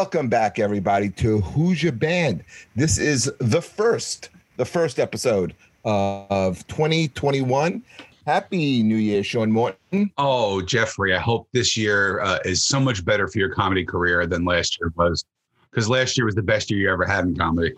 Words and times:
Welcome 0.00 0.30
back, 0.30 0.58
everybody, 0.58 1.10
to 1.10 1.42
Who's 1.42 1.82
Your 1.82 1.92
Band. 1.92 2.42
This 2.74 2.96
is 2.96 3.30
the 3.38 3.60
first, 3.60 4.30
the 4.56 4.64
first 4.64 4.98
episode 4.98 5.54
of 5.84 6.66
2021. 6.68 7.82
Happy 8.24 8.82
New 8.82 8.96
Year, 8.96 9.22
Sean 9.22 9.52
Morton. 9.52 10.10
Oh, 10.16 10.62
Jeffrey, 10.62 11.14
I 11.14 11.18
hope 11.18 11.48
this 11.52 11.76
year 11.76 12.22
uh, 12.22 12.38
is 12.46 12.64
so 12.64 12.80
much 12.80 13.04
better 13.04 13.28
for 13.28 13.38
your 13.38 13.50
comedy 13.50 13.84
career 13.84 14.26
than 14.26 14.46
last 14.46 14.80
year 14.80 14.90
was. 14.96 15.22
Because 15.70 15.86
last 15.86 16.16
year 16.16 16.24
was 16.24 16.34
the 16.34 16.40
best 16.42 16.70
year 16.70 16.80
you 16.80 16.90
ever 16.90 17.04
had 17.04 17.26
in 17.26 17.36
comedy. 17.36 17.74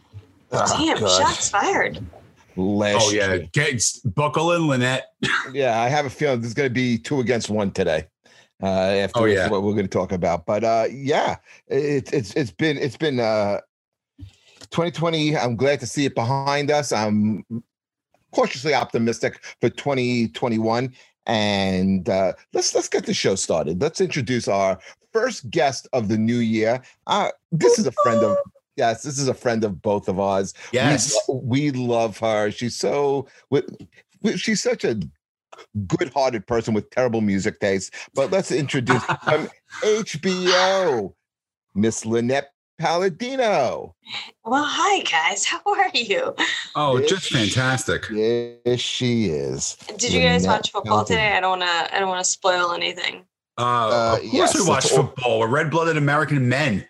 Damn, 0.53 0.99
Oh, 0.99 1.01
God. 1.01 1.21
shots 1.27 1.51
fired. 1.51 1.99
Last 2.55 3.09
Oh, 3.09 3.11
yeah. 3.11 3.35
year. 3.35 3.49
Get, 3.51 3.83
buckle 4.15 4.53
in, 4.53 4.69
Lynette. 4.69 5.09
Yeah, 5.53 5.81
I 5.81 5.89
have 5.89 6.07
a 6.07 6.11
feeling 6.11 6.41
there's 6.41 6.55
going 6.55 6.69
to 6.69 6.73
be 6.73 6.99
two 6.99 7.19
against 7.19 7.51
one 7.51 7.73
today. 7.73 8.07
Uh, 8.63 8.67
after 9.05 9.21
Oh, 9.21 9.25
yeah. 9.25 9.49
what 9.49 9.63
we're 9.65 9.73
going 9.73 9.85
to 9.87 9.89
talk 9.89 10.13
about, 10.13 10.47
but 10.47 10.63
uh, 10.63 10.87
yeah, 10.93 11.37
it's 11.67 12.13
it's 12.13 12.33
it's 12.35 12.53
been 12.53 12.79
it's 12.79 12.97
been 12.97 13.19
uh, 13.19 13.59
2020. 14.71 15.37
I'm 15.37 15.57
glad 15.57 15.81
to 15.81 15.87
see 15.87 16.05
it 16.07 16.15
behind 16.15 16.71
us. 16.71 16.93
I'm 16.93 17.45
cautiously 18.33 18.73
optimistic 18.75 19.45
for 19.61 19.69
2021, 19.69 20.95
and 21.27 22.09
uh, 22.09 22.33
let's 22.53 22.75
let's 22.75 22.89
get 22.89 23.05
the 23.07 23.15
show 23.15 23.35
started. 23.35 23.81
Let's 23.81 24.01
introduce 24.01 24.47
our 24.49 24.79
first 25.13 25.51
guest 25.51 25.89
of 25.93 26.09
the 26.09 26.17
new 26.17 26.39
year. 26.39 26.81
Uh, 27.07 27.31
this 27.51 27.79
is 27.79 27.87
a 27.87 27.93
friend 28.05 28.23
of 28.23 28.37
yes, 28.77 29.03
this 29.03 29.19
is 29.19 29.29
a 29.29 29.35
friend 29.35 29.65
of 29.65 29.83
both 29.83 30.09
of 30.09 30.21
ours. 30.21 30.55
Yes. 30.73 31.17
lo- 31.29 31.41
we, 31.43 31.71
love 31.73 32.17
her. 32.19 32.51
She's 32.51 32.77
so 32.77 33.27
wi- 33.51 33.69
wi- 34.23 34.39
she's 34.39 34.63
such 34.63 34.85
a 34.85 35.01
good-hearted 35.87 36.47
person 36.47 36.75
with 36.75 36.91
terrible 36.91 37.21
music 37.21 37.61
taste. 37.61 37.95
But 38.15 38.31
let's 38.31 38.51
introduce 38.53 39.03
from 39.25 39.49
HBO, 39.83 41.15
Miss 41.75 42.05
Lynette 42.05 42.53
Palladino. 42.79 43.95
Well, 44.45 44.65
hi 44.67 45.01
guys. 45.03 45.45
How 45.47 45.61
are 45.67 45.91
you? 45.95 46.35
Oh, 46.75 46.99
Yes. 46.99 47.09
just 47.11 47.31
fantastic. 47.33 48.05
Yes, 48.11 48.81
she 48.81 49.27
is. 49.27 49.77
Did 49.97 50.13
you 50.13 50.21
guys 50.21 50.43
Lynette 50.43 50.59
watch 50.59 50.71
football 50.73 51.05
today? 51.05 51.33
I 51.37 51.41
don't 51.41 51.61
wanna 51.61 51.89
I 51.93 51.99
don't 52.01 52.09
wanna 52.09 52.25
spoil 52.25 52.73
anything. 52.73 53.25
Uh, 53.59 53.63
Uh, 53.63 54.15
of 54.15 54.21
course, 54.21 54.33
yes, 54.33 54.61
we 54.61 54.67
watch 54.69 54.87
football. 54.89 55.41
We're 55.41 55.49
red 55.49 55.71
blooded 55.71 55.97
American 55.97 56.49
men. 56.49 56.87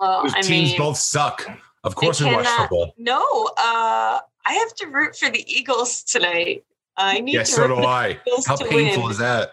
Well, 0.00 0.22
Whose 0.22 0.34
I 0.34 0.40
teams 0.40 0.70
mean 0.70 0.78
both 0.78 0.96
suck. 0.96 1.46
Of 1.82 1.94
course, 1.96 2.20
we 2.20 2.32
watch 2.32 2.46
football. 2.46 2.94
no, 2.96 3.20
uh 3.58 4.20
I 4.46 4.52
have 4.52 4.74
to 4.76 4.86
root 4.88 5.16
for 5.16 5.30
the 5.30 5.44
Eagles 5.52 6.02
tonight. 6.04 6.64
I 6.96 7.20
need 7.20 7.34
Yes, 7.34 7.50
to 7.50 7.54
so 7.56 7.68
do 7.68 7.74
I. 7.76 8.18
Eagles 8.26 8.46
How 8.46 8.56
painful 8.56 9.08
is 9.10 9.18
that? 9.18 9.52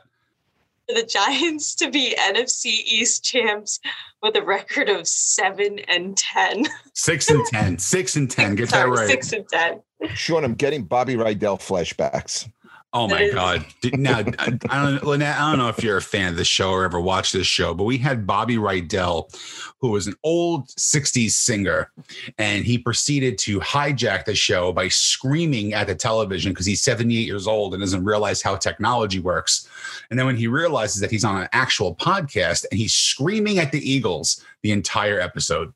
for 0.88 0.96
the 0.96 1.06
Giants 1.08 1.76
to 1.76 1.90
be 1.90 2.16
NFC 2.20 2.66
East 2.66 3.24
champs 3.24 3.80
with 4.22 4.36
a 4.36 4.42
record 4.42 4.90
of 4.90 5.08
seven 5.08 5.80
and 5.88 6.18
ten. 6.18 6.66
Six 6.94 7.30
and 7.30 7.46
ten. 7.48 7.78
Six 7.78 8.16
and 8.16 8.30
ten. 8.30 8.56
Get 8.56 8.70
that 8.70 8.90
right. 8.90 9.08
six 9.08 9.32
and 9.34 9.48
ten. 9.48 9.82
Sean, 10.14 10.44
I'm 10.44 10.56
getting 10.56 10.84
Bobby 10.84 11.16
Rydell 11.16 11.60
flashbacks. 11.60 12.50
Oh 12.94 13.08
my 13.08 13.30
God! 13.30 13.66
Now, 13.94 14.18
I 14.18 14.24
don't, 14.24 15.04
Lynette, 15.06 15.38
I 15.38 15.50
don't 15.50 15.60
know 15.60 15.70
if 15.70 15.82
you're 15.82 15.96
a 15.96 16.02
fan 16.02 16.32
of 16.32 16.36
the 16.36 16.44
show 16.44 16.72
or 16.72 16.84
ever 16.84 17.00
watched 17.00 17.32
this 17.32 17.48
show, 17.48 17.74
but 17.74 17.86
we 17.86 17.98
had 17.98 18.28
Bobby 18.28 18.58
Rydell, 18.58 19.34
who 19.80 19.92
was 19.92 20.08
an 20.08 20.16
old 20.24 20.68
'60s 20.68 21.32
singer, 21.32 21.90
and 22.38 22.66
he 22.66 22.78
proceeded 22.78 23.38
to 23.40 23.62
hijack 23.62 24.26
the 24.26 24.36
show 24.36 24.74
by 24.74 24.90
screaming 24.90 25.74
at 25.74 25.88
the 25.88 25.96
television 25.96 26.52
because 26.52 26.66
he's 26.66 26.82
78 26.82 27.26
years 27.26 27.48
old 27.48 27.74
and 27.74 27.82
doesn't 27.82 28.04
realize 28.04 28.42
how 28.42 28.58
technology 28.58 29.20
works. 29.20 29.70
And 30.10 30.20
then 30.20 30.26
when 30.26 30.36
he 30.36 30.48
realizes 30.48 31.00
that 31.00 31.12
he's 31.12 31.24
on 31.24 31.42
an 31.42 31.48
actual 31.54 31.96
podcast 31.96 32.66
and 32.72 32.78
he's 32.78 32.94
screaming 32.94 33.60
at 33.60 33.72
the 33.72 33.80
Eagles 33.90 34.44
the 34.64 34.72
entire 34.74 35.18
episode, 35.22 35.74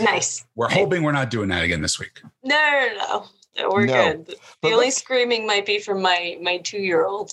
Nice. 0.00 0.44
we're 0.54 0.68
hoping 0.70 1.02
we're 1.02 1.10
not 1.10 1.30
doing 1.30 1.48
that 1.48 1.64
again 1.64 1.82
this 1.82 1.98
week. 1.98 2.20
No, 2.44 2.54
no, 2.56 2.94
no. 2.98 3.26
We're 3.64 3.86
No. 3.86 4.12
good. 4.12 4.26
The 4.26 4.36
But 4.62 4.72
only 4.72 4.90
screaming 4.90 5.46
might 5.46 5.66
be 5.66 5.78
from 5.78 6.02
my 6.02 6.38
my 6.40 6.58
two 6.58 6.78
year 6.78 7.04
old. 7.04 7.32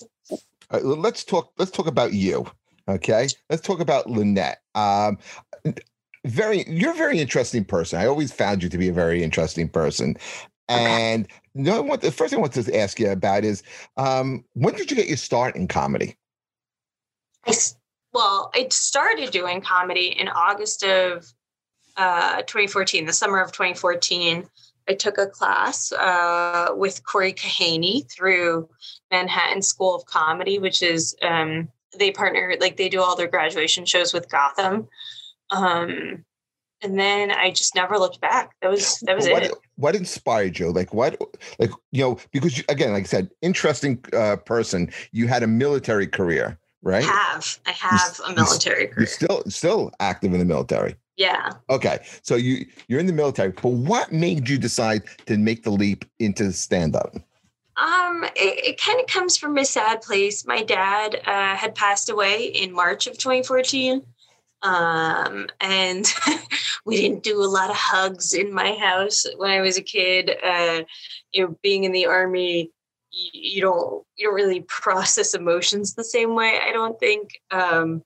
Uh, 0.70 0.80
let's 0.80 1.24
talk. 1.24 1.52
Let's 1.58 1.70
talk 1.70 1.86
about 1.86 2.12
you. 2.12 2.46
Okay. 2.88 3.28
Let's 3.50 3.62
talk 3.62 3.80
about 3.80 4.08
Lynette. 4.08 4.62
Um, 4.74 5.18
very, 6.24 6.64
you're 6.68 6.92
a 6.92 6.96
very 6.96 7.18
interesting 7.18 7.64
person. 7.64 7.98
I 8.00 8.06
always 8.06 8.32
found 8.32 8.62
you 8.62 8.68
to 8.68 8.78
be 8.78 8.88
a 8.88 8.92
very 8.92 9.22
interesting 9.22 9.68
person. 9.68 10.16
And 10.68 11.28
no, 11.54 11.82
what 11.82 12.00
the 12.00 12.10
first 12.10 12.30
thing 12.30 12.38
I 12.38 12.40
want 12.40 12.54
to 12.54 12.76
ask 12.78 12.98
you 12.98 13.10
about 13.10 13.44
is 13.44 13.62
um, 13.98 14.44
when 14.54 14.74
did 14.74 14.90
you 14.90 14.96
get 14.96 15.08
your 15.08 15.18
start 15.18 15.56
in 15.56 15.68
comedy? 15.68 16.16
I, 17.46 17.52
well, 18.14 18.50
I 18.54 18.68
started 18.70 19.30
doing 19.30 19.60
comedy 19.60 20.06
in 20.18 20.28
August 20.28 20.82
of 20.82 21.30
uh, 21.98 22.38
2014, 22.42 23.04
the 23.04 23.12
summer 23.12 23.40
of 23.40 23.52
2014. 23.52 24.48
I 24.88 24.94
took 24.94 25.18
a 25.18 25.26
class 25.26 25.92
uh, 25.92 26.68
with 26.74 27.04
Corey 27.04 27.32
Kahaney 27.32 28.10
through 28.10 28.68
Manhattan 29.10 29.62
School 29.62 29.94
of 29.94 30.04
Comedy, 30.06 30.58
which 30.58 30.82
is 30.82 31.16
um, 31.22 31.68
they 31.98 32.10
partner 32.10 32.54
like 32.60 32.76
they 32.76 32.88
do 32.88 33.00
all 33.00 33.16
their 33.16 33.28
graduation 33.28 33.86
shows 33.86 34.12
with 34.12 34.30
Gotham. 34.30 34.88
Um, 35.50 36.24
and 36.82 36.98
then 36.98 37.30
I 37.30 37.50
just 37.50 37.74
never 37.74 37.98
looked 37.98 38.20
back. 38.20 38.54
That 38.60 38.70
was 38.70 38.98
that 39.00 39.16
was 39.16 39.26
what, 39.28 39.42
it. 39.42 39.52
what 39.76 39.96
inspired 39.96 40.58
you? 40.58 40.70
Like 40.70 40.92
what? 40.92 41.18
Like 41.58 41.70
you 41.92 42.02
know, 42.02 42.18
because 42.32 42.58
you, 42.58 42.64
again, 42.68 42.92
like 42.92 43.04
I 43.04 43.06
said, 43.06 43.30
interesting 43.40 44.04
uh, 44.12 44.36
person. 44.36 44.92
You 45.12 45.26
had 45.26 45.42
a 45.42 45.46
military 45.46 46.06
career, 46.06 46.58
right? 46.84 47.02
I 47.02 47.06
Have 47.06 47.58
I 47.66 47.70
have 47.72 48.20
a 48.28 48.34
military 48.34 48.92
You're 48.96 49.06
still 49.06 49.42
still 49.48 49.90
active 49.98 50.32
in 50.32 50.38
the 50.38 50.44
military. 50.44 50.94
Yeah. 51.16 51.52
Okay, 51.70 52.04
so 52.22 52.36
you 52.36 52.66
you're 52.88 53.00
in 53.00 53.06
the 53.06 53.12
military, 53.12 53.50
but 53.50 53.68
what 53.68 54.12
made 54.12 54.48
you 54.48 54.58
decide 54.58 55.02
to 55.26 55.36
make 55.36 55.64
the 55.64 55.70
leap 55.70 56.04
into 56.18 56.52
stand 56.52 56.94
up? 56.94 57.14
Um, 57.76 58.24
it, 58.36 58.66
it 58.66 58.80
kind 58.80 59.00
of 59.00 59.06
comes 59.06 59.36
from 59.36 59.58
a 59.58 59.64
sad 59.64 60.02
place. 60.02 60.46
My 60.46 60.62
dad 60.62 61.20
uh, 61.26 61.56
had 61.56 61.74
passed 61.74 62.08
away 62.08 62.46
in 62.46 62.72
March 62.72 63.06
of 63.06 63.18
2014. 63.18 64.02
Um, 64.62 65.48
and 65.60 66.10
we 66.86 66.96
didn't 66.96 67.22
do 67.22 67.42
a 67.42 67.44
lot 67.44 67.70
of 67.70 67.76
hugs 67.76 68.32
in 68.32 68.52
my 68.52 68.74
house 68.74 69.26
when 69.36 69.50
I 69.50 69.60
was 69.60 69.76
a 69.76 69.82
kid. 69.82 70.30
Uh, 70.42 70.84
you 71.32 71.42
know, 71.42 71.58
being 71.62 71.84
in 71.84 71.92
the 71.92 72.06
army, 72.06 72.70
you, 73.14 73.30
you 73.32 73.60
don't 73.60 74.04
you 74.16 74.26
don't 74.26 74.34
really 74.34 74.62
process 74.62 75.34
emotions 75.34 75.94
the 75.94 76.04
same 76.04 76.34
way. 76.34 76.58
I 76.62 76.72
don't 76.72 76.98
think. 76.98 77.40
Um, 77.50 78.02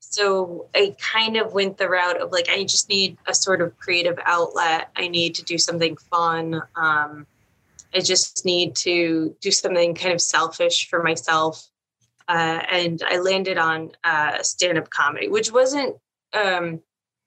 so 0.00 0.68
I 0.74 0.96
kind 0.98 1.36
of 1.36 1.52
went 1.52 1.76
the 1.76 1.88
route 1.88 2.20
of 2.20 2.32
like 2.32 2.48
I 2.48 2.64
just 2.64 2.88
need 2.88 3.18
a 3.26 3.34
sort 3.34 3.60
of 3.60 3.78
creative 3.78 4.18
outlet. 4.24 4.90
I 4.96 5.08
need 5.08 5.34
to 5.36 5.44
do 5.44 5.58
something 5.58 5.96
fun. 5.96 6.62
Um, 6.76 7.26
I 7.94 8.00
just 8.00 8.44
need 8.44 8.74
to 8.76 9.34
do 9.40 9.50
something 9.50 9.94
kind 9.94 10.12
of 10.12 10.20
selfish 10.20 10.88
for 10.88 11.02
myself. 11.02 11.68
Uh, 12.28 12.60
and 12.70 13.02
I 13.06 13.18
landed 13.18 13.56
on 13.56 13.92
uh, 14.04 14.42
stand-up 14.42 14.90
comedy, 14.90 15.28
which 15.28 15.50
wasn't 15.50 15.96
um, 16.34 16.80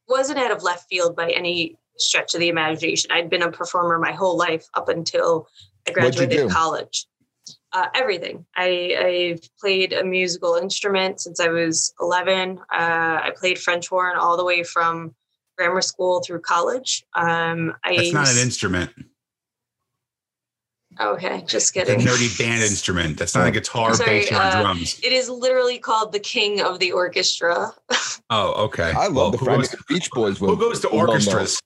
wasn't 0.07 0.39
out 0.39 0.51
of 0.51 0.61
left 0.63 0.87
field 0.89 1.15
by 1.15 1.31
any 1.31 1.77
stretch 1.97 2.33
of 2.33 2.39
the 2.39 2.49
imagination. 2.49 3.11
I'd 3.11 3.29
been 3.29 3.41
a 3.41 3.51
performer 3.51 3.97
my 3.97 4.11
whole 4.11 4.37
life 4.37 4.67
up 4.73 4.89
until 4.89 5.47
I 5.87 5.91
graduated 5.91 6.49
college. 6.51 7.07
Uh, 7.73 7.87
everything. 7.95 8.45
I, 8.55 8.97
I've 9.39 9.49
played 9.59 9.93
a 9.93 10.03
musical 10.03 10.55
instrument 10.55 11.21
since 11.21 11.39
I 11.39 11.47
was 11.47 11.93
11. 12.01 12.57
Uh, 12.59 12.63
I 12.71 13.31
played 13.37 13.57
French 13.59 13.87
horn 13.87 14.17
all 14.17 14.35
the 14.35 14.43
way 14.43 14.63
from 14.63 15.15
grammar 15.57 15.81
school 15.81 16.21
through 16.21 16.41
college. 16.41 17.05
Um, 17.15 17.73
I 17.85 17.95
That's 17.95 18.13
not 18.13 18.29
an 18.29 18.37
instrument. 18.39 18.91
Okay, 20.99 21.43
just 21.47 21.75
It's 21.75 21.89
a 21.89 21.95
kidding. 21.95 22.05
nerdy 22.05 22.37
band 22.37 22.61
instrument. 22.63 23.17
That's 23.17 23.33
not 23.33 23.47
a 23.47 23.51
guitar, 23.51 23.93
sorry, 23.93 24.19
bass, 24.19 24.31
or 24.31 24.35
uh, 24.35 24.61
drums. 24.61 24.99
It 25.01 25.13
is 25.13 25.29
literally 25.29 25.77
called 25.79 26.11
the 26.11 26.19
King 26.19 26.61
of 26.61 26.79
the 26.79 26.91
Orchestra. 26.91 27.71
Oh, 28.33 28.63
okay. 28.67 28.93
I 28.95 29.07
love 29.07 29.13
Well, 29.15 29.31
the 29.31 29.37
French 29.39 29.71
goes, 29.71 29.83
Beach 29.89 30.09
Boys. 30.11 30.37
who 30.37 30.55
goes 30.55 30.79
to 30.81 30.87
were 30.87 30.99
well 30.99 31.09
orchestras? 31.09 31.59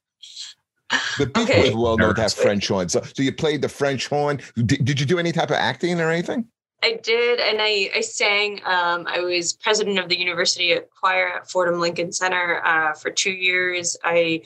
The 1.18 1.28
people 1.28 1.44
Okay. 1.44 1.70
Boys 1.70 1.76
well 1.76 1.98
known 1.98 2.16
to 2.16 2.22
have 2.22 2.34
French 2.34 2.68
horn. 2.68 2.90
So, 2.90 3.02
so 3.02 3.24
you 3.24 3.32
played 3.32 3.62
the 3.62 3.70
French 3.70 4.08
horn. 4.08 4.42
Did, 4.56 4.84
did 4.84 5.00
you 5.00 5.06
do 5.06 5.20
any 5.20 5.32
type 5.32 5.50
of 5.50 5.56
acting 5.56 6.00
or 6.00 6.12
anything? 6.12 6.46
I 6.84 7.00
did, 7.02 7.40
and 7.40 7.58
I 7.62 7.90
I 7.96 8.02
sang. 8.02 8.62
Um, 8.66 9.08
I 9.08 9.20
was 9.20 9.54
president 9.54 9.98
of 9.98 10.10
the 10.10 10.20
university 10.20 10.78
choir 11.00 11.38
at 11.38 11.50
Fordham 11.50 11.80
Lincoln 11.80 12.12
Center 12.12 12.62
uh, 12.66 12.94
for 12.94 13.10
two 13.10 13.32
years. 13.32 13.98
I 14.04 14.42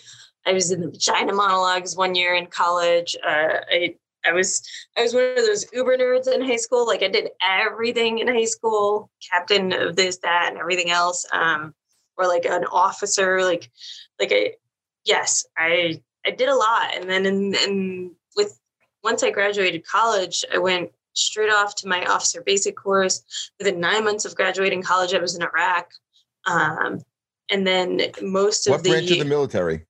I 0.46 0.54
was 0.54 0.72
in 0.72 0.82
the 0.82 0.90
vagina 0.90 1.34
monologues 1.34 1.98
one 1.98 2.16
year 2.16 2.36
in 2.36 2.48
college. 2.48 3.16
Uh, 3.26 3.60
I 3.70 3.96
I 4.26 4.32
was 4.32 4.62
I 4.98 5.02
was 5.02 5.14
one 5.14 5.24
of 5.24 5.36
those 5.38 5.66
uber 5.74 5.98
nerds 5.98 6.34
in 6.34 6.42
high 6.42 6.56
school. 6.56 6.86
Like 6.86 7.04
I 7.04 7.10
did 7.10 7.30
everything 7.42 8.20
in 8.20 8.28
high 8.28 8.46
school, 8.46 9.10
captain 9.32 9.74
of 9.74 9.96
this, 9.96 10.18
that, 10.20 10.48
and 10.50 10.58
everything 10.58 10.92
else. 10.92 11.26
Um, 11.34 11.74
or 12.20 12.28
like 12.28 12.46
an 12.46 12.66
officer. 12.66 13.42
Like 13.42 13.72
like 14.20 14.32
I 14.32 14.54
yes, 15.06 15.46
I 15.58 16.02
I 16.26 16.32
did 16.32 16.50
a 16.50 16.56
lot, 16.56 16.96
and 16.96 17.10
then 17.10 17.26
in, 17.26 17.56
in 17.56 18.16
with 18.36 18.60
once 19.04 19.24
I 19.24 19.32
graduated 19.32 19.86
college, 19.86 20.44
I 20.54 20.58
went 20.58 20.92
straight 21.14 21.52
off 21.52 21.76
to 21.76 21.88
my 21.88 22.06
officer 22.06 22.42
basic 22.42 22.76
course. 22.76 23.24
Within 23.58 23.80
nine 23.80 24.04
months 24.04 24.26
of 24.26 24.36
graduating 24.36 24.84
college, 24.84 25.14
I 25.14 25.20
was 25.20 25.36
in 25.36 25.44
Iraq. 25.44 25.90
Um, 26.46 27.00
and 27.52 27.66
then 27.66 28.02
most 28.22 28.68
of 28.68 28.72
What 28.72 28.84
the, 28.84 28.92
branch 28.92 29.12
of 29.12 29.20
the 29.20 29.26
military? 29.26 29.86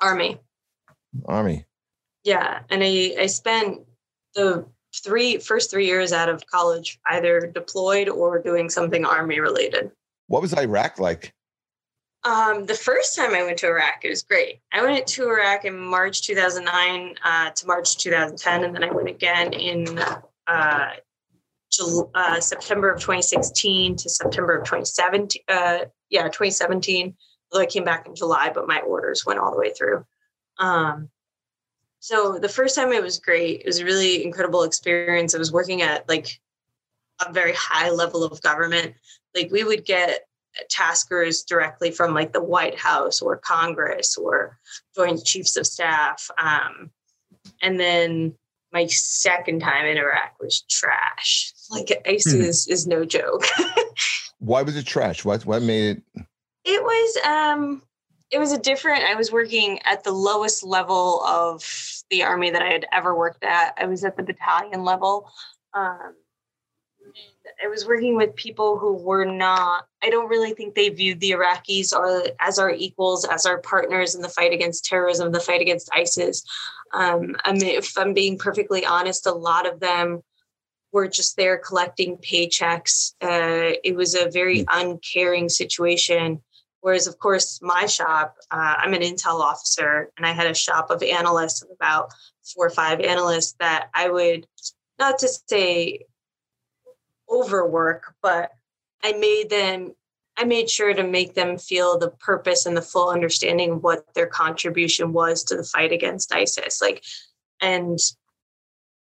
army. 0.00 0.38
Army. 1.26 1.64
Yeah, 2.24 2.60
and 2.70 2.82
I 2.84 3.16
I 3.18 3.26
spent 3.26 3.80
the 4.34 4.66
three 4.94 5.38
first 5.38 5.70
three 5.70 5.86
years 5.86 6.12
out 6.12 6.28
of 6.28 6.46
college 6.46 6.98
either 7.06 7.50
deployed 7.52 8.08
or 8.08 8.40
doing 8.40 8.70
something 8.70 9.04
army 9.04 9.40
related. 9.40 9.90
What 10.26 10.42
was 10.42 10.56
Iraq 10.56 10.98
like? 10.98 11.32
Um, 12.24 12.66
the 12.66 12.74
first 12.74 13.16
time 13.16 13.34
I 13.34 13.44
went 13.44 13.58
to 13.58 13.68
Iraq, 13.68 14.04
it 14.04 14.10
was 14.10 14.22
great. 14.22 14.60
I 14.72 14.82
went 14.82 15.06
to 15.08 15.28
Iraq 15.28 15.64
in 15.64 15.78
March 15.78 16.22
2009 16.22 17.14
uh, 17.24 17.50
to 17.50 17.66
March 17.66 17.96
2010, 17.98 18.64
and 18.64 18.74
then 18.74 18.84
I 18.84 18.90
went 18.90 19.08
again 19.08 19.52
in 19.52 19.98
uh, 20.46 20.90
Jul- 21.70 22.10
uh, 22.14 22.40
September 22.40 22.90
of 22.90 23.00
2016 23.00 23.96
to 23.96 24.10
September 24.10 24.56
of 24.56 24.64
2017. 24.64 25.42
Uh, 25.48 25.78
yeah, 26.10 26.24
2017. 26.24 27.14
Although 27.52 27.62
I 27.62 27.66
came 27.66 27.84
back 27.84 28.06
in 28.06 28.14
July, 28.14 28.50
but 28.52 28.66
my 28.66 28.80
orders 28.80 29.24
went 29.24 29.38
all 29.38 29.52
the 29.52 29.58
way 29.58 29.72
through. 29.72 30.04
Um, 30.58 31.10
so 32.00 32.38
the 32.38 32.48
first 32.48 32.74
time 32.76 32.92
it 32.92 33.02
was 33.02 33.18
great. 33.18 33.60
It 33.60 33.66
was 33.66 33.78
a 33.78 33.84
really 33.84 34.24
incredible 34.24 34.64
experience. 34.64 35.34
I 35.34 35.38
was 35.38 35.52
working 35.52 35.82
at 35.82 36.08
like 36.08 36.40
a 37.26 37.32
very 37.32 37.54
high 37.54 37.90
level 37.90 38.24
of 38.24 38.42
government. 38.42 38.94
Like 39.34 39.50
we 39.50 39.64
would 39.64 39.84
get 39.84 40.27
taskers 40.70 41.42
directly 41.42 41.90
from 41.90 42.14
like 42.14 42.32
the 42.32 42.42
White 42.42 42.78
House 42.78 43.20
or 43.20 43.36
Congress 43.36 44.16
or 44.16 44.58
Joint 44.94 45.24
Chiefs 45.24 45.56
of 45.56 45.66
Staff. 45.66 46.30
Um, 46.38 46.90
and 47.62 47.78
then 47.78 48.34
my 48.72 48.86
second 48.86 49.60
time 49.60 49.86
in 49.86 49.96
Iraq 49.96 50.34
was 50.40 50.62
trash. 50.68 51.52
Like 51.70 51.90
ISIS 52.06 52.68
is 52.68 52.86
no 52.86 53.04
joke. 53.04 53.44
Why 54.38 54.62
was 54.62 54.76
it 54.76 54.86
trash? 54.86 55.24
What 55.24 55.44
what 55.46 55.62
made 55.62 56.02
it? 56.16 56.24
it 56.68 56.82
was 56.82 57.16
um 57.24 57.82
it 58.30 58.38
was 58.38 58.52
a 58.52 58.58
different 58.58 59.02
i 59.04 59.14
was 59.14 59.32
working 59.32 59.80
at 59.84 60.04
the 60.04 60.12
lowest 60.12 60.62
level 60.62 61.22
of 61.24 61.64
the 62.10 62.22
army 62.22 62.50
that 62.50 62.62
i 62.62 62.68
had 62.70 62.86
ever 62.92 63.16
worked 63.16 63.42
at 63.42 63.74
i 63.78 63.86
was 63.86 64.04
at 64.04 64.16
the 64.16 64.22
battalion 64.22 64.84
level 64.84 65.30
um 65.74 66.14
i 67.62 67.68
was 67.68 67.86
working 67.86 68.16
with 68.16 68.34
people 68.36 68.78
who 68.78 68.94
were 68.94 69.24
not 69.24 69.86
i 70.02 70.10
don't 70.10 70.28
really 70.28 70.52
think 70.52 70.74
they 70.74 70.88
viewed 70.88 71.20
the 71.20 71.32
iraqis 71.32 71.92
or 71.92 72.24
as 72.40 72.58
our 72.58 72.70
equals 72.70 73.24
as 73.24 73.46
our 73.46 73.58
partners 73.58 74.14
in 74.14 74.22
the 74.22 74.28
fight 74.28 74.52
against 74.52 74.84
terrorism 74.84 75.32
the 75.32 75.40
fight 75.40 75.60
against 75.60 75.90
isis. 75.94 76.44
Um 76.92 77.36
i 77.44 77.52
mean 77.52 77.62
if 77.66 77.96
i'm 77.96 78.14
being 78.14 78.38
perfectly 78.38 78.84
honest 78.84 79.26
a 79.26 79.32
lot 79.32 79.66
of 79.66 79.80
them 79.80 80.22
were 80.92 81.08
just 81.08 81.36
there 81.36 81.58
collecting 81.58 82.16
paychecks. 82.16 83.12
Uh, 83.22 83.76
it 83.84 83.94
was 83.94 84.14
a 84.14 84.30
very 84.30 84.64
uncaring 84.70 85.48
situation. 85.48 86.42
Whereas, 86.80 87.06
of 87.06 87.18
course, 87.18 87.60
my 87.60 87.86
shop, 87.86 88.36
uh, 88.50 88.74
I'm 88.78 88.94
an 88.94 89.02
Intel 89.02 89.40
officer, 89.40 90.10
and 90.16 90.24
I 90.24 90.32
had 90.32 90.46
a 90.46 90.54
shop 90.54 90.90
of 90.90 91.02
analysts 91.02 91.62
of 91.62 91.68
about 91.74 92.12
four 92.54 92.66
or 92.66 92.70
five 92.70 93.00
analysts 93.00 93.54
that 93.58 93.88
I 93.94 94.08
would, 94.08 94.46
not 94.98 95.18
to 95.18 95.28
say 95.48 96.06
overwork, 97.38 98.14
but 98.22 98.50
I 99.02 99.12
made 99.12 99.50
them, 99.50 99.94
I 100.36 100.44
made 100.44 100.70
sure 100.70 100.94
to 100.94 101.02
make 101.02 101.34
them 101.34 101.58
feel 101.58 101.98
the 101.98 102.10
purpose 102.10 102.66
and 102.66 102.76
the 102.76 102.82
full 102.82 103.10
understanding 103.10 103.72
of 103.72 103.82
what 103.82 104.12
their 104.14 104.26
contribution 104.26 105.12
was 105.12 105.44
to 105.44 105.56
the 105.56 105.64
fight 105.64 105.92
against 105.92 106.34
ISIS. 106.34 106.80
Like, 106.80 107.04
and 107.60 107.98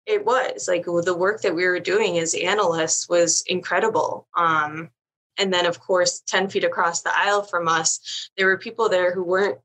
it 0.07 0.25
was 0.25 0.67
like 0.69 0.85
the 0.85 1.17
work 1.17 1.43
that 1.43 1.55
we 1.55 1.67
were 1.67 1.81
doing 1.81 2.19
as 2.19 2.35
analysts 2.35 3.09
was 3.09 3.43
incredible. 3.47 4.27
Um, 4.37 4.91
and 5.39 5.53
then, 5.53 5.67
of 5.67 5.81
course, 5.81 6.23
10 6.27 6.49
feet 6.49 6.65
across 6.65 7.03
the 7.03 7.17
aisle 7.17 7.43
from 7.43 7.69
us, 7.69 8.31
there 8.37 8.47
were 8.47 8.59
people 8.59 8.89
there 8.89 9.15
who 9.15 9.23
weren't 9.23 9.59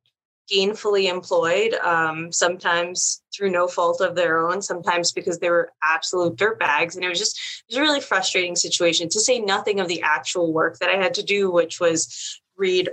gainfully 0.51 1.09
employed, 1.09 1.73
um, 1.75 2.31
sometimes 2.31 3.21
through 3.35 3.51
no 3.51 3.67
fault 3.67 4.01
of 4.01 4.15
their 4.15 4.39
own, 4.47 4.61
sometimes 4.61 5.11
because 5.11 5.39
they 5.39 5.49
were 5.49 5.71
absolute 5.83 6.35
dirtbags. 6.35 6.95
And 6.95 7.03
it 7.03 7.09
was 7.09 7.19
just 7.19 7.37
it 7.67 7.73
was 7.73 7.77
a 7.77 7.81
really 7.81 8.01
frustrating 8.01 8.55
situation, 8.55 9.09
to 9.09 9.19
say 9.19 9.39
nothing 9.39 9.79
of 9.79 9.87
the 9.87 10.01
actual 10.01 10.53
work 10.53 10.79
that 10.79 10.89
I 10.89 10.97
had 10.97 11.13
to 11.15 11.23
do, 11.23 11.49
which 11.51 11.79
was 11.79 12.39
read 12.57 12.89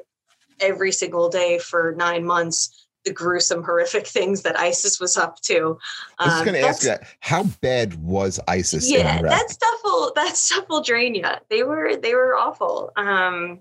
every 0.60 0.92
single 0.92 1.28
day 1.28 1.58
for 1.58 1.94
nine 1.96 2.24
months 2.24 2.78
the 3.04 3.12
gruesome, 3.12 3.64
horrific 3.64 4.06
things 4.16 4.42
that 4.42 4.56
ISIS 4.58 5.00
was 5.00 5.16
up 5.16 5.40
to. 5.42 5.76
I 6.20 6.24
was 6.26 6.38
Um, 6.38 6.44
going 6.44 6.54
to 6.54 6.60
ask 6.68 6.82
you 6.84 6.88
that. 6.90 7.02
How 7.18 7.42
bad 7.60 8.00
was 8.00 8.38
ISIS 8.46 8.88
in 8.88 9.00
yeah 9.00 9.18
Iraq? 9.18 9.30
that 9.30 9.50
stuff 9.50 9.80
will 9.82 10.12
that 10.14 10.36
stuff 10.36 10.68
will 10.68 10.82
drain 10.82 11.14
you 11.16 11.24
they 11.50 11.64
were 11.64 11.96
they 11.96 12.14
were 12.14 12.36
awful 12.36 12.92
um 12.96 13.60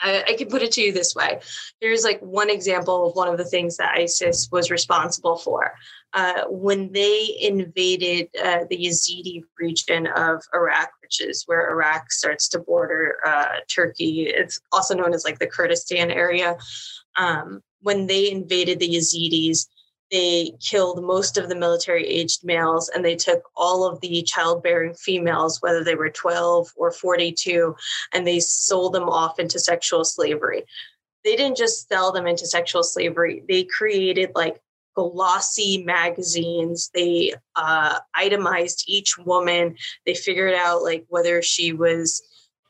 I, 0.00 0.24
I 0.28 0.34
can 0.34 0.48
put 0.48 0.62
it 0.62 0.72
to 0.72 0.82
you 0.82 0.92
this 0.92 1.14
way. 1.14 1.40
Here's 1.80 2.04
like 2.04 2.20
one 2.20 2.50
example 2.50 3.08
of 3.08 3.16
one 3.16 3.28
of 3.28 3.38
the 3.38 3.44
things 3.44 3.76
that 3.76 3.96
isis 3.96 4.48
was 4.50 4.70
responsible 4.70 5.36
for. 5.36 5.74
Uh, 6.12 6.44
when 6.48 6.92
they 6.92 7.36
invaded 7.40 8.28
uh, 8.42 8.60
the 8.70 8.86
yazidi 8.86 9.42
region 9.60 10.06
of 10.06 10.40
iraq 10.54 10.88
which 11.02 11.20
is 11.20 11.42
where 11.46 11.68
iraq 11.68 12.10
starts 12.10 12.48
to 12.48 12.58
border 12.58 13.16
uh, 13.26 13.56
turkey 13.68 14.22
it's 14.28 14.58
also 14.72 14.94
known 14.94 15.12
as 15.12 15.24
like 15.24 15.38
the 15.40 15.46
kurdistan 15.46 16.10
area 16.10 16.56
um, 17.18 17.60
when 17.82 18.06
they 18.06 18.30
invaded 18.30 18.78
the 18.78 18.88
yazidis 18.88 19.66
they 20.10 20.52
killed 20.60 21.02
most 21.02 21.36
of 21.36 21.48
the 21.48 21.56
military 21.56 22.06
aged 22.06 22.44
males 22.44 22.88
and 22.88 23.04
they 23.04 23.16
took 23.16 23.42
all 23.56 23.84
of 23.84 24.00
the 24.00 24.22
childbearing 24.22 24.94
females, 24.94 25.60
whether 25.60 25.82
they 25.82 25.94
were 25.94 26.10
12 26.10 26.72
or 26.76 26.90
42, 26.92 27.74
and 28.12 28.26
they 28.26 28.40
sold 28.40 28.92
them 28.92 29.08
off 29.08 29.38
into 29.38 29.58
sexual 29.58 30.04
slavery. 30.04 30.64
They 31.24 31.34
didn't 31.34 31.56
just 31.56 31.88
sell 31.88 32.12
them 32.12 32.26
into 32.26 32.46
sexual 32.46 32.84
slavery, 32.84 33.42
they 33.48 33.64
created 33.64 34.30
like 34.34 34.60
glossy 34.96 35.84
magazines. 35.84 36.90
They 36.94 37.34
uh, 37.54 37.98
itemized 38.14 38.84
each 38.88 39.18
woman. 39.18 39.76
They 40.06 40.14
figured 40.14 40.54
out 40.54 40.82
like 40.82 41.04
whether 41.08 41.42
she 41.42 41.72
was. 41.72 42.22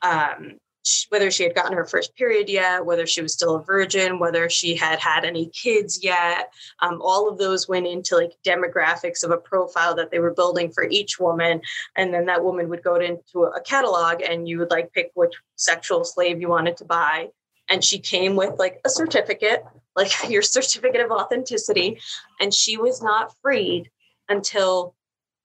Um, 0.03 0.57
sh- 0.87 1.05
whether 1.09 1.29
she 1.29 1.43
had 1.43 1.55
gotten 1.55 1.73
her 1.73 1.85
first 1.85 2.15
period 2.15 2.49
yet, 2.49 2.85
whether 2.85 3.05
she 3.05 3.21
was 3.21 3.33
still 3.33 3.55
a 3.55 3.63
virgin, 3.63 4.19
whether 4.19 4.49
she 4.49 4.75
had 4.75 4.99
had 4.99 5.25
any 5.25 5.47
kids 5.47 6.03
yet, 6.03 6.53
um, 6.79 7.01
all 7.01 7.29
of 7.29 7.37
those 7.37 7.67
went 7.67 7.85
into 7.85 8.15
like 8.15 8.33
demographics 8.45 9.23
of 9.23 9.31
a 9.31 9.37
profile 9.37 9.95
that 9.95 10.11
they 10.11 10.19
were 10.19 10.33
building 10.33 10.71
for 10.71 10.85
each 10.85 11.19
woman. 11.19 11.61
And 11.95 12.13
then 12.13 12.25
that 12.27 12.43
woman 12.43 12.69
would 12.69 12.83
go 12.83 12.95
into 12.95 13.43
a 13.43 13.61
catalog 13.61 14.21
and 14.21 14.47
you 14.47 14.59
would 14.59 14.71
like 14.71 14.93
pick 14.93 15.11
which 15.13 15.33
sexual 15.55 16.03
slave 16.03 16.39
you 16.39 16.49
wanted 16.49 16.77
to 16.77 16.85
buy. 16.85 17.29
And 17.69 17.83
she 17.83 17.99
came 17.99 18.35
with 18.35 18.57
like 18.57 18.79
a 18.85 18.89
certificate 18.89 19.63
like 19.95 20.11
your 20.29 20.41
certificate 20.41 21.01
of 21.01 21.11
authenticity. 21.11 21.99
And 22.39 22.53
she 22.53 22.77
was 22.77 23.01
not 23.01 23.35
freed 23.41 23.89
until 24.29 24.95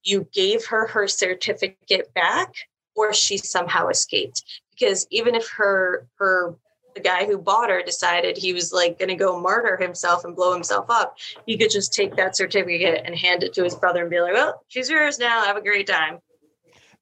you 0.05 0.29
gave 0.33 0.67
her 0.67 0.87
her 0.89 1.09
certificate 1.09 2.13
back 2.15 2.53
or 2.95 3.13
she 3.13 3.39
somehow 3.39 3.89
escaped 3.89 4.43
because 4.79 5.07
even 5.11 5.35
if 5.35 5.49
her 5.51 6.07
her 6.17 6.57
the 6.95 7.01
guy 7.01 7.25
who 7.25 7.39
bought 7.39 7.71
her 7.71 7.83
decided 7.83 8.37
he 8.37 8.53
was 8.53 8.73
like 8.73 8.99
going 8.99 9.09
to 9.09 9.15
go 9.15 9.41
martyr 9.41 9.79
himself 9.79 10.25
and 10.25 10.37
blow 10.37 10.53
himself 10.53 10.87
up, 10.91 11.17
he 11.47 11.57
could 11.57 11.71
just 11.71 11.93
take 11.93 12.17
that 12.17 12.37
certificate 12.37 13.03
and 13.05 13.15
hand 13.15 13.43
it 13.43 13.55
to 13.55 13.65
his 13.65 13.75
brother 13.75 14.03
and 14.03 14.11
be 14.11 14.21
like, 14.21 14.35
"Well, 14.35 14.63
she's 14.69 14.91
yours 14.91 15.19
now. 15.19 15.45
Have 15.45 15.57
a 15.57 15.63
great 15.63 15.87
time." 15.87 16.19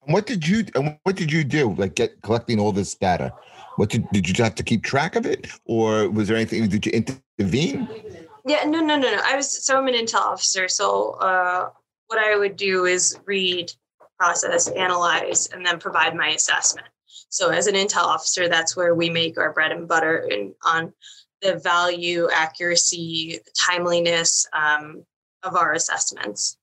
What 0.03 0.27
did 0.27 0.47
you 0.47 0.65
and 0.75 0.99
what 1.03 1.17
did 1.17 1.33
you 1.33 1.45
do? 1.45 1.75
Like 1.75 1.95
get 1.95 2.23
collecting 2.23 2.59
all 2.59 2.73
this 2.73 2.95
data. 2.95 3.33
What 3.77 3.91
did 3.91 4.09
did 4.11 4.29
you 4.29 4.45
have 4.45 4.55
to 4.57 4.63
keep 4.63 4.83
track 4.83 5.17
of 5.17 5.27
it, 5.27 5.49
or 5.65 6.09
was 6.11 6.29
there 6.29 6.37
anything? 6.37 6.69
Did 6.69 6.87
you 6.87 6.93
intervene? 6.93 7.89
Yeah, 8.47 8.65
no, 8.65 8.81
no, 8.81 8.97
no, 8.97 9.11
no. 9.13 9.21
I 9.25 9.37
was 9.37 9.65
so 9.65 9.79
I'm 9.79 9.89
an 9.89 9.95
intel 9.95 10.21
officer. 10.21 10.69
So 10.69 11.13
uh, 11.21 11.71
what 12.07 12.19
I 12.19 12.37
would 12.37 12.57
do 12.57 12.87
is 12.87 13.19
read, 13.27 13.73
process, 14.19 14.69
analyze, 14.69 15.49
and 15.49 15.65
then 15.65 15.79
provide 15.79 16.17
my 16.17 16.29
assessment. 16.29 16.87
So 17.31 17.51
as 17.51 17.67
an 17.67 17.75
intel 17.75 18.05
officer, 18.05 18.49
that's 18.49 18.77
where 18.77 18.95
we 18.95 19.09
make 19.09 19.39
our 19.39 19.53
bread 19.53 19.73
and 19.73 19.89
butter 19.89 20.29
and 20.31 20.53
on 20.65 20.93
the 21.41 21.57
value, 21.57 22.29
accuracy, 22.33 23.39
timeliness 23.59 24.47
um, 24.53 25.05
of 25.43 25.57
our 25.57 25.73
assessments. 25.73 26.59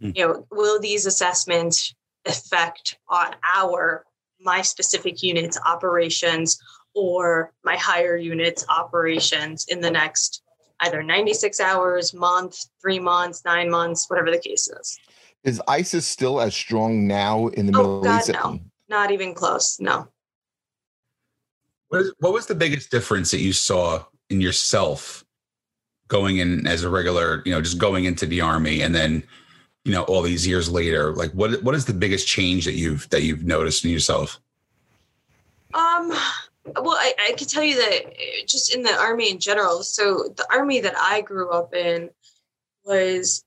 Hmm. 0.00 0.10
You 0.14 0.26
know, 0.26 0.46
will 0.50 0.80
these 0.80 1.06
assessments 1.06 1.94
affect 2.26 2.98
on 3.08 3.34
our 3.54 4.04
my 4.40 4.60
specific 4.60 5.22
units 5.22 5.56
operations 5.64 6.60
or 6.94 7.52
my 7.64 7.76
higher 7.76 8.16
units 8.16 8.64
operations 8.68 9.66
in 9.68 9.80
the 9.80 9.90
next 9.90 10.42
either 10.80 11.00
96 11.00 11.60
hours, 11.60 12.12
month, 12.12 12.66
three 12.80 12.98
months, 12.98 13.42
nine 13.44 13.70
months, 13.70 14.10
whatever 14.10 14.32
the 14.32 14.38
case 14.38 14.68
is. 14.68 14.98
Is 15.44 15.62
ISIS 15.68 16.06
still 16.06 16.40
as 16.40 16.54
strong 16.54 17.06
now 17.06 17.46
in 17.48 17.66
the 17.66 17.72
Oh, 17.78 17.82
Middle 17.82 18.02
God, 18.02 18.20
East? 18.20 18.32
no. 18.32 18.60
Not 18.92 19.10
even 19.10 19.32
close. 19.32 19.80
No. 19.80 20.06
What, 21.88 22.02
is, 22.02 22.12
what 22.18 22.34
was 22.34 22.44
the 22.44 22.54
biggest 22.54 22.90
difference 22.90 23.30
that 23.30 23.40
you 23.40 23.54
saw 23.54 24.04
in 24.28 24.42
yourself 24.42 25.24
going 26.08 26.36
in 26.36 26.66
as 26.66 26.84
a 26.84 26.90
regular, 26.90 27.42
you 27.46 27.52
know, 27.52 27.62
just 27.62 27.78
going 27.78 28.04
into 28.04 28.26
the 28.26 28.42
army 28.42 28.82
and 28.82 28.94
then, 28.94 29.22
you 29.86 29.92
know, 29.92 30.02
all 30.02 30.20
these 30.20 30.46
years 30.46 30.70
later? 30.70 31.14
Like 31.14 31.32
what 31.32 31.62
what 31.62 31.74
is 31.74 31.86
the 31.86 31.94
biggest 31.94 32.28
change 32.28 32.66
that 32.66 32.74
you've 32.74 33.08
that 33.08 33.22
you've 33.22 33.44
noticed 33.44 33.82
in 33.86 33.90
yourself? 33.90 34.38
Um, 35.72 36.10
well, 36.76 36.98
I, 36.98 37.14
I 37.30 37.34
could 37.38 37.48
tell 37.48 37.64
you 37.64 37.76
that 37.76 38.14
just 38.46 38.74
in 38.74 38.82
the 38.82 38.92
army 38.92 39.30
in 39.30 39.38
general. 39.38 39.82
So 39.84 40.34
the 40.36 40.46
army 40.50 40.80
that 40.80 40.98
I 40.98 41.22
grew 41.22 41.48
up 41.48 41.74
in 41.74 42.10
was 42.84 43.42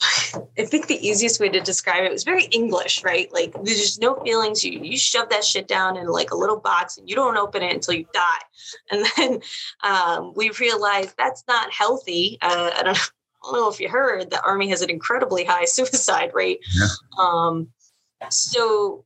I 0.00 0.64
think 0.64 0.86
the 0.86 1.06
easiest 1.06 1.40
way 1.40 1.48
to 1.48 1.60
describe 1.60 2.04
it 2.04 2.12
was 2.12 2.22
very 2.22 2.44
English, 2.44 3.02
right? 3.02 3.32
Like 3.32 3.52
there's 3.64 3.80
just 3.80 4.00
no 4.00 4.14
feelings. 4.16 4.64
You 4.64 4.80
you 4.80 4.96
shove 4.96 5.28
that 5.30 5.44
shit 5.44 5.66
down 5.66 5.96
in 5.96 6.06
like 6.06 6.30
a 6.30 6.36
little 6.36 6.60
box 6.60 6.98
and 6.98 7.08
you 7.08 7.16
don't 7.16 7.36
open 7.36 7.62
it 7.62 7.74
until 7.74 7.94
you 7.94 8.06
die. 8.12 8.38
And 8.90 9.06
then 9.16 9.40
um, 9.82 10.32
we 10.36 10.50
realized 10.50 11.14
that's 11.16 11.42
not 11.48 11.72
healthy. 11.72 12.38
Uh, 12.42 12.70
I, 12.76 12.82
don't, 12.84 12.96
I 12.96 13.06
don't 13.44 13.54
know 13.54 13.70
if 13.70 13.80
you 13.80 13.88
heard 13.88 14.30
the 14.30 14.42
army 14.44 14.68
has 14.68 14.82
an 14.82 14.90
incredibly 14.90 15.44
high 15.44 15.64
suicide 15.66 16.30
rate. 16.32 16.60
Yeah. 16.74 16.86
Um, 17.18 17.68
so, 18.30 19.04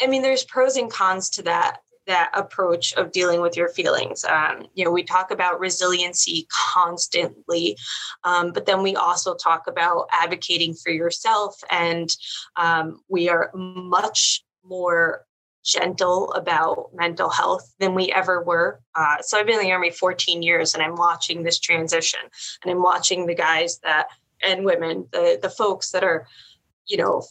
I 0.00 0.06
mean, 0.06 0.22
there's 0.22 0.44
pros 0.44 0.76
and 0.76 0.90
cons 0.90 1.30
to 1.30 1.42
that 1.44 1.78
that 2.06 2.30
approach 2.34 2.94
of 2.94 3.12
dealing 3.12 3.40
with 3.40 3.56
your 3.56 3.68
feelings. 3.68 4.24
Um, 4.24 4.66
you 4.74 4.84
know, 4.84 4.90
we 4.90 5.02
talk 5.02 5.30
about 5.30 5.60
resiliency 5.60 6.46
constantly, 6.72 7.76
um, 8.24 8.52
but 8.52 8.66
then 8.66 8.82
we 8.82 8.94
also 8.96 9.34
talk 9.34 9.66
about 9.66 10.08
advocating 10.12 10.74
for 10.74 10.90
yourself, 10.90 11.56
and 11.70 12.08
um, 12.56 13.00
we 13.08 13.28
are 13.28 13.50
much 13.54 14.44
more 14.64 15.24
gentle 15.64 16.32
about 16.34 16.90
mental 16.94 17.28
health 17.28 17.74
than 17.80 17.92
we 17.92 18.12
ever 18.12 18.42
were. 18.42 18.80
Uh, 18.94 19.20
so 19.20 19.36
I've 19.36 19.46
been 19.46 19.58
in 19.58 19.64
the 19.64 19.72
army 19.72 19.90
14 19.90 20.42
years, 20.42 20.74
and 20.74 20.82
I'm 20.82 20.94
watching 20.94 21.42
this 21.42 21.58
transition, 21.58 22.20
and 22.62 22.70
I'm 22.70 22.82
watching 22.82 23.26
the 23.26 23.34
guys 23.34 23.78
that 23.80 24.06
and 24.42 24.64
women, 24.64 25.08
the 25.12 25.38
the 25.40 25.50
folks 25.50 25.90
that 25.90 26.04
are, 26.04 26.26
you 26.86 26.96
know, 26.96 27.22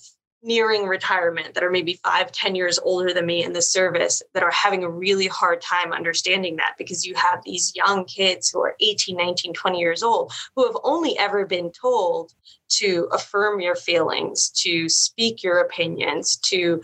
nearing 0.45 0.85
retirement 0.85 1.55
that 1.55 1.63
are 1.63 1.71
maybe 1.71 1.99
five, 2.03 2.31
ten 2.31 2.55
years 2.55 2.77
older 2.79 3.13
than 3.13 3.25
me 3.25 3.43
in 3.43 3.53
the 3.53 3.61
service 3.61 4.21
that 4.33 4.43
are 4.43 4.51
having 4.51 4.83
a 4.83 4.89
really 4.89 5.27
hard 5.27 5.59
time 5.59 5.91
understanding 5.91 6.55
that 6.57 6.75
because 6.77 7.05
you 7.05 7.15
have 7.15 7.41
these 7.43 7.73
young 7.75 8.05
kids 8.05 8.49
who 8.49 8.59
are 8.61 8.75
18, 8.79 9.17
19, 9.17 9.53
20 9.53 9.79
years 9.79 10.03
old 10.03 10.31
who 10.55 10.65
have 10.65 10.77
only 10.83 11.17
ever 11.17 11.45
been 11.45 11.71
told 11.71 12.31
to 12.67 13.09
affirm 13.11 13.59
your 13.59 13.75
feelings, 13.75 14.49
to 14.49 14.87
speak 14.87 15.43
your 15.43 15.59
opinions, 15.59 16.37
to 16.37 16.81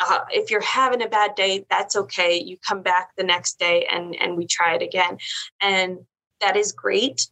uh, 0.00 0.20
if 0.30 0.50
you're 0.50 0.60
having 0.60 1.02
a 1.02 1.08
bad 1.08 1.34
day, 1.34 1.64
that's 1.70 1.96
okay. 1.96 2.40
You 2.40 2.56
come 2.66 2.82
back 2.82 3.10
the 3.16 3.24
next 3.24 3.58
day 3.58 3.86
and 3.90 4.16
and 4.20 4.36
we 4.36 4.46
try 4.46 4.74
it 4.74 4.82
again. 4.82 5.18
And 5.60 5.98
that 6.40 6.56
is 6.56 6.72
great. 6.72 7.28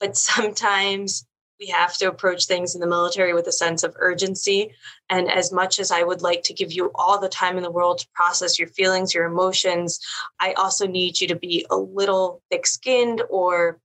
But 0.00 0.16
sometimes 0.16 1.26
we 1.60 1.66
have 1.68 1.96
to 1.98 2.06
approach 2.06 2.46
things 2.46 2.74
in 2.74 2.80
the 2.80 2.86
military 2.86 3.32
with 3.32 3.46
a 3.46 3.52
sense 3.52 3.82
of 3.82 3.94
urgency. 3.98 4.72
And 5.08 5.30
as 5.30 5.52
much 5.52 5.78
as 5.78 5.90
I 5.90 6.02
would 6.02 6.22
like 6.22 6.42
to 6.44 6.54
give 6.54 6.72
you 6.72 6.90
all 6.94 7.20
the 7.20 7.28
time 7.28 7.56
in 7.56 7.62
the 7.62 7.70
world 7.70 7.98
to 7.98 8.08
process 8.14 8.58
your 8.58 8.68
feelings, 8.68 9.14
your 9.14 9.26
emotions, 9.26 10.00
I 10.40 10.52
also 10.54 10.86
need 10.86 11.20
you 11.20 11.28
to 11.28 11.36
be 11.36 11.64
a 11.70 11.76
little 11.76 12.42
thick 12.50 12.66
skinned 12.66 13.22
or 13.30 13.80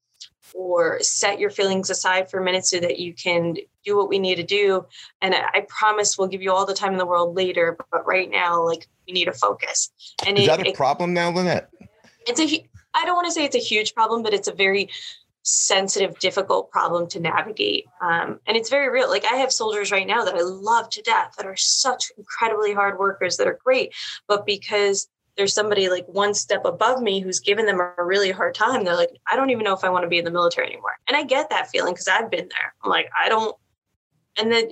or 0.55 0.99
set 1.01 1.39
your 1.39 1.51
feelings 1.51 1.91
aside 1.91 2.27
for 2.27 2.39
a 2.39 2.43
minute 2.43 2.65
so 2.65 2.79
that 2.79 2.97
you 2.97 3.13
can 3.13 3.55
do 3.85 3.95
what 3.95 4.09
we 4.09 4.17
need 4.17 4.35
to 4.35 4.43
do. 4.43 4.83
And 5.21 5.35
I 5.35 5.63
promise 5.67 6.17
we'll 6.17 6.27
give 6.27 6.41
you 6.41 6.51
all 6.51 6.65
the 6.65 6.73
time 6.73 6.91
in 6.91 6.97
the 6.97 7.05
world 7.05 7.35
later. 7.35 7.77
But 7.91 8.07
right 8.07 8.29
now, 8.31 8.65
like 8.65 8.87
we 9.05 9.13
need 9.13 9.25
to 9.25 9.31
focus. 9.33 9.91
And 10.25 10.39
is 10.39 10.45
it, 10.45 10.47
that 10.47 10.65
a 10.65 10.69
it, 10.69 10.75
problem 10.75 11.13
now, 11.13 11.29
Lynette? 11.29 11.69
It's 12.25 12.39
a 12.39 12.67
I 12.95 13.05
don't 13.05 13.15
want 13.15 13.27
to 13.27 13.31
say 13.31 13.45
it's 13.45 13.55
a 13.55 13.59
huge 13.59 13.93
problem, 13.93 14.23
but 14.23 14.33
it's 14.33 14.47
a 14.47 14.53
very 14.53 14.89
sensitive, 15.49 16.19
difficult 16.19 16.71
problem 16.71 17.07
to 17.09 17.19
navigate. 17.19 17.85
Um, 18.01 18.39
and 18.45 18.55
it's 18.55 18.69
very 18.69 18.89
real. 18.89 19.09
Like 19.09 19.25
I 19.25 19.37
have 19.37 19.51
soldiers 19.51 19.91
right 19.91 20.07
now 20.07 20.23
that 20.23 20.35
I 20.35 20.41
love 20.41 20.89
to 20.91 21.01
death 21.01 21.33
that 21.37 21.45
are 21.45 21.57
such 21.57 22.11
incredibly 22.17 22.73
hard 22.73 22.99
workers 22.99 23.37
that 23.37 23.47
are 23.47 23.59
great, 23.63 23.93
but 24.27 24.45
because 24.45 25.07
there's 25.37 25.53
somebody 25.53 25.89
like 25.89 26.05
one 26.07 26.33
step 26.33 26.65
above 26.65 27.01
me 27.01 27.21
who's 27.21 27.39
given 27.39 27.65
them 27.65 27.79
a 27.79 28.03
really 28.03 28.29
hard 28.29 28.53
time, 28.53 28.83
they're 28.83 28.95
like, 28.95 29.11
I 29.31 29.35
don't 29.35 29.49
even 29.49 29.63
know 29.63 29.73
if 29.73 29.83
I 29.83 29.89
want 29.89 30.03
to 30.03 30.09
be 30.09 30.17
in 30.17 30.25
the 30.25 30.31
military 30.31 30.67
anymore. 30.67 30.97
And 31.07 31.15
I 31.15 31.23
get 31.23 31.49
that 31.49 31.69
feeling 31.69 31.93
because 31.93 32.09
I've 32.09 32.29
been 32.29 32.49
there. 32.49 32.73
I'm 32.83 32.89
like, 32.89 33.09
I 33.17 33.29
don't. 33.29 33.55
And 34.37 34.51
then, 34.51 34.69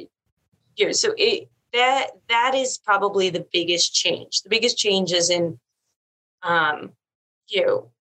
know, 0.85 0.91
so 0.91 1.13
it 1.17 1.49
that 1.73 2.07
that 2.29 2.53
is 2.53 2.77
probably 2.77 3.29
the 3.29 3.45
biggest 3.51 3.93
change. 3.93 4.41
The 4.41 4.49
biggest 4.49 4.77
change 4.77 5.11
is 5.11 5.29
in, 5.29 5.59
um, 6.43 6.91
you 7.47 7.65
know, 7.65 7.91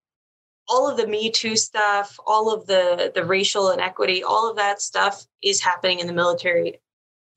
all 0.68 0.88
of 0.88 0.96
the 0.96 1.06
me 1.06 1.30
too 1.30 1.56
stuff 1.56 2.18
all 2.26 2.52
of 2.52 2.66
the 2.66 3.12
the 3.14 3.24
racial 3.24 3.70
inequity 3.70 4.22
all 4.24 4.50
of 4.50 4.56
that 4.56 4.80
stuff 4.80 5.26
is 5.42 5.60
happening 5.60 6.00
in 6.00 6.06
the 6.06 6.12
military 6.12 6.80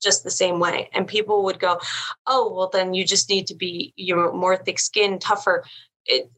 just 0.00 0.24
the 0.24 0.30
same 0.30 0.58
way. 0.58 0.88
And 0.92 1.06
people 1.06 1.44
would 1.44 1.60
go 1.60 1.80
oh 2.26 2.52
well 2.52 2.70
then 2.72 2.94
you 2.94 3.04
just 3.04 3.28
need 3.28 3.46
to 3.48 3.54
be 3.54 3.92
you 3.96 4.16
know 4.16 4.32
more 4.32 4.56
thick 4.56 4.78
skinned 4.78 5.20
tougher. 5.20 5.64
It, 6.06 6.30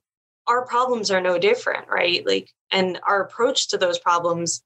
our 0.46 0.66
problems 0.66 1.10
are 1.10 1.20
no 1.20 1.38
different 1.38 1.88
right? 1.88 2.26
Like 2.26 2.50
and 2.70 3.00
our 3.06 3.22
approach 3.22 3.68
to 3.68 3.78
those 3.78 3.98
problems 3.98 4.62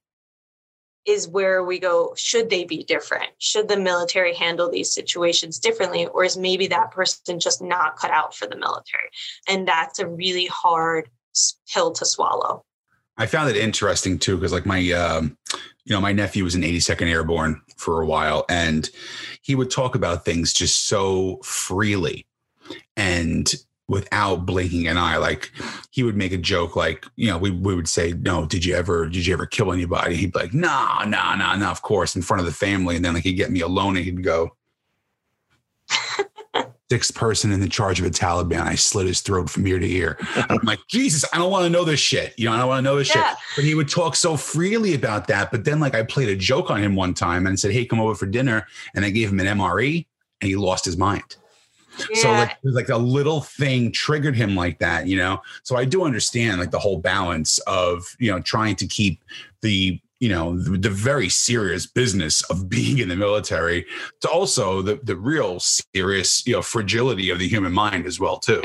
is 1.05 1.29
where 1.29 1.63
we 1.63 1.79
go 1.79 2.15
should 2.17 2.51
they 2.51 2.65
be 2.65 2.83
different? 2.83 3.31
Should 3.39 3.69
the 3.69 3.77
military 3.77 4.35
handle 4.35 4.71
these 4.71 4.93
situations 4.93 5.59
differently? 5.59 6.07
Or 6.07 6.25
is 6.25 6.37
maybe 6.37 6.67
that 6.69 6.91
person 6.91 7.39
just 7.39 7.63
not 7.63 7.97
cut 7.97 8.11
out 8.11 8.35
for 8.35 8.47
the 8.47 8.57
military? 8.57 9.11
And 9.49 9.69
that's 9.69 10.01
a 10.01 10.09
really 10.09 10.47
hard 10.47 11.09
pill 11.73 11.93
to 11.93 12.05
swallow. 12.05 12.65
I 13.19 13.27
found 13.27 13.51
it 13.51 13.57
interesting 13.57 14.19
too, 14.19 14.37
because 14.37 14.53
like 14.53 14.67
my, 14.67 14.91
um, 14.93 15.37
you 15.85 15.95
know, 15.95 16.01
my 16.01 16.13
nephew 16.13 16.45
was 16.45 16.55
in 16.55 16.63
82nd 16.63 17.09
Airborne 17.09 17.61
for 17.77 18.03
a 18.03 18.07
while, 18.07 18.45
and 18.49 18.91
he 19.43 19.55
would 19.55 19.71
talk 19.71 19.95
about 19.95 20.25
things 20.25 20.53
just 20.53 20.87
so 20.87 21.39
freely 21.43 22.27
and 22.97 23.55
without 23.89 24.45
blinking 24.45 24.89
an 24.89 24.97
eye. 24.97 25.17
Like 25.17 25.53
he 25.91 26.03
would 26.03 26.17
make 26.17 26.33
a 26.33 26.39
joke, 26.39 26.77
like 26.77 27.07
you 27.17 27.29
know, 27.29 27.39
we 27.39 27.51
we 27.51 27.75
would 27.75 27.89
say, 27.89 28.13
"No, 28.13 28.47
did 28.47 28.65
you 28.65 28.75
ever 28.75 29.07
did 29.07 29.27
you 29.27 29.33
ever 29.33 29.47
kill 29.47 29.73
anybody?" 29.73 30.17
He'd 30.17 30.33
be 30.33 30.41
like, 30.41 30.55
"No, 30.55 30.99
no, 31.07 31.35
no, 31.37 31.57
no." 31.57 31.71
Of 31.71 31.83
course, 31.83 32.17
in 32.17 32.23
front 32.23 32.41
of 32.41 32.47
the 32.47 32.53
family, 32.53 32.97
and 32.97 33.05
then 33.05 33.15
like 33.15 33.25
he'd 33.25 33.35
get 33.35 33.51
me 33.51 33.61
alone, 33.61 33.97
and 33.97 34.05
he'd 34.05 34.25
go, 34.25 34.57
sixth 36.91 37.15
person 37.15 37.51
in 37.51 37.61
the 37.61 37.69
charge 37.69 37.99
of 38.01 38.07
a 38.07 38.11
Taliban. 38.11 38.61
I 38.61 38.75
slit 38.75 39.07
his 39.07 39.21
throat 39.21 39.51
from 39.51 39.67
ear 39.67 39.79
to 39.79 39.91
ear. 39.91 40.17
I'm 40.49 40.61
like, 40.63 40.79
Jesus, 40.89 41.25
I 41.33 41.39
don't 41.39 41.51
want 41.51 41.65
to 41.65 41.71
know 41.71 41.85
this 41.85 42.01
shit. 42.01 42.35
You 42.39 42.47
know, 42.47 42.53
I 42.53 42.59
don't 42.59 42.69
want 42.69 42.79
to 42.79 42.83
know 42.83 42.97
this 42.97 43.15
yeah. 43.15 43.31
shit. 43.31 43.39
But 43.57 43.65
he 43.65 43.75
would 43.75 43.89
talk 43.89 44.15
so 44.15 44.37
freely 44.37 44.95
about 44.95 45.27
that. 45.29 45.51
But 45.51 45.65
then, 45.65 45.81
like, 45.81 45.95
I 45.95 46.05
played 46.05 46.29
a 46.29 46.37
joke 46.37 46.71
on 46.71 46.83
him 46.83 46.95
one 46.95 47.15
time 47.15 47.47
and 47.47 47.59
said, 47.59 47.73
Hey, 47.73 47.85
come 47.85 48.01
over 48.01 48.15
for 48.15 48.27
dinner. 48.27 48.67
And 48.95 49.05
I 49.05 49.11
gave 49.11 49.31
him 49.31 49.41
an 49.41 49.47
MRE 49.47 50.07
and 50.41 50.49
he 50.49 50.57
lost 50.57 50.85
his 50.85 50.97
mind. 50.97 51.37
Yeah. 52.11 52.17
So 52.17 52.31
like 52.31 52.59
like 52.63 52.89
a 52.91 52.97
little 52.97 53.41
thing 53.41 53.91
triggered 53.91 54.37
him 54.37 54.55
like 54.55 54.79
that, 54.81 55.07
you 55.07 55.17
know. 55.17 55.41
So 55.63 55.77
I 55.77 55.85
do 55.85 56.05
understand 56.05 56.61
like 56.61 56.71
the 56.71 56.79
whole 56.79 56.99
balance 56.99 57.59
of 57.61 58.05
you 58.19 58.31
know 58.31 58.41
trying 58.41 58.77
to 58.77 58.87
keep 58.87 59.25
the 59.63 59.99
you 60.21 60.29
know 60.29 60.57
the, 60.57 60.79
the, 60.79 60.91
very 60.91 61.29
serious 61.29 61.87
business 61.87 62.43
of 62.51 62.69
being 62.77 62.99
in 62.99 63.09
the 63.09 63.17
military 63.17 63.87
to 64.21 64.29
also 64.29 64.83
the 64.83 64.99
the 65.03 65.17
real 65.17 65.61
serious 65.61 66.47
you 66.47 66.55
know 66.55 66.63
fragility 66.63 67.31
of 67.31 67.39
the 67.39 67.49
human 67.49 67.73
mind 67.73 68.07
as 68.07 68.19
well 68.19 68.39
too. 68.39 68.63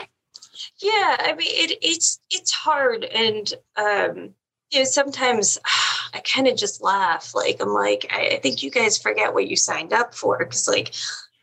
Yeah 0.77 1.17
i 1.20 1.34
mean 1.38 1.50
it, 1.51 1.77
it's 1.81 2.20
it's 2.29 2.51
hard 2.51 3.03
and 3.05 3.53
um 3.75 4.34
you 4.72 4.79
know 4.79 4.86
sometimes 4.86 5.58
i 6.13 6.20
kind 6.20 6.48
of 6.48 6.58
just 6.58 6.81
laugh. 6.81 7.34
Like 7.36 7.58
i'm 7.62 7.74
like 7.74 8.08
I, 8.10 8.34
I 8.34 8.39
think 8.39 8.63
you 8.63 8.72
guys 8.72 8.98
forget 8.98 9.34
what 9.34 9.48
you 9.48 9.55
signed 9.55 9.93
up 9.93 10.13
for 10.13 10.39
because 10.39 10.67
like 10.67 10.93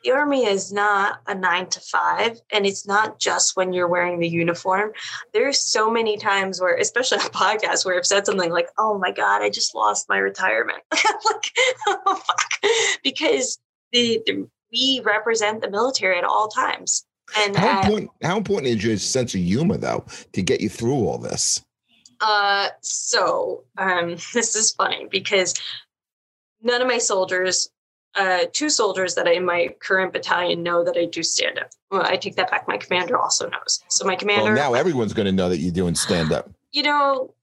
the 0.05 0.13
army 0.13 0.45
is 0.47 0.73
not 0.73 1.21
a 1.27 1.35
nine 1.35 1.67
to 1.69 1.81
five 1.81 2.41
and 2.53 2.65
it's 2.67 2.87
not 2.87 3.19
just 3.19 3.57
when 3.57 3.73
you're 3.73 3.89
wearing 3.89 4.21
the 4.21 4.29
uniform. 4.29 4.93
There's 5.33 5.61
so 5.61 5.91
many 5.91 6.17
times 6.17 6.61
where 6.61 6.77
especially 6.77 7.19
on 7.21 7.27
a 7.27 7.31
podcast 7.31 7.85
where 7.85 7.97
i've 7.97 8.07
said 8.07 8.27
something 8.27 8.51
like 8.51 8.69
oh 8.79 8.99
my 8.99 9.11
god 9.11 9.43
i 9.43 9.51
just 9.51 9.75
lost 9.75 10.09
my 10.09 10.19
retirement. 10.19 10.83
Like 11.25 11.53
oh 11.89 12.15
fuck. 12.15 12.73
Because 13.03 13.59
the, 13.93 14.21
the, 14.27 14.49
we 14.73 15.03
represent 15.05 15.61
the 15.61 15.71
military 15.71 16.19
at 16.19 16.25
all 16.25 16.49
times. 16.49 17.07
And 17.37 17.57
how 17.57 17.81
important, 17.81 18.11
how 18.23 18.37
important 18.37 18.69
is 18.69 18.85
your 18.85 18.97
sense 18.99 19.35
of 19.35 19.41
humor 19.41 19.77
though 19.77 20.05
to 20.33 20.43
get 20.43 20.61
you 20.61 20.69
through 20.69 21.07
all 21.07 21.19
this? 21.19 21.65
Uh 22.21 22.69
so 22.81 23.65
um 23.77 24.11
this 24.33 24.55
is 24.55 24.73
funny 24.73 25.09
because 25.11 25.55
none 26.63 26.81
of 26.81 26.89
my 26.89 26.99
soldiers 26.99 27.71
uh, 28.15 28.47
two 28.53 28.71
soldiers 28.71 29.15
that 29.15 29.27
I, 29.27 29.33
in 29.33 29.45
my 29.45 29.69
current 29.81 30.13
battalion 30.13 30.63
know 30.63 30.85
that 30.85 30.97
I 30.97 31.05
do 31.05 31.23
stand 31.23 31.59
up. 31.59 31.71
Well, 31.91 32.03
I 32.05 32.17
take 32.17 32.37
that 32.37 32.51
back. 32.51 32.67
My 32.67 32.77
commander 32.77 33.17
also 33.17 33.49
knows. 33.49 33.83
So 33.89 34.05
my 34.05 34.17
commander. 34.17 34.55
Well, 34.55 34.71
now 34.71 34.75
everyone's 34.75 35.13
going 35.13 35.27
to 35.27 35.33
know 35.33 35.49
that 35.49 35.59
you're 35.59 35.73
doing 35.73 35.95
stand 35.95 36.33
up. 36.33 36.51
You 36.73 36.83
know, 36.83 37.35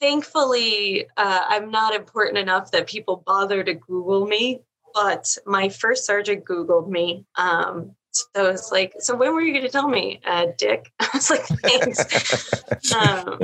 thankfully, 0.00 1.06
uh, 1.16 1.40
I'm 1.48 1.70
not 1.70 1.94
important 1.94 2.38
enough 2.38 2.70
that 2.70 2.86
people 2.86 3.22
bother 3.26 3.62
to 3.64 3.74
Google 3.74 4.26
me. 4.26 4.60
But 4.94 5.38
my 5.46 5.70
first 5.70 6.04
sergeant 6.04 6.44
Googled 6.44 6.88
me. 6.88 7.24
Um, 7.36 7.94
so 8.10 8.50
it's 8.50 8.70
like, 8.70 8.94
so 8.98 9.16
when 9.16 9.32
were 9.32 9.40
you 9.40 9.52
going 9.52 9.64
to 9.64 9.70
tell 9.70 9.88
me, 9.88 10.20
uh, 10.26 10.48
Dick? 10.58 10.92
I 11.00 11.08
was 11.14 11.30
like, 11.30 11.46
thanks. 11.46 12.92
um, 12.94 13.38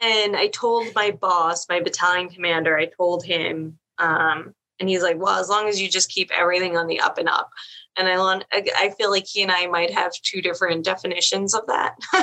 and 0.00 0.36
I 0.36 0.48
told 0.48 0.86
my 0.94 1.10
boss, 1.10 1.68
my 1.68 1.80
battalion 1.80 2.28
commander, 2.28 2.78
I 2.78 2.86
told 2.86 3.24
him 3.24 3.78
um, 3.98 4.54
And 4.80 4.88
he's 4.88 5.02
like, 5.02 5.18
well, 5.18 5.38
as 5.40 5.48
long 5.48 5.68
as 5.68 5.80
you 5.80 5.88
just 5.88 6.08
keep 6.10 6.30
everything 6.30 6.76
on 6.76 6.86
the 6.86 7.00
up 7.00 7.18
and 7.18 7.28
up. 7.28 7.50
And 7.96 8.08
I, 8.08 8.42
I 8.52 8.90
feel 8.96 9.10
like 9.10 9.26
he 9.26 9.42
and 9.42 9.50
I 9.50 9.66
might 9.66 9.92
have 9.92 10.12
two 10.22 10.40
different 10.40 10.84
definitions 10.84 11.52
of 11.52 11.66
that. 11.66 11.96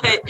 but 0.00 0.22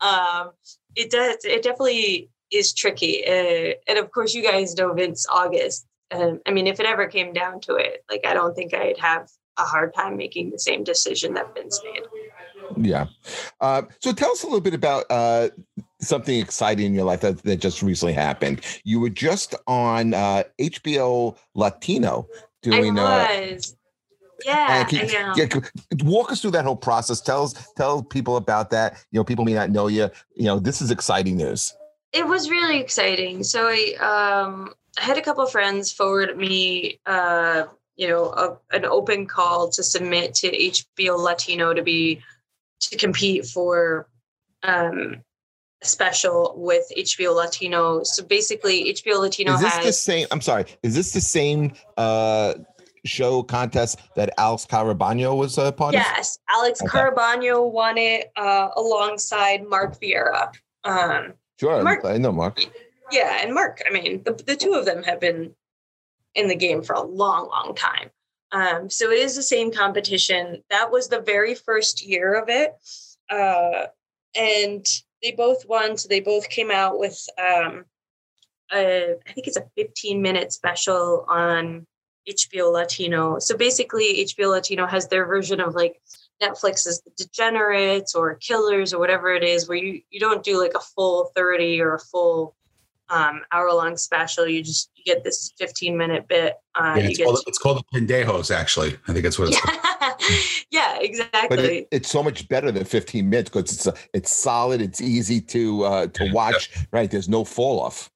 um, 0.00 0.50
it 0.94 1.10
does, 1.10 1.38
it 1.44 1.62
definitely 1.62 2.30
is 2.52 2.72
tricky. 2.72 3.24
Uh, 3.26 3.74
and 3.88 3.98
of 3.98 4.10
course, 4.12 4.34
you 4.34 4.42
guys 4.42 4.76
know 4.76 4.92
Vince 4.92 5.26
August. 5.28 5.86
Um, 6.12 6.40
I 6.46 6.52
mean, 6.52 6.68
if 6.68 6.78
it 6.78 6.86
ever 6.86 7.08
came 7.08 7.32
down 7.32 7.60
to 7.62 7.74
it, 7.74 8.04
like, 8.08 8.24
I 8.24 8.34
don't 8.34 8.54
think 8.54 8.72
I'd 8.74 8.98
have 8.98 9.28
a 9.58 9.62
hard 9.62 9.94
time 9.94 10.16
making 10.16 10.50
the 10.50 10.58
same 10.58 10.84
decision 10.84 11.34
that 11.34 11.54
Vince 11.54 11.80
made. 11.84 12.02
Yeah. 12.76 13.06
Uh, 13.60 13.82
so 14.00 14.12
tell 14.12 14.30
us 14.30 14.42
a 14.42 14.46
little 14.46 14.60
bit 14.60 14.74
about 14.74 15.04
uh, 15.10 15.48
something 16.00 16.38
exciting 16.38 16.86
in 16.86 16.94
your 16.94 17.04
life 17.04 17.20
that, 17.20 17.42
that 17.42 17.56
just 17.56 17.82
recently 17.82 18.12
happened. 18.12 18.60
You 18.84 19.00
were 19.00 19.10
just 19.10 19.54
on 19.66 20.14
uh, 20.14 20.44
HBO 20.60 21.36
Latino 21.54 22.28
doing. 22.62 22.98
I 22.98 23.02
uh, 23.02 23.52
was. 23.52 23.76
yeah, 24.44 24.84
can, 24.84 25.34
yeah. 25.36 25.46
Walk 26.04 26.32
us 26.32 26.40
through 26.40 26.52
that 26.52 26.64
whole 26.64 26.76
process. 26.76 27.20
Tell 27.20 27.44
us, 27.44 27.72
tell 27.76 28.02
people 28.02 28.36
about 28.36 28.70
that. 28.70 29.04
You 29.10 29.20
know, 29.20 29.24
people 29.24 29.44
may 29.44 29.54
not 29.54 29.70
know 29.70 29.86
you. 29.86 30.10
You 30.34 30.46
know, 30.46 30.58
this 30.58 30.80
is 30.82 30.90
exciting 30.90 31.36
news. 31.36 31.74
It 32.12 32.26
was 32.26 32.50
really 32.50 32.80
exciting. 32.80 33.42
So 33.42 33.68
I, 33.68 33.94
um, 34.44 34.74
I 34.98 35.02
had 35.02 35.18
a 35.18 35.22
couple 35.22 35.44
of 35.44 35.50
friends 35.50 35.92
forward 35.92 36.36
me 36.36 37.00
uh, 37.06 37.64
you 37.96 38.08
know 38.08 38.26
a, 38.32 38.76
an 38.76 38.84
open 38.84 39.26
call 39.26 39.70
to 39.70 39.82
submit 39.82 40.34
to 40.34 40.50
HBO 40.50 41.18
Latino 41.18 41.74
to 41.74 41.82
be 41.82 42.22
to 42.80 42.96
compete 42.96 43.46
for 43.46 44.08
um, 44.62 45.22
special 45.86 46.54
with 46.56 46.84
HBO 46.96 47.34
Latino. 47.34 48.02
So 48.02 48.24
basically, 48.24 48.92
HBO 48.92 49.20
Latino 49.20 49.54
is 49.54 49.60
this 49.60 49.74
has 49.74 49.86
the 49.86 49.92
same. 49.92 50.26
I'm 50.30 50.40
sorry. 50.40 50.66
Is 50.82 50.94
this 50.94 51.12
the 51.12 51.20
same 51.20 51.72
uh, 51.96 52.54
show 53.04 53.42
contest 53.42 54.00
that 54.16 54.30
Alex 54.38 54.66
Caraballo 54.66 55.36
was 55.36 55.58
a 55.58 55.72
part 55.72 55.94
yes, 55.94 56.06
of? 56.06 56.16
Yes, 56.16 56.38
Alex 56.50 56.82
okay. 56.82 56.98
Caraballo 56.98 57.70
won 57.70 57.98
it 57.98 58.32
uh, 58.36 58.68
alongside 58.76 59.66
Mark 59.68 60.00
Vieira. 60.00 60.52
Um, 60.84 61.34
sure, 61.58 61.82
Mark, 61.82 62.04
I 62.04 62.18
know 62.18 62.32
Mark. 62.32 62.60
Yeah, 63.10 63.40
and 63.42 63.54
Mark. 63.54 63.82
I 63.86 63.92
mean, 63.92 64.22
the, 64.24 64.32
the 64.32 64.56
two 64.56 64.74
of 64.74 64.84
them 64.84 65.02
have 65.04 65.20
been 65.20 65.54
in 66.34 66.48
the 66.48 66.56
game 66.56 66.82
for 66.82 66.94
a 66.94 67.02
long, 67.02 67.48
long 67.48 67.74
time. 67.74 68.10
Um, 68.52 68.88
so 68.90 69.10
it 69.10 69.18
is 69.18 69.34
the 69.34 69.42
same 69.42 69.72
competition. 69.72 70.62
That 70.70 70.90
was 70.90 71.08
the 71.08 71.20
very 71.20 71.54
first 71.54 72.06
year 72.06 72.34
of 72.34 72.48
it. 72.48 72.74
Uh, 73.30 73.86
and 74.36 74.86
they 75.22 75.32
both 75.32 75.66
won. 75.66 75.96
So 75.96 76.08
they 76.08 76.20
both 76.20 76.48
came 76.48 76.70
out 76.70 76.98
with, 76.98 77.18
um, 77.38 77.84
a, 78.72 79.14
I 79.26 79.32
think 79.32 79.46
it's 79.46 79.56
a 79.56 79.68
15 79.76 80.20
minute 80.20 80.52
special 80.52 81.24
on 81.28 81.86
HBO 82.28 82.72
Latino. 82.72 83.38
So 83.38 83.56
basically, 83.56 84.24
HBO 84.24 84.50
Latino 84.50 84.86
has 84.86 85.08
their 85.08 85.26
version 85.26 85.60
of 85.60 85.74
like 85.74 86.00
Netflix's 86.42 87.00
The 87.02 87.12
Degenerates 87.16 88.14
or 88.14 88.34
Killers 88.34 88.92
or 88.92 88.98
whatever 88.98 89.32
it 89.32 89.44
is, 89.44 89.68
where 89.68 89.78
you, 89.78 90.02
you 90.10 90.20
don't 90.20 90.42
do 90.42 90.60
like 90.60 90.74
a 90.74 90.80
full 90.80 91.30
30 91.36 91.80
or 91.80 91.94
a 91.94 92.00
full 92.00 92.56
um, 93.08 93.42
hour 93.52 93.72
long 93.72 93.96
special. 93.96 94.46
You 94.46 94.62
just 94.62 94.90
you 94.94 95.04
get 95.04 95.24
this 95.24 95.52
15 95.58 95.96
minute 95.96 96.28
bit. 96.28 96.54
Uh, 96.74 96.94
yeah, 96.96 97.04
it's, 97.04 97.18
called, 97.18 97.36
to- 97.36 97.44
it's 97.46 97.58
called 97.58 97.84
the 97.92 98.00
Pendejos, 98.00 98.54
actually. 98.54 98.96
I 99.08 99.12
think 99.12 99.22
that's 99.22 99.38
what 99.38 99.48
it's 99.48 99.60
called. 99.60 100.66
yeah, 100.70 100.98
exactly. 101.00 101.56
But 101.56 101.64
it, 101.64 101.88
it's 101.90 102.10
so 102.10 102.22
much 102.22 102.48
better 102.48 102.70
than 102.70 102.84
15 102.84 103.28
minutes 103.28 103.50
because 103.50 103.72
it's 103.72 103.86
a, 103.86 103.94
it's 104.12 104.34
solid. 104.34 104.80
It's 104.80 105.00
easy 105.00 105.40
to 105.42 105.84
uh, 105.84 106.06
to 106.08 106.32
watch. 106.32 106.70
Yeah. 106.74 106.82
Right? 106.92 107.10
There's 107.10 107.28
no 107.28 107.44
fall 107.44 107.80
off. 107.80 108.10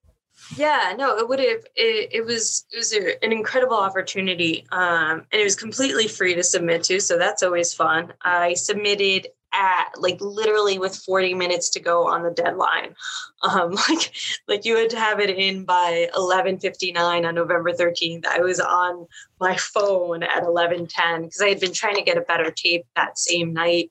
Yeah, 0.56 0.94
no, 0.98 1.16
it 1.16 1.28
would 1.28 1.38
have. 1.38 1.64
It, 1.76 2.10
it 2.12 2.26
was 2.26 2.64
it 2.72 2.78
was 2.78 2.92
a, 2.92 3.22
an 3.24 3.32
incredible 3.32 3.76
opportunity, 3.76 4.66
um, 4.72 5.24
and 5.30 5.40
it 5.40 5.44
was 5.44 5.54
completely 5.54 6.08
free 6.08 6.34
to 6.34 6.42
submit 6.42 6.82
to. 6.84 7.00
So 7.00 7.18
that's 7.18 7.42
always 7.42 7.72
fun. 7.72 8.12
I 8.22 8.54
submitted 8.54 9.28
at 9.52 9.90
like 9.98 10.20
literally 10.20 10.78
with 10.78 10.94
40 10.96 11.34
minutes 11.34 11.70
to 11.70 11.80
go 11.80 12.06
on 12.06 12.22
the 12.22 12.30
deadline. 12.30 12.94
Um 13.42 13.72
like 13.88 14.12
like 14.48 14.64
you 14.64 14.76
had 14.76 14.90
to 14.90 14.98
have 14.98 15.20
it 15.20 15.30
in 15.30 15.64
by 15.64 16.08
11:59 16.14 17.26
on 17.26 17.34
November 17.34 17.72
13th 17.72 18.26
I 18.26 18.40
was 18.40 18.60
on 18.60 19.06
my 19.40 19.56
phone 19.56 20.22
at 20.22 20.44
11:10 20.44 21.22
because 21.22 21.40
I 21.40 21.48
had 21.48 21.60
been 21.60 21.72
trying 21.72 21.96
to 21.96 22.02
get 22.02 22.18
a 22.18 22.22
better 22.22 22.50
tape 22.50 22.86
that 22.96 23.18
same 23.18 23.52
night 23.52 23.90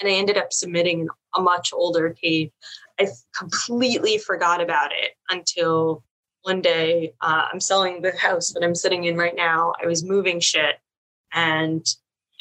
and 0.00 0.08
I 0.08 0.12
ended 0.12 0.36
up 0.36 0.52
submitting 0.52 1.08
a 1.36 1.40
much 1.40 1.72
older 1.72 2.10
tape. 2.10 2.52
I 2.98 3.08
completely 3.36 4.18
forgot 4.18 4.60
about 4.60 4.92
it 4.92 5.12
until 5.30 6.04
one 6.42 6.60
day 6.60 7.14
uh, 7.20 7.46
I'm 7.52 7.60
selling 7.60 8.02
the 8.02 8.12
house 8.16 8.52
that 8.52 8.62
I'm 8.62 8.74
sitting 8.74 9.04
in 9.04 9.16
right 9.16 9.34
now. 9.34 9.72
I 9.82 9.86
was 9.86 10.04
moving 10.04 10.40
shit 10.40 10.76
and 11.32 11.84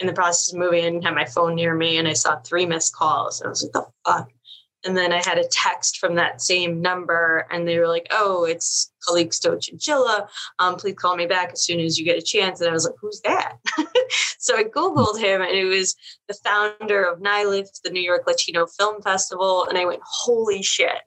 in 0.03 0.07
the 0.07 0.13
process 0.13 0.51
of 0.51 0.59
moving, 0.59 0.83
didn't 0.83 1.05
have 1.05 1.15
my 1.15 1.25
phone 1.25 1.55
near 1.55 1.73
me 1.73 1.97
and 1.97 2.07
I 2.07 2.13
saw 2.13 2.39
three 2.39 2.65
missed 2.65 2.93
calls. 2.93 3.41
I 3.41 3.47
was 3.47 3.63
like, 3.63 3.71
the 3.71 3.85
fuck? 4.05 4.29
And 4.85 4.97
then 4.97 5.13
I 5.13 5.23
had 5.23 5.37
a 5.37 5.47
text 5.47 5.97
from 5.97 6.15
that 6.15 6.41
same 6.41 6.81
number 6.81 7.47
and 7.49 7.65
they 7.65 7.79
were 7.79 7.87
like, 7.87 8.07
oh, 8.11 8.43
it's 8.43 8.91
Calixto 9.07 9.57
Chinchilla. 9.61 10.27
Um, 10.59 10.75
please 10.75 10.95
call 10.95 11.15
me 11.15 11.25
back 11.25 11.53
as 11.53 11.63
soon 11.63 11.79
as 11.79 11.97
you 11.97 12.03
get 12.03 12.17
a 12.17 12.21
chance. 12.21 12.59
And 12.59 12.69
I 12.69 12.73
was 12.73 12.83
like, 12.83 12.95
who's 12.99 13.21
that? 13.21 13.55
so 14.39 14.57
I 14.57 14.65
Googled 14.65 15.21
him 15.21 15.41
and 15.41 15.55
it 15.55 15.63
was 15.63 15.95
the 16.27 16.33
founder 16.33 17.05
of 17.05 17.21
NYLIFT, 17.21 17.81
the 17.83 17.91
New 17.91 18.01
York 18.01 18.23
Latino 18.27 18.65
Film 18.65 19.01
Festival. 19.01 19.65
And 19.69 19.77
I 19.77 19.85
went, 19.85 20.01
holy 20.03 20.61
shit. 20.61 20.99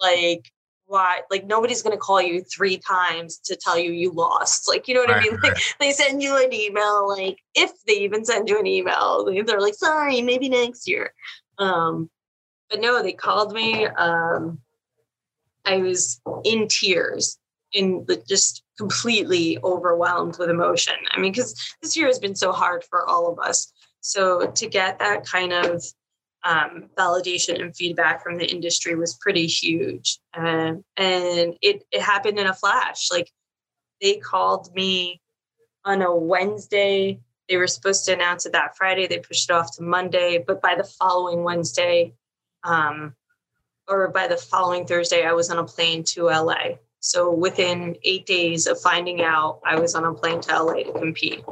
Like 0.00 0.52
why 0.94 1.20
like 1.30 1.44
nobody's 1.44 1.82
going 1.82 1.94
to 1.94 2.00
call 2.00 2.22
you 2.22 2.40
three 2.42 2.78
times 2.78 3.38
to 3.38 3.56
tell 3.56 3.76
you 3.76 3.90
you 3.92 4.12
lost. 4.12 4.68
Like 4.68 4.86
you 4.88 4.94
know 4.94 5.00
what 5.00 5.10
right, 5.10 5.26
i 5.26 5.30
mean? 5.30 5.38
Like 5.42 5.58
they 5.80 5.90
send 5.90 6.22
you 6.22 6.42
an 6.42 6.52
email 6.52 7.08
like 7.08 7.40
if 7.54 7.72
they 7.86 7.94
even 7.94 8.24
send 8.24 8.48
you 8.48 8.58
an 8.58 8.66
email 8.66 9.26
they're 9.44 9.60
like 9.60 9.74
sorry 9.74 10.22
maybe 10.22 10.48
next 10.48 10.88
year. 10.88 11.12
Um 11.58 12.08
but 12.70 12.80
no 12.80 13.02
they 13.02 13.12
called 13.12 13.52
me 13.52 13.86
um 13.86 14.58
i 15.66 15.76
was 15.78 16.20
in 16.44 16.66
tears 16.68 17.38
in 17.72 18.04
the, 18.06 18.22
just 18.28 18.62
completely 18.78 19.58
overwhelmed 19.64 20.38
with 20.38 20.48
emotion. 20.48 20.94
I 21.10 21.20
mean 21.20 21.32
because 21.32 21.54
this 21.82 21.96
year 21.96 22.06
has 22.06 22.20
been 22.20 22.36
so 22.36 22.52
hard 22.52 22.84
for 22.84 23.04
all 23.04 23.30
of 23.30 23.38
us. 23.40 23.72
So 24.00 24.46
to 24.46 24.66
get 24.68 25.00
that 25.00 25.26
kind 25.26 25.52
of 25.52 25.82
um, 26.44 26.90
validation 26.96 27.60
and 27.60 27.74
feedback 27.74 28.22
from 28.22 28.36
the 28.36 28.46
industry 28.46 28.94
was 28.94 29.14
pretty 29.14 29.46
huge. 29.46 30.18
Um, 30.34 30.84
and 30.96 31.56
it, 31.62 31.84
it 31.90 32.02
happened 32.02 32.38
in 32.38 32.46
a 32.46 32.54
flash. 32.54 33.08
Like 33.10 33.32
they 34.00 34.16
called 34.16 34.72
me 34.74 35.20
on 35.84 36.02
a 36.02 36.14
Wednesday. 36.14 37.18
They 37.48 37.56
were 37.56 37.66
supposed 37.66 38.04
to 38.06 38.12
announce 38.12 38.44
it 38.44 38.52
that 38.52 38.76
Friday. 38.76 39.06
They 39.06 39.18
pushed 39.18 39.50
it 39.50 39.52
off 39.54 39.74
to 39.76 39.82
Monday. 39.82 40.42
But 40.46 40.60
by 40.60 40.74
the 40.74 40.84
following 40.84 41.44
Wednesday, 41.44 42.14
um, 42.62 43.14
or 43.88 44.08
by 44.08 44.26
the 44.26 44.36
following 44.36 44.86
Thursday, 44.86 45.24
I 45.24 45.32
was 45.32 45.50
on 45.50 45.58
a 45.58 45.64
plane 45.64 46.04
to 46.04 46.24
LA. 46.24 46.76
So 47.00 47.30
within 47.30 47.96
eight 48.02 48.24
days 48.24 48.66
of 48.66 48.80
finding 48.80 49.22
out, 49.22 49.60
I 49.66 49.78
was 49.78 49.94
on 49.94 50.04
a 50.04 50.14
plane 50.14 50.40
to 50.42 50.62
LA 50.62 50.84
to 50.84 50.92
compete. 50.92 51.44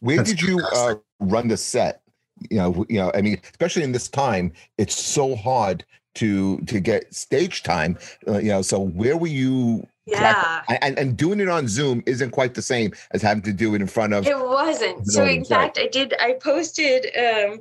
Where 0.00 0.18
That's 0.18 0.30
did 0.30 0.40
you 0.40 0.60
uh, 0.60 0.94
run 1.20 1.48
the 1.48 1.56
set? 1.56 2.03
You 2.50 2.58
know 2.58 2.84
you 2.88 2.98
know 2.98 3.10
i 3.14 3.22
mean 3.22 3.40
especially 3.50 3.82
in 3.82 3.92
this 3.92 4.08
time 4.08 4.52
it's 4.78 4.94
so 4.94 5.34
hard 5.36 5.84
to 6.14 6.58
to 6.62 6.80
get 6.80 7.12
stage 7.14 7.62
time 7.62 7.98
uh, 8.28 8.38
you 8.38 8.48
know 8.48 8.62
so 8.62 8.78
where 8.80 9.16
were 9.16 9.26
you 9.26 9.86
yeah. 10.06 10.62
and, 10.82 10.98
and 10.98 11.16
doing 11.16 11.40
it 11.40 11.48
on 11.48 11.66
zoom 11.66 12.02
isn't 12.06 12.30
quite 12.30 12.54
the 12.54 12.62
same 12.62 12.92
as 13.12 13.22
having 13.22 13.42
to 13.42 13.52
do 13.52 13.74
it 13.74 13.80
in 13.80 13.86
front 13.86 14.12
of 14.12 14.26
it 14.26 14.38
wasn't. 14.38 15.06
So 15.06 15.24
in 15.24 15.44
fact 15.44 15.78
i 15.78 15.86
did 15.86 16.14
i 16.20 16.34
posted 16.34 17.06
um 17.16 17.60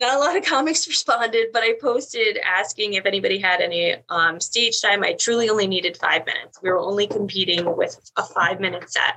not 0.00 0.16
a 0.16 0.18
lot 0.18 0.36
of 0.36 0.44
comics 0.54 0.86
responded 0.86 1.48
but 1.52 1.62
i 1.62 1.74
posted 1.80 2.38
asking 2.38 2.94
if 2.94 3.06
anybody 3.06 3.38
had 3.38 3.60
any 3.60 3.96
um, 4.08 4.40
stage 4.40 4.80
time. 4.80 5.02
I 5.02 5.14
truly 5.14 5.48
only 5.50 5.66
needed 5.66 5.96
five 5.96 6.24
minutes. 6.26 6.60
We 6.62 6.70
were 6.70 6.78
only 6.78 7.06
competing 7.06 7.76
with 7.76 7.98
a 8.16 8.22
five 8.22 8.60
minute 8.60 8.90
set 8.90 9.16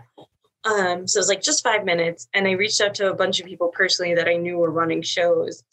um, 0.64 1.08
so 1.08 1.18
it 1.18 1.22
was 1.22 1.30
like 1.30 1.42
just 1.42 1.64
five 1.64 1.86
minutes. 1.86 2.28
And 2.34 2.48
I 2.48 2.52
reached 2.52 2.82
out 2.82 2.96
to 2.96 3.10
a 3.10 3.16
bunch 3.16 3.40
of 3.40 3.46
people 3.46 3.70
personally 3.70 4.16
that 4.16 4.28
I 4.28 4.36
knew 4.36 4.58
were 4.58 4.72
running 4.72 5.02
shows. 5.02 5.64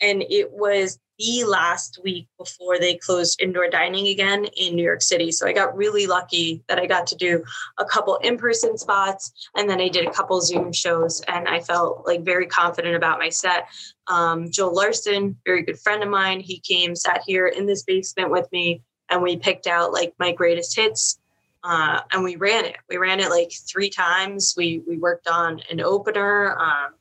And 0.00 0.22
it 0.28 0.52
was 0.52 0.98
the 1.18 1.44
last 1.44 1.98
week 2.04 2.28
before 2.38 2.78
they 2.78 2.96
closed 2.96 3.40
indoor 3.40 3.68
dining 3.68 4.08
again 4.08 4.44
in 4.44 4.76
New 4.76 4.82
York 4.82 5.00
City. 5.00 5.32
So 5.32 5.46
I 5.46 5.54
got 5.54 5.74
really 5.74 6.06
lucky 6.06 6.62
that 6.68 6.78
I 6.78 6.84
got 6.86 7.06
to 7.08 7.16
do 7.16 7.42
a 7.78 7.84
couple 7.86 8.16
in 8.16 8.36
person 8.36 8.76
spots 8.76 9.32
and 9.56 9.68
then 9.68 9.80
I 9.80 9.88
did 9.88 10.06
a 10.06 10.12
couple 10.12 10.38
Zoom 10.42 10.72
shows 10.72 11.22
and 11.26 11.48
I 11.48 11.60
felt 11.60 12.06
like 12.06 12.22
very 12.22 12.46
confident 12.46 12.96
about 12.96 13.18
my 13.18 13.30
set. 13.30 13.66
Um, 14.08 14.50
Joel 14.50 14.74
Larson, 14.74 15.38
very 15.46 15.62
good 15.62 15.80
friend 15.80 16.02
of 16.02 16.10
mine, 16.10 16.40
he 16.40 16.60
came, 16.60 16.94
sat 16.94 17.22
here 17.26 17.46
in 17.46 17.64
this 17.64 17.82
basement 17.82 18.30
with 18.30 18.46
me, 18.52 18.82
and 19.08 19.22
we 19.22 19.36
picked 19.36 19.66
out 19.66 19.92
like 19.92 20.12
my 20.18 20.32
greatest 20.32 20.76
hits 20.76 21.18
uh, 21.66 22.00
and 22.12 22.22
we 22.22 22.36
ran 22.36 22.64
it. 22.64 22.76
We 22.88 22.96
ran 22.96 23.18
it 23.18 23.28
like 23.28 23.50
three 23.52 23.90
times. 23.90 24.54
We 24.56 24.82
we 24.86 24.98
worked 24.98 25.26
on 25.26 25.60
an 25.68 25.80
opener. 25.80 26.56
Um, 26.56 26.94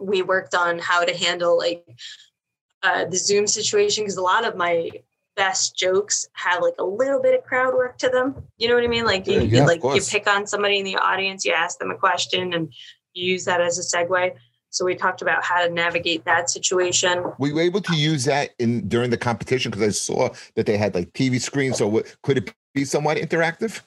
we 0.00 0.22
worked 0.22 0.54
on 0.54 0.80
how 0.80 1.04
to 1.04 1.16
handle 1.16 1.56
like 1.56 1.86
uh, 2.82 3.04
the 3.04 3.16
Zoom 3.16 3.46
situation 3.46 4.02
because 4.02 4.16
a 4.16 4.22
lot 4.22 4.44
of 4.44 4.56
my 4.56 4.90
best 5.36 5.76
jokes 5.76 6.28
have 6.32 6.60
like 6.60 6.74
a 6.80 6.84
little 6.84 7.22
bit 7.22 7.38
of 7.38 7.44
crowd 7.44 7.74
work 7.74 7.98
to 7.98 8.08
them. 8.08 8.34
You 8.58 8.68
know 8.68 8.74
what 8.74 8.82
I 8.82 8.88
mean? 8.88 9.04
Like 9.04 9.28
you, 9.28 9.42
Yeah, 9.42 9.64
like 9.64 9.80
you 9.84 10.02
pick 10.02 10.26
on 10.26 10.48
somebody 10.48 10.80
in 10.80 10.84
the 10.84 10.96
audience, 10.96 11.44
you 11.44 11.52
ask 11.52 11.78
them 11.78 11.92
a 11.92 11.96
question, 11.96 12.52
and 12.52 12.72
you 13.14 13.32
use 13.32 13.44
that 13.44 13.60
as 13.60 13.78
a 13.78 13.96
segue. 13.96 14.34
So 14.70 14.84
we 14.84 14.94
talked 14.94 15.20
about 15.20 15.44
how 15.44 15.66
to 15.66 15.72
navigate 15.72 16.24
that 16.24 16.48
situation. 16.48 17.24
Were 17.38 17.48
you 17.48 17.58
able 17.58 17.80
to 17.82 17.94
use 17.94 18.24
that 18.24 18.50
in 18.58 18.88
during 18.88 19.10
the 19.10 19.18
competition? 19.18 19.70
Because 19.70 19.86
I 19.86 19.90
saw 19.90 20.30
that 20.54 20.66
they 20.66 20.78
had 20.78 20.94
like 20.94 21.12
TV 21.12 21.40
screens. 21.40 21.78
So 21.78 21.88
what, 21.88 22.16
could 22.22 22.38
it 22.38 22.54
be 22.72 22.84
somewhat 22.84 23.18
interactive? 23.18 23.82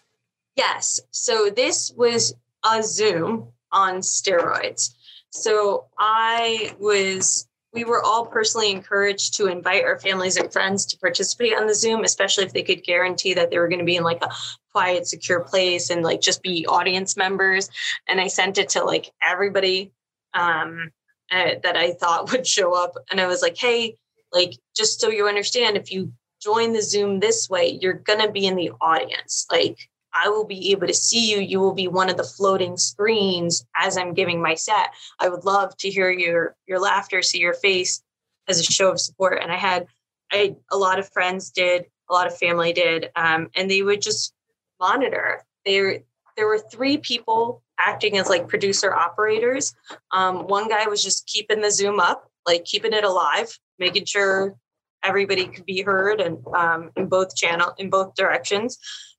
Yes. 0.55 0.99
So 1.11 1.49
this 1.49 1.91
was 1.95 2.35
a 2.65 2.83
Zoom 2.83 3.47
on 3.71 3.99
steroids. 3.99 4.93
So 5.31 5.85
I 5.97 6.75
was, 6.79 7.47
we 7.73 7.85
were 7.85 8.03
all 8.03 8.25
personally 8.25 8.69
encouraged 8.69 9.35
to 9.37 9.47
invite 9.47 9.83
our 9.83 9.97
families 9.97 10.37
and 10.37 10.51
friends 10.51 10.85
to 10.87 10.97
participate 10.99 11.57
on 11.57 11.65
the 11.65 11.73
Zoom, 11.73 12.03
especially 12.03 12.43
if 12.43 12.53
they 12.53 12.61
could 12.61 12.83
guarantee 12.83 13.33
that 13.33 13.49
they 13.49 13.57
were 13.57 13.69
going 13.69 13.79
to 13.79 13.85
be 13.85 13.95
in 13.95 14.03
like 14.03 14.23
a 14.23 14.29
quiet, 14.73 15.07
secure 15.07 15.39
place 15.39 15.89
and 15.89 16.03
like 16.03 16.21
just 16.21 16.43
be 16.43 16.67
audience 16.67 17.17
members. 17.17 17.69
And 18.07 18.19
I 18.19 18.27
sent 18.27 18.57
it 18.57 18.69
to 18.69 18.83
like 18.83 19.11
everybody 19.25 19.91
um, 20.33 20.91
uh, 21.31 21.55
that 21.63 21.75
I 21.75 21.93
thought 21.93 22.31
would 22.31 22.47
show 22.47 22.73
up. 22.73 22.93
And 23.11 23.19
I 23.19 23.27
was 23.27 23.41
like, 23.41 23.57
hey, 23.57 23.97
like, 24.31 24.53
just 24.75 24.99
so 24.99 25.09
you 25.09 25.27
understand, 25.27 25.77
if 25.77 25.91
you 25.91 26.11
join 26.41 26.73
the 26.73 26.81
Zoom 26.81 27.19
this 27.19 27.49
way, 27.49 27.77
you're 27.81 27.93
going 27.93 28.19
to 28.19 28.31
be 28.31 28.45
in 28.45 28.55
the 28.55 28.71
audience. 28.81 29.45
Like, 29.51 29.77
I 30.13 30.29
will 30.29 30.45
be 30.45 30.71
able 30.71 30.87
to 30.87 30.93
see 30.93 31.31
you. 31.31 31.39
You 31.39 31.59
will 31.59 31.73
be 31.73 31.87
one 31.87 32.09
of 32.09 32.17
the 32.17 32.23
floating 32.23 32.77
screens 32.77 33.65
as 33.75 33.97
I'm 33.97 34.13
giving 34.13 34.41
my 34.41 34.53
set. 34.53 34.89
I 35.19 35.29
would 35.29 35.43
love 35.43 35.75
to 35.77 35.89
hear 35.89 36.11
your 36.11 36.55
your 36.67 36.79
laughter, 36.79 37.21
see 37.21 37.39
your 37.39 37.55
face 37.55 38.03
as 38.47 38.59
a 38.59 38.63
show 38.63 38.91
of 38.91 38.99
support. 38.99 39.41
And 39.41 39.51
I 39.51 39.55
had 39.55 39.87
I 40.31 40.55
a 40.71 40.77
lot 40.77 40.99
of 40.99 41.09
friends 41.09 41.49
did, 41.49 41.85
a 42.09 42.13
lot 42.13 42.27
of 42.27 42.37
family 42.37 42.73
did, 42.73 43.09
um, 43.15 43.49
and 43.55 43.69
they 43.69 43.81
would 43.81 44.01
just 44.01 44.33
monitor. 44.79 45.43
There 45.65 46.01
there 46.37 46.47
were 46.47 46.59
three 46.59 46.97
people 46.97 47.62
acting 47.79 48.17
as 48.17 48.29
like 48.29 48.47
producer 48.47 48.93
operators. 48.93 49.73
Um, 50.11 50.47
one 50.47 50.69
guy 50.69 50.87
was 50.87 51.03
just 51.03 51.27
keeping 51.27 51.61
the 51.61 51.71
Zoom 51.71 51.99
up, 51.99 52.29
like 52.45 52.65
keeping 52.65 52.93
it 52.93 53.03
alive, 53.03 53.57
making 53.79 54.05
sure 54.05 54.55
everybody 55.03 55.47
could 55.47 55.65
be 55.65 55.81
heard 55.81 56.21
and 56.21 56.37
um, 56.55 56.91
in 56.95 57.07
both 57.07 57.35
channel 57.35 57.73
in 57.77 57.89
both 57.89 58.15
directions 58.15 58.77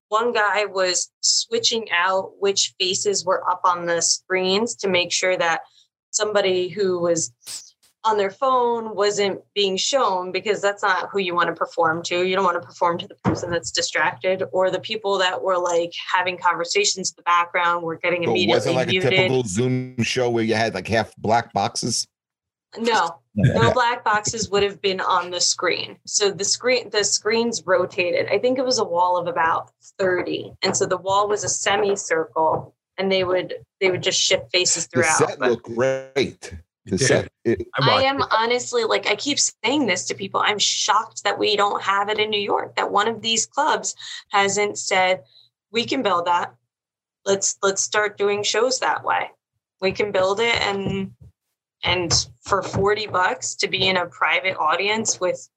one 0.08 0.32
guy 0.32 0.64
was 0.64 1.10
switching 1.20 1.90
out 1.90 2.32
which 2.38 2.74
faces 2.80 3.24
were 3.24 3.48
up 3.50 3.60
on 3.64 3.86
the 3.86 4.00
screens 4.00 4.74
to 4.76 4.88
make 4.88 5.12
sure 5.12 5.36
that 5.36 5.60
somebody 6.10 6.68
who 6.68 7.00
was 7.00 7.32
on 8.04 8.18
their 8.18 8.30
phone 8.30 8.94
wasn't 8.94 9.40
being 9.54 9.76
shown 9.76 10.30
because 10.30 10.60
that's 10.60 10.82
not 10.82 11.08
who 11.10 11.18
you 11.18 11.34
want 11.34 11.48
to 11.48 11.54
perform 11.54 12.02
to. 12.04 12.22
You 12.26 12.34
don't 12.34 12.44
want 12.44 12.60
to 12.60 12.66
perform 12.66 12.98
to 12.98 13.08
the 13.08 13.14
person 13.24 13.50
that's 13.50 13.70
distracted 13.70 14.42
or 14.52 14.70
the 14.70 14.80
people 14.80 15.18
that 15.18 15.42
were 15.42 15.58
like 15.58 15.92
having 16.12 16.36
conversations 16.36 17.10
in 17.10 17.14
the 17.16 17.22
background 17.22 17.82
were 17.82 17.96
getting 17.96 18.24
So 18.24 18.32
was 18.32 18.66
immediately 18.66 18.72
it 18.72 18.76
like 18.76 18.88
muted. 18.88 19.12
a 19.12 19.16
typical 19.16 19.42
Zoom 19.44 20.02
show 20.02 20.28
where 20.28 20.44
you 20.44 20.54
had 20.54 20.74
like 20.74 20.86
half 20.86 21.16
black 21.16 21.52
boxes? 21.52 22.06
No, 22.76 23.20
no 23.36 23.72
black 23.72 24.04
boxes 24.04 24.50
would 24.50 24.64
have 24.64 24.82
been 24.82 25.00
on 25.00 25.30
the 25.30 25.40
screen. 25.40 25.96
So 26.06 26.30
the 26.30 26.44
screen 26.44 26.90
the 26.90 27.04
screens 27.04 27.62
rotated. 27.64 28.28
I 28.30 28.38
think 28.38 28.58
it 28.58 28.64
was 28.64 28.78
a 28.78 28.84
wall 28.84 29.16
of 29.16 29.28
about 29.28 29.70
30. 29.98 30.52
And 30.62 30.76
so 30.76 30.84
the 30.84 30.96
wall 30.96 31.28
was 31.28 31.44
a 31.44 31.48
semicircle 31.48 32.74
and 32.98 33.10
they 33.10 33.24
would 33.24 33.54
they 33.80 33.90
would 33.90 34.02
just 34.02 34.20
shift 34.20 34.50
faces 34.50 34.86
The 34.88 34.90
throughout. 35.02 35.16
set 35.16 35.38
But 35.38 35.50
looked 35.50 35.66
great. 35.74 36.54
The 36.86 37.28
it- 37.44 37.66
I, 37.78 37.82
I 37.82 37.94
watched 37.94 38.04
am 38.06 38.22
honestly 38.30 38.84
like 38.84 39.06
I 39.06 39.16
keep 39.16 39.38
saying 39.38 39.86
this 39.86 40.04
to 40.08 40.14
people. 40.14 40.40
I'm 40.44 40.58
shocked 40.58 41.24
that 41.24 41.38
we 41.38 41.56
don't 41.56 41.80
have 41.82 42.08
it 42.10 42.18
in 42.18 42.28
New 42.30 42.40
York. 42.40 42.76
That 42.76 42.90
one 42.90 43.08
of 43.08 43.22
these 43.22 43.46
clubs 43.46 43.94
hasn't 44.30 44.78
said 44.78 45.22
we 45.70 45.86
can 45.86 46.02
build 46.02 46.26
that. 46.26 46.54
Let's 47.24 47.56
let's 47.62 47.80
start 47.82 48.18
doing 48.18 48.42
shows 48.42 48.80
that 48.80 49.02
way. 49.04 49.30
We 49.80 49.92
can 49.92 50.12
build 50.12 50.40
it 50.40 50.54
and 50.60 51.12
and 51.82 52.26
for 52.42 52.62
40 52.62 53.06
bucks 53.08 53.54
to 53.56 53.68
be 53.68 53.88
in 53.88 53.96
a 53.96 54.06
private 54.06 54.56
audience 54.58 55.20
with 55.20 55.48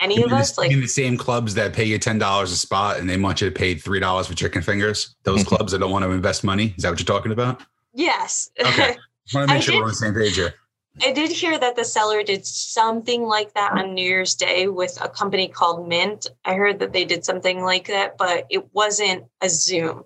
any 0.00 0.16
You 0.18 0.24
of 0.26 0.30
mean 0.30 0.40
us 0.40 0.52
the- 0.52 0.60
like 0.62 0.70
you 0.70 0.76
mean 0.76 0.82
the 0.84 0.88
same 0.88 1.16
clubs 1.16 1.54
that 1.54 1.72
pay 1.72 1.84
you 1.84 1.98
ten 1.98 2.18
dollars 2.18 2.52
a 2.52 2.56
spot 2.56 2.98
and 2.98 3.10
they 3.10 3.16
want 3.18 3.40
you 3.40 3.48
to 3.50 3.54
pay 3.54 3.74
three 3.74 3.98
dollars 4.00 4.28
for 4.28 4.34
chicken 4.34 4.62
fingers. 4.62 5.16
Those 5.24 5.40
Mm-hmm. 5.40 5.48
clubs 5.56 5.72
that 5.72 5.78
don't 5.80 5.90
want 5.90 6.04
to 6.04 6.10
invest 6.12 6.44
money. 6.44 6.74
Is 6.76 6.82
that 6.84 6.90
what 6.90 7.00
you're 7.00 7.04
talking 7.06 7.32
about? 7.32 7.62
yes. 7.94 8.50
Okay. 8.64 8.96
I 9.34 9.38
want 9.38 9.48
to 9.48 9.52
I 9.52 9.56
make 9.56 9.62
sure 9.64 9.74
we're 9.74 9.80
did- 9.80 9.82
on 9.84 9.88
the 9.88 9.94
same 9.94 10.14
page 10.14 10.36
here. 10.36 10.54
I 11.00 11.12
did 11.12 11.30
hear 11.30 11.56
that 11.56 11.76
the 11.76 11.84
Cellar 11.84 12.24
did 12.24 12.44
something 12.44 13.22
like 13.22 13.54
that 13.54 13.70
on 13.72 13.94
New 13.94 14.02
Year's 14.02 14.34
Day 14.34 14.66
with 14.66 14.98
a 15.00 15.08
company 15.08 15.46
called 15.46 15.86
Mint. 15.88 16.26
I 16.44 16.54
heard 16.54 16.80
that 16.80 16.92
they 16.92 17.04
did 17.04 17.24
something 17.24 17.62
like 17.62 17.86
that, 17.86 18.18
but 18.18 18.46
it 18.50 18.74
wasn't 18.74 19.24
a 19.40 19.48
Zoom. 19.48 20.02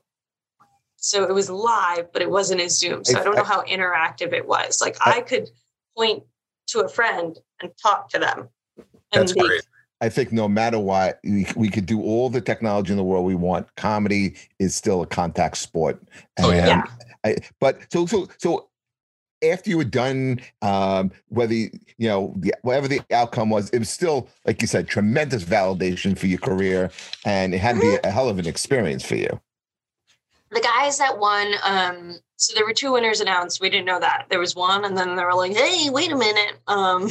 So 0.96 1.24
it 1.24 1.32
was 1.32 1.48
live, 1.48 2.12
but 2.12 2.20
it 2.20 2.30
wasn't 2.30 2.60
a 2.60 2.68
Zoom. 2.68 3.04
So 3.04 3.18
I 3.18 3.24
don't 3.24 3.36
know 3.36 3.42
how 3.42 3.62
interactive 3.62 4.34
it 4.34 4.46
was. 4.46 4.82
Like 4.82 4.96
I 5.00 5.22
could 5.22 5.48
point 5.96 6.24
to 6.68 6.80
a 6.80 6.88
friend 6.88 7.38
and 7.62 7.72
talk 7.82 8.10
to 8.10 8.18
them. 8.18 8.50
And 8.76 8.86
That's 9.12 9.32
they- 9.34 9.40
great. 9.40 9.62
I 10.02 10.08
think 10.10 10.30
no 10.32 10.46
matter 10.48 10.78
what, 10.80 11.20
we, 11.24 11.46
we 11.56 11.68
could 11.70 11.86
do 11.86 12.02
all 12.02 12.28
the 12.28 12.40
technology 12.40 12.90
in 12.90 12.96
the 12.98 13.04
world 13.04 13.24
we 13.24 13.36
want. 13.36 13.72
Comedy 13.76 14.34
is 14.58 14.74
still 14.74 15.00
a 15.00 15.06
contact 15.06 15.56
sport. 15.56 16.02
Oh, 16.40 16.50
yeah. 16.50 16.66
Yeah. 16.66 16.84
I, 17.24 17.36
but 17.60 17.78
so 17.92 18.04
so 18.06 18.28
so 18.38 18.68
after 19.42 19.70
you 19.70 19.78
were 19.78 19.84
done, 19.84 20.40
um, 20.62 21.10
whether 21.28 21.54
you 21.54 21.70
you 21.98 22.08
know 22.08 22.34
whatever 22.62 22.88
the 22.88 23.00
outcome 23.10 23.50
was, 23.50 23.70
it 23.70 23.78
was 23.78 23.90
still 23.90 24.28
like 24.46 24.60
you 24.60 24.66
said, 24.68 24.88
tremendous 24.88 25.44
validation 25.44 26.16
for 26.18 26.26
your 26.26 26.38
career, 26.38 26.90
and 27.24 27.54
it 27.54 27.58
had 27.58 27.76
to 27.76 27.80
be 27.80 27.96
a 28.04 28.10
hell 28.10 28.28
of 28.28 28.38
an 28.38 28.46
experience 28.46 29.04
for 29.04 29.16
you. 29.16 29.40
the 30.50 30.60
guys 30.60 30.98
that 30.98 31.18
won 31.18 31.52
um 31.64 32.16
so 32.36 32.54
there 32.54 32.66
were 32.66 32.74
two 32.74 32.92
winners 32.92 33.20
announced 33.20 33.60
we 33.60 33.70
didn't 33.70 33.86
know 33.86 34.00
that 34.00 34.26
there 34.28 34.38
was 34.40 34.54
one 34.54 34.84
and 34.84 34.96
then 34.98 35.16
they 35.16 35.24
were 35.24 35.34
like 35.34 35.56
hey 35.56 35.88
wait 35.90 36.10
a 36.12 36.16
minute 36.16 36.54
um 36.66 37.08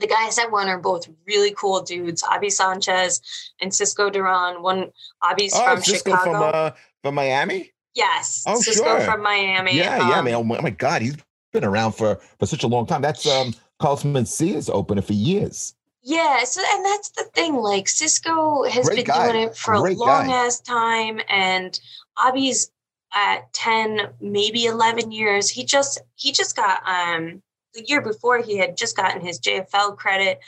the 0.00 0.06
guys 0.06 0.34
that 0.36 0.50
won 0.50 0.66
are 0.68 0.78
both 0.80 1.08
really 1.26 1.52
cool 1.56 1.82
dudes 1.82 2.24
Abby 2.28 2.50
Sanchez 2.50 3.20
and 3.60 3.72
Cisco 3.74 4.08
Duran 4.10 4.62
one 4.62 4.90
Abby's 5.22 5.52
Oh, 5.54 5.64
from 5.64 5.80
Cisco 5.82 6.10
Chicago 6.10 6.32
from 6.32 6.42
uh, 6.54 6.70
from 7.02 7.14
Miami. 7.14 7.70
yes 7.94 8.44
Oh, 8.48 8.58
Cisco 8.60 8.84
sure. 8.84 9.00
from 9.02 9.22
Miami 9.22 9.76
Yeah, 9.76 9.98
yeah, 10.08 10.18
um, 10.18 10.24
man. 10.24 10.34
Oh 10.34 10.40
oh 10.40 10.62
my 10.62 10.70
God, 10.70 11.02
he's 11.02 11.16
been 11.52 11.64
around 11.64 11.92
for 11.92 12.16
for 12.38 12.46
such 12.46 12.62
a 12.64 12.68
long 12.68 12.86
time. 12.86 13.02
That's 13.02 13.26
um, 13.26 13.54
Carlos 13.78 14.04
Mencia's 14.04 14.68
opener 14.70 15.02
for 15.02 15.12
years. 15.12 15.74
Yeah, 16.02 16.44
so 16.44 16.62
and 16.72 16.84
that's 16.84 17.10
the 17.10 17.24
thing. 17.34 17.56
Like 17.56 17.88
Cisco 17.88 18.64
has 18.64 18.86
Great 18.86 18.96
been 18.96 19.04
guy. 19.06 19.32
doing 19.32 19.44
it 19.48 19.56
for 19.56 19.78
Great 19.78 19.96
a 19.96 20.00
long 20.00 20.28
guy. 20.28 20.46
ass 20.46 20.60
time, 20.60 21.20
and 21.28 21.78
Abby's 22.18 22.70
at 23.12 23.52
ten, 23.52 24.08
maybe 24.20 24.64
eleven 24.64 25.12
years. 25.12 25.50
He 25.50 25.64
just 25.64 26.00
he 26.14 26.32
just 26.32 26.56
got 26.56 26.82
um 26.88 27.42
the 27.74 27.84
year 27.86 28.00
before 28.00 28.42
he 28.42 28.56
had 28.56 28.76
just 28.76 28.96
gotten 28.96 29.20
his 29.20 29.38
JFL 29.40 29.96
credit. 29.96 30.40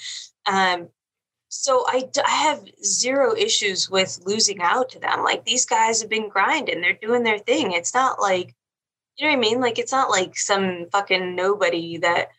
Um, 0.46 0.88
so 1.48 1.84
I, 1.86 2.08
I 2.26 2.30
have 2.30 2.64
zero 2.82 3.36
issues 3.36 3.90
with 3.90 4.18
losing 4.24 4.62
out 4.62 4.88
to 4.90 4.98
them. 4.98 5.22
Like 5.22 5.44
these 5.44 5.66
guys 5.66 6.00
have 6.00 6.08
been 6.10 6.30
grinding; 6.30 6.80
they're 6.80 6.94
doing 6.94 7.24
their 7.24 7.38
thing. 7.38 7.72
It's 7.72 7.92
not 7.92 8.20
like 8.20 8.54
you 9.22 9.28
know 9.28 9.36
what 9.36 9.46
I 9.46 9.50
mean. 9.50 9.60
Like 9.60 9.78
it's 9.78 9.92
not 9.92 10.10
like 10.10 10.36
some 10.36 10.86
fucking 10.90 11.36
nobody 11.36 11.96
that 11.98 12.30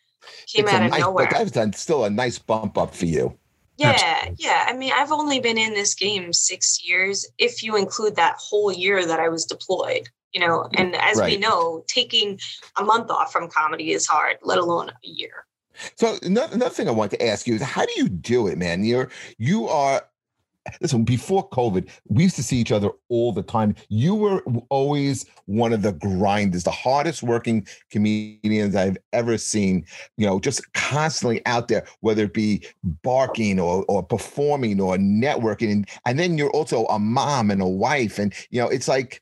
came 0.47 0.65
It's 0.65 0.73
out 0.73 0.83
of 0.83 0.91
nice, 0.91 0.99
nowhere. 0.99 1.27
but 1.29 1.37
that's 1.37 1.51
done 1.51 1.71
still 1.71 2.03
a 2.03 2.09
nice 2.09 2.37
bump 2.37 2.77
up 2.77 2.93
for 2.93 3.05
you. 3.05 3.37
Yeah, 3.77 4.29
yeah. 4.37 4.65
I 4.67 4.75
mean, 4.75 4.91
I've 4.93 5.13
only 5.13 5.39
been 5.39 5.57
in 5.57 5.73
this 5.73 5.95
game 5.95 6.33
six 6.33 6.85
years, 6.85 7.25
if 7.37 7.63
you 7.63 7.77
include 7.77 8.17
that 8.17 8.35
whole 8.37 8.71
year 8.71 9.05
that 9.05 9.19
I 9.21 9.29
was 9.29 9.45
deployed. 9.45 10.09
You 10.33 10.41
know, 10.41 10.67
and 10.73 10.95
as 10.95 11.21
we 11.21 11.37
know, 11.37 11.85
taking 11.87 12.39
a 12.77 12.83
month 12.83 13.09
off 13.11 13.31
from 13.31 13.49
comedy 13.49 13.91
is 13.91 14.05
hard, 14.05 14.37
let 14.41 14.57
alone 14.57 14.89
a 14.89 15.07
year. 15.07 15.45
So 15.95 16.17
another, 16.23 16.55
another 16.55 16.73
thing 16.73 16.87
I 16.87 16.91
want 16.91 17.11
to 17.11 17.25
ask 17.25 17.47
you 17.47 17.55
is 17.55 17.61
how 17.61 17.85
do 17.85 17.93
you 17.95 18.09
do 18.09 18.47
it, 18.47 18.57
man? 18.57 18.83
You're 18.83 19.09
you 19.37 19.69
are 19.69 20.03
listen, 20.81 21.03
before 21.03 21.49
COVID, 21.49 21.89
we 22.07 22.23
used 22.23 22.35
to 22.37 22.43
see 22.43 22.57
each 22.57 22.71
other 22.71 22.89
all 23.09 23.31
the 23.31 23.43
time. 23.43 23.75
You 23.89 24.15
were 24.15 24.43
always 24.69 25.25
one 25.45 25.73
of 25.73 25.81
the 25.81 25.93
grinders, 25.93 26.63
the 26.63 26.71
hardest 26.71 27.23
working 27.23 27.67
comedians 27.89 28.75
I've 28.75 28.97
ever 29.11 29.37
seen, 29.37 29.85
you 30.17 30.25
know, 30.25 30.39
just 30.39 30.73
constantly 30.73 31.45
out 31.45 31.67
there, 31.67 31.85
whether 32.01 32.23
it 32.23 32.33
be 32.33 32.65
barking 32.83 33.59
or 33.59 33.85
or 33.87 34.03
performing 34.03 34.79
or 34.79 34.97
networking. 34.97 35.87
And, 36.05 36.19
then 36.19 36.37
you're 36.37 36.51
also 36.51 36.85
a 36.85 36.99
mom 36.99 37.49
and 37.49 37.59
a 37.61 37.67
wife. 37.67 38.19
And 38.19 38.33
you 38.51 38.61
know, 38.61 38.67
it's 38.67 38.87
like 38.87 39.21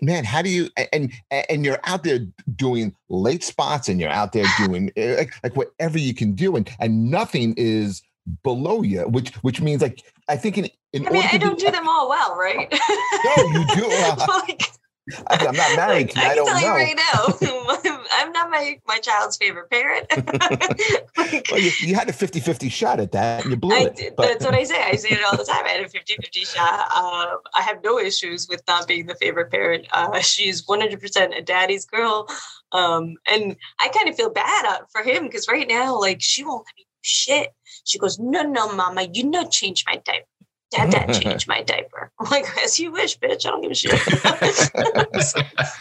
man 0.00 0.24
how 0.24 0.40
do 0.40 0.48
you 0.48 0.68
and 0.92 1.12
and 1.30 1.64
you're 1.64 1.80
out 1.84 2.04
there 2.04 2.20
doing 2.54 2.94
late 3.08 3.42
spots 3.42 3.88
and 3.88 4.00
you're 4.00 4.08
out 4.08 4.32
there 4.32 4.46
doing 4.56 4.90
eh, 4.96 5.16
like, 5.16 5.32
like 5.42 5.56
whatever 5.56 5.98
you 5.98 6.14
can 6.14 6.32
do 6.32 6.56
and 6.56 6.70
and 6.78 7.10
nothing 7.10 7.54
is 7.56 8.00
below 8.42 8.82
you 8.82 9.02
which 9.02 9.34
which 9.36 9.60
means 9.60 9.82
like 9.82 10.02
i 10.28 10.36
think 10.36 10.58
in, 10.58 10.68
in 10.92 11.06
I 11.06 11.10
mean, 11.10 11.22
I 11.32 11.38
don't 11.38 11.58
do 11.58 11.70
them 11.70 11.88
all 11.88 12.08
well, 12.08 12.36
right? 12.36 12.72
No, 13.24 13.44
you 13.52 13.66
do. 13.66 13.90
Uh, 15.12 15.26
like, 15.26 15.42
I, 15.42 15.44
am 15.44 15.56
not 15.56 15.76
married. 15.76 16.12
I, 16.16 16.30
I, 16.30 16.34
don't 16.36 16.46
tell 16.46 16.60
know. 16.60 16.66
you 16.68 16.72
right 16.72 16.96
now, 16.96 18.04
I'm 18.12 18.30
not 18.32 18.48
my 18.50 18.78
my 18.86 18.98
child's 18.98 19.36
favorite 19.36 19.68
parent. 19.68 20.06
Like, 20.10 21.46
well, 21.50 21.58
you, 21.58 21.72
you, 21.80 21.94
had 21.96 22.08
a 22.08 22.12
50-50 22.12 22.70
shot 22.70 23.00
at 23.00 23.10
that, 23.12 23.42
and 23.42 23.50
you 23.50 23.56
blew 23.56 23.74
I 23.74 23.80
it. 23.84 23.96
did, 23.96 24.16
but- 24.16 24.26
that's 24.26 24.44
what 24.44 24.54
I 24.54 24.62
say. 24.62 24.80
I 24.80 24.94
say 24.94 25.08
it 25.10 25.24
all 25.24 25.36
the 25.36 25.44
time. 25.44 25.64
I 25.64 25.70
had 25.70 25.80
a 25.80 25.88
50-50 25.88 26.54
shot. 26.54 26.86
Uh, 26.94 27.36
I 27.54 27.62
have 27.62 27.82
no 27.82 27.98
issues 27.98 28.46
with 28.48 28.62
not 28.68 28.86
being 28.86 29.06
the 29.06 29.16
favorite 29.16 29.50
parent. 29.50 29.86
Uh, 29.92 30.20
she's 30.20 30.64
100% 30.66 31.36
a 31.36 31.42
daddy's 31.42 31.86
girl. 31.86 32.28
Um, 32.70 33.16
and 33.28 33.56
I 33.80 33.88
kind 33.88 34.08
of 34.08 34.14
feel 34.14 34.30
bad 34.30 34.64
uh, 34.66 34.78
for 34.92 35.02
him 35.02 35.24
because 35.24 35.48
right 35.48 35.66
now, 35.68 35.98
like, 35.98 36.20
she 36.20 36.44
won't 36.44 36.66
let 36.66 36.76
me 36.76 36.84
do 36.84 36.98
shit. 37.02 37.52
She 37.90 37.98
goes, 37.98 38.18
no, 38.18 38.42
no, 38.42 38.72
mama, 38.72 39.08
you 39.12 39.24
know 39.24 39.46
change 39.48 39.84
my 39.86 39.96
diaper. 40.04 40.26
Dad, 40.70 40.90
dad, 40.90 41.12
change 41.20 41.48
my 41.48 41.62
diaper. 41.62 42.12
I'm 42.20 42.30
like, 42.30 42.46
as 42.62 42.78
you 42.78 42.92
wish, 42.92 43.18
bitch. 43.18 43.44
I 43.44 43.50
don't 43.50 43.60
give 43.60 43.72
a 43.72 43.74
shit. 43.74 43.90
That's- 44.22 45.34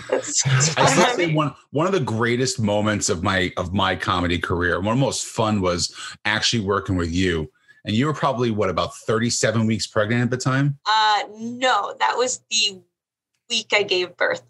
that's 0.10 0.44
I 0.78 1.14
still 1.14 1.34
one 1.34 1.54
one 1.72 1.86
of 1.86 1.94
the 1.94 2.00
greatest 2.00 2.60
moments 2.60 3.10
of 3.10 3.24
my 3.24 3.54
of 3.58 3.74
my 3.74 3.96
comedy 3.96 4.40
career, 4.40 4.80
one 4.80 4.94
of 4.94 4.98
the 4.98 5.06
most 5.06 5.26
fun 5.26 5.62
was 5.62 5.96
actually 6.26 6.64
working 6.64 6.96
with 6.96 7.12
you. 7.12 7.52
And 7.86 7.96
you 7.96 8.08
were 8.08 8.14
probably 8.14 8.52
what 8.52 8.70
about 8.70 8.96
37 8.96 9.66
weeks 9.66 9.88
pregnant 9.88 10.24
at 10.24 10.32
the 10.32 10.38
time? 10.38 10.78
Uh, 10.86 11.24
no, 11.38 11.96
that 12.00 12.18
was 12.18 12.42
the 12.50 12.82
week 13.50 13.68
I 13.74 13.84
gave 13.84 14.18
birth. 14.18 14.44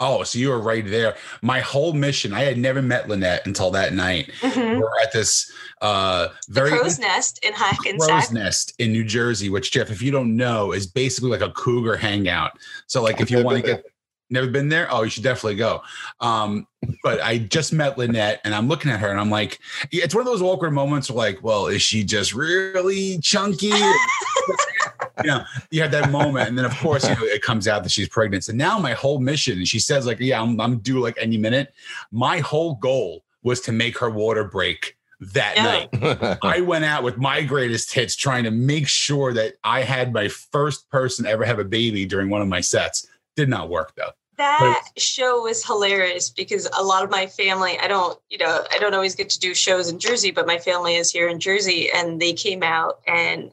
Oh, 0.00 0.24
so 0.24 0.38
you 0.38 0.48
were 0.48 0.60
right 0.60 0.84
there. 0.86 1.14
My 1.40 1.60
whole 1.60 1.92
mission, 1.92 2.32
I 2.32 2.40
had 2.40 2.58
never 2.58 2.82
met 2.82 3.08
Lynette 3.08 3.46
until 3.46 3.70
that 3.70 3.92
night. 3.92 4.30
Mhm. 4.40 4.80
We're 4.80 5.00
at 5.02 5.12
this 5.12 5.50
uh 5.80 6.28
very 6.48 6.70
Crow's 6.70 6.98
Nest 6.98 7.38
in 7.44 7.52
Crow's 7.52 7.70
Hackensack. 7.76 8.32
Nest 8.32 8.74
in 8.78 8.92
New 8.92 9.04
Jersey, 9.04 9.50
which 9.50 9.70
Jeff, 9.70 9.90
if 9.90 10.02
you 10.02 10.10
don't 10.10 10.36
know, 10.36 10.72
is 10.72 10.86
basically 10.86 11.30
like 11.30 11.42
a 11.42 11.50
cougar 11.50 11.96
hangout. 11.96 12.52
So, 12.86 13.02
like, 13.02 13.20
if 13.20 13.30
you 13.30 13.42
want 13.44 13.58
to 13.58 13.62
get 13.62 13.84
never 14.30 14.46
been 14.46 14.68
there, 14.68 14.88
oh, 14.90 15.02
you 15.02 15.10
should 15.10 15.22
definitely 15.22 15.56
go. 15.56 15.82
Um, 16.20 16.66
but 17.02 17.20
I 17.20 17.38
just 17.38 17.72
met 17.72 17.96
Lynette, 17.98 18.40
and 18.44 18.54
I'm 18.54 18.68
looking 18.68 18.90
at 18.90 19.00
her, 19.00 19.08
and 19.08 19.20
I'm 19.20 19.30
like, 19.30 19.58
it's 19.90 20.14
one 20.14 20.20
of 20.20 20.26
those 20.26 20.42
awkward 20.42 20.72
moments 20.72 21.10
where, 21.10 21.30
like, 21.32 21.42
well, 21.42 21.66
is 21.66 21.82
she 21.82 22.04
just 22.04 22.34
really 22.34 23.18
chunky? 23.18 23.68
you 25.22 25.30
know, 25.30 25.44
you 25.70 25.80
had 25.80 25.90
that 25.92 26.10
moment, 26.10 26.48
and 26.48 26.58
then 26.58 26.64
of 26.64 26.76
course, 26.78 27.08
you 27.08 27.14
know, 27.14 27.22
it 27.22 27.42
comes 27.42 27.68
out 27.68 27.82
that 27.82 27.92
she's 27.92 28.08
pregnant. 28.08 28.44
So 28.44 28.52
now 28.52 28.78
my 28.78 28.92
whole 28.92 29.18
mission, 29.18 29.58
and 29.58 29.68
she 29.68 29.78
says, 29.78 30.06
like, 30.06 30.20
yeah, 30.20 30.40
I'm, 30.40 30.60
I'm 30.60 30.78
due 30.78 31.00
like 31.00 31.16
any 31.20 31.38
minute. 31.38 31.72
My 32.10 32.38
whole 32.38 32.74
goal 32.76 33.24
was 33.42 33.60
to 33.62 33.72
make 33.72 33.98
her 33.98 34.10
water 34.10 34.44
break 34.44 34.96
that 35.20 35.56
Yeah. 35.56 35.86
night. 36.02 36.38
I 36.42 36.60
went 36.62 36.84
out 36.84 37.02
with 37.02 37.16
my 37.16 37.42
greatest 37.42 37.92
hits 37.92 38.16
trying 38.16 38.44
to 38.44 38.50
make 38.50 38.88
sure 38.88 39.32
that 39.34 39.54
I 39.62 39.82
had 39.82 40.12
my 40.12 40.28
first 40.28 40.90
person 40.90 41.26
ever 41.26 41.44
have 41.44 41.58
a 41.58 41.64
baby 41.64 42.04
during 42.04 42.30
one 42.30 42.42
of 42.42 42.48
my 42.48 42.60
sets. 42.60 43.06
Did 43.36 43.48
not 43.48 43.68
work 43.68 43.94
though. 43.96 44.10
That 44.36 44.82
show 44.96 45.42
was 45.42 45.64
hilarious 45.64 46.28
because 46.28 46.68
a 46.76 46.82
lot 46.82 47.04
of 47.04 47.10
my 47.10 47.26
family, 47.26 47.78
I 47.78 47.86
don't, 47.86 48.18
you 48.30 48.38
know, 48.38 48.64
I 48.72 48.78
don't 48.78 48.94
always 48.94 49.14
get 49.14 49.28
to 49.30 49.38
do 49.38 49.54
shows 49.54 49.88
in 49.88 50.00
Jersey, 50.00 50.32
but 50.32 50.46
my 50.46 50.58
family 50.58 50.96
is 50.96 51.10
here 51.10 51.28
in 51.28 51.38
Jersey 51.38 51.88
and 51.94 52.20
they 52.20 52.32
came 52.32 52.64
out 52.64 53.00
and 53.06 53.52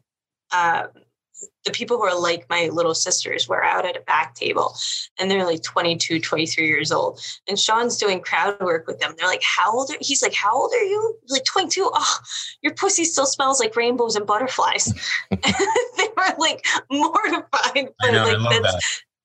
um, 0.52 0.88
the 1.66 1.72
people 1.72 1.98
who 1.98 2.04
are 2.04 2.20
like 2.20 2.50
my 2.50 2.70
little 2.72 2.96
sisters 2.96 3.48
were 3.48 3.64
out 3.64 3.86
at 3.86 3.96
a 3.96 4.02
back 4.02 4.36
table 4.36 4.76
and 5.20 5.30
they're 5.30 5.46
like 5.46 5.62
22, 5.62 6.20
23 6.20 6.68
years 6.68 6.92
old. 6.92 7.20
And 7.48 7.60
Sean's 7.60 7.98
doing 7.98 8.20
crowd 8.20 8.60
work 8.60 8.88
with 8.88 9.00
them. 9.00 9.14
They're 9.18 9.28
like, 9.28 9.44
how 9.44 9.72
old 9.72 9.92
are 9.92 9.98
He's 10.02 10.24
like, 10.24 10.34
how 10.34 10.56
old 10.56 10.72
are 10.74 10.84
you? 10.84 11.18
Like 11.28 11.46
22. 11.46 11.90
Oh, 11.94 12.18
your 12.62 12.74
pussy 12.74 13.06
still 13.06 13.26
smells 13.26 13.60
like 13.60 13.76
rainbows 13.76 14.16
and 14.16 14.26
butterflies. 14.26 14.86
they 15.30 16.08
were 16.18 16.36
like 16.40 16.66
mortified. 16.90 17.90
I 18.02 18.12
know, 18.12 18.26
like, 18.26 18.62
that's, 18.62 18.74
that. 18.74 18.82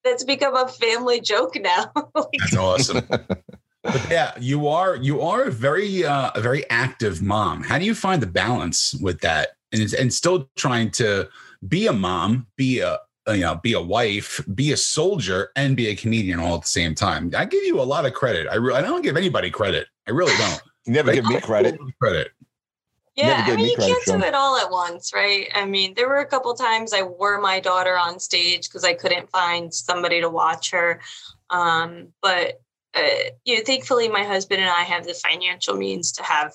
That's 0.07 0.25
become 0.25 0.57
a 0.57 0.69
family 0.69 1.21
joke 1.21 1.57
now. 1.61 1.91
Like, 2.15 2.27
That's 2.39 2.57
awesome. 2.57 3.07
but 3.09 4.11
yeah, 4.11 4.33
you 4.41 4.69
are 4.69 4.97
you 4.97 5.21
are 5.21 5.45
a 5.45 5.51
very 5.51 6.05
uh, 6.05 6.31
a 6.35 6.41
very 6.41 6.69
active 6.71 7.23
mom. 7.23 7.63
How 7.63 7.79
do 7.79 7.85
you 7.85 7.95
find 7.95 8.23
the 8.23 8.27
balance 8.27 8.95
with 8.95 9.21
that, 9.21 9.51
and 9.73 9.93
and 9.95 10.13
still 10.13 10.49
trying 10.57 10.91
to 10.93 11.29
be 11.69 11.87
a 11.87 11.93
mom, 11.93 12.47
be 12.57 12.81
a 12.81 12.99
you 13.29 13.41
know, 13.41 13.57
be 13.57 13.73
a 13.73 13.81
wife, 13.81 14.41
be 14.55 14.73
a 14.73 14.77
soldier, 14.77 15.51
and 15.57 15.77
be 15.77 15.89
a 15.89 15.97
comedian 15.97 16.39
all 16.39 16.55
at 16.55 16.63
the 16.63 16.69
same 16.69 16.95
time. 16.95 17.33
I 17.37 17.45
give 17.45 17.65
you 17.65 17.81
a 17.81 17.83
lot 17.83 18.07
of 18.07 18.15
credit. 18.15 18.47
I 18.51 18.55
re- 18.57 18.75
I 18.75 18.83
don't 18.83 19.03
give 19.03 19.17
anybody 19.17 19.51
credit. 19.51 19.89
I 20.07 20.13
really 20.13 20.37
don't. 20.37 20.63
You 20.87 20.93
never 20.93 21.13
give 21.13 21.25
me 21.25 21.41
credit. 21.41 21.79
Credit. 22.01 22.31
Yeah, 23.17 23.45
I 23.47 23.57
mean, 23.57 23.67
you 23.67 23.77
can't 23.77 24.05
do 24.05 24.23
it 24.23 24.35
all 24.35 24.59
at 24.59 24.71
once, 24.71 25.13
right? 25.15 25.49
I 25.55 25.65
mean, 25.65 25.95
there 25.95 26.09
were 26.09 26.19
a 26.19 26.27
couple 26.27 26.53
times 26.55 26.93
I 26.93 27.03
wore 27.03 27.41
my 27.41 27.61
daughter 27.61 27.97
on 27.97 28.21
stage 28.21 28.69
because 28.69 28.85
I 28.85 28.93
couldn't 28.93 29.31
find 29.31 29.73
somebody 29.73 30.21
to 30.21 30.29
watch 30.29 30.71
her. 30.73 31.01
Um, 31.49 32.09
but 32.21 32.61
uh, 32.95 33.01
you 33.45 33.57
know, 33.57 33.63
thankfully, 33.65 34.09
my 34.09 34.23
husband 34.25 34.61
and 34.61 34.71
I 34.71 34.83
have 34.83 35.07
the 35.07 35.15
financial 35.15 35.77
means 35.77 36.13
to 36.13 36.23
have 36.23 36.53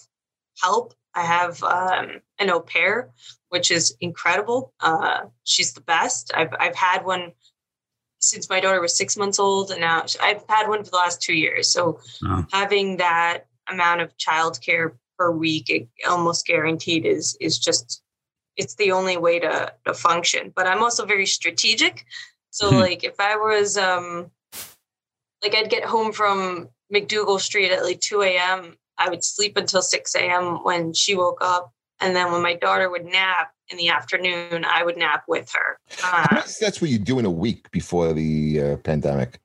help. 0.61 0.93
I 1.15 1.23
have 1.23 1.61
um, 1.63 2.21
an 2.39 2.49
au 2.49 2.61
pair, 2.61 3.09
which 3.49 3.71
is 3.71 3.95
incredible. 3.99 4.73
Uh, 4.79 5.21
she's 5.43 5.73
the 5.73 5.81
best. 5.81 6.31
I've 6.35 6.53
I've 6.59 6.75
had 6.75 7.03
one 7.05 7.31
since 8.19 8.49
my 8.49 8.59
daughter 8.59 8.79
was 8.79 8.95
six 8.95 9.17
months 9.17 9.39
old, 9.39 9.71
and 9.71 9.81
now 9.81 10.05
I've 10.21 10.43
had 10.47 10.67
one 10.67 10.83
for 10.83 10.91
the 10.91 10.97
last 10.97 11.21
two 11.21 11.33
years. 11.33 11.71
So 11.71 11.99
Oh. 12.23 12.45
having 12.51 12.97
that 12.97 13.47
amount 13.67 14.01
of 14.01 14.15
childcare 14.17 14.93
per 15.21 15.31
week, 15.31 15.69
it 15.69 15.87
almost 16.09 16.47
guaranteed, 16.47 17.05
is 17.05 17.37
is 17.39 17.59
just 17.59 18.01
it's 18.57 18.75
the 18.75 18.91
only 18.91 19.17
way 19.17 19.39
to 19.39 19.71
to 19.85 19.93
function. 19.93 20.51
But 20.55 20.65
I'm 20.65 20.81
also 20.81 21.05
very 21.05 21.27
strategic. 21.27 22.05
So 22.49 22.71
Mhm. 22.71 22.79
like 22.79 23.03
if 23.03 23.19
I 23.19 23.35
was 23.35 23.77
um 23.77 24.31
like 25.43 25.55
I'd 25.55 25.69
get 25.69 25.85
home 25.85 26.11
from 26.11 26.69
MacDougal 26.93 27.39
Street 27.39 27.71
at 27.71 27.83
like 27.83 27.99
2 27.99 28.23
a.m. 28.23 28.77
I 28.97 29.09
would 29.09 29.23
sleep 29.23 29.57
until 29.57 29.81
6 29.81 30.15
a.m. 30.15 30.63
when 30.63 30.93
she 30.93 31.13
woke 31.15 31.41
up. 31.41 31.71
And 31.99 32.15
then 32.15 32.31
when 32.31 32.41
my 32.41 32.55
daughter 32.55 32.89
would 32.89 33.05
nap 33.05 33.51
in 33.69 33.77
the 33.77 33.89
afternoon, 33.89 34.65
I 34.65 34.83
would 34.83 34.97
nap 34.97 35.23
with 35.27 35.51
her. 35.57 35.79
Uh, 36.03 36.41
sets 36.43 36.81
were 36.81 36.87
you 36.87 36.99
doing 36.99 37.25
a 37.25 37.31
week 37.45 37.69
before 37.71 38.13
the 38.13 38.61
uh, 38.61 38.77
pandemic? 38.77 39.39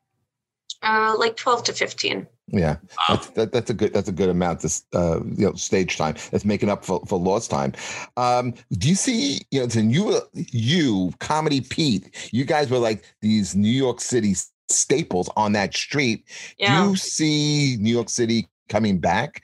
uh, 0.82 1.14
like 1.18 1.36
12 1.36 1.64
to 1.64 1.72
15. 1.72 2.26
Yeah, 2.48 2.76
that's, 3.08 3.26
that, 3.30 3.52
that's 3.52 3.70
a 3.70 3.74
good 3.74 3.92
that's 3.92 4.08
a 4.08 4.12
good 4.12 4.28
amount. 4.28 4.60
This 4.60 4.84
uh, 4.94 5.20
you 5.24 5.46
know 5.46 5.54
stage 5.54 5.96
time 5.96 6.14
that's 6.30 6.44
making 6.44 6.68
up 6.68 6.84
for, 6.84 7.02
for 7.06 7.18
lost 7.18 7.50
time. 7.50 7.72
Um, 8.16 8.54
do 8.72 8.88
you 8.88 8.94
see 8.94 9.40
you 9.50 9.60
know? 9.60 9.68
And 9.74 9.92
you 9.92 10.20
you 10.32 11.12
comedy 11.18 11.60
Pete, 11.60 12.30
you 12.32 12.44
guys 12.44 12.70
were 12.70 12.78
like 12.78 13.02
these 13.20 13.56
New 13.56 13.68
York 13.68 14.00
City 14.00 14.34
staples 14.68 15.28
on 15.36 15.52
that 15.52 15.74
street. 15.74 16.24
Yeah. 16.56 16.84
Do 16.84 16.90
you 16.90 16.96
see 16.96 17.76
New 17.80 17.92
York 17.92 18.08
City 18.08 18.48
coming 18.68 18.98
back? 18.98 19.42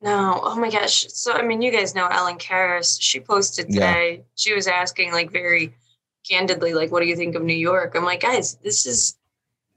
No, 0.00 0.40
oh 0.42 0.56
my 0.56 0.70
gosh. 0.70 1.06
So 1.08 1.32
I 1.32 1.42
mean, 1.42 1.60
you 1.60 1.70
guys 1.70 1.94
know 1.94 2.06
Ellen 2.06 2.38
Karras. 2.38 2.96
She 2.98 3.20
posted 3.20 3.66
today. 3.66 3.78
Yeah. 3.78 3.92
today. 3.92 4.24
She 4.36 4.54
was 4.54 4.66
asking 4.66 5.12
like 5.12 5.30
very 5.30 5.74
candidly, 6.28 6.74
like, 6.74 6.90
what 6.90 7.00
do 7.00 7.06
you 7.06 7.16
think 7.16 7.34
of 7.34 7.42
New 7.42 7.54
York? 7.54 7.94
I'm 7.94 8.04
like, 8.04 8.20
guys, 8.20 8.56
this 8.62 8.86
is 8.86 9.16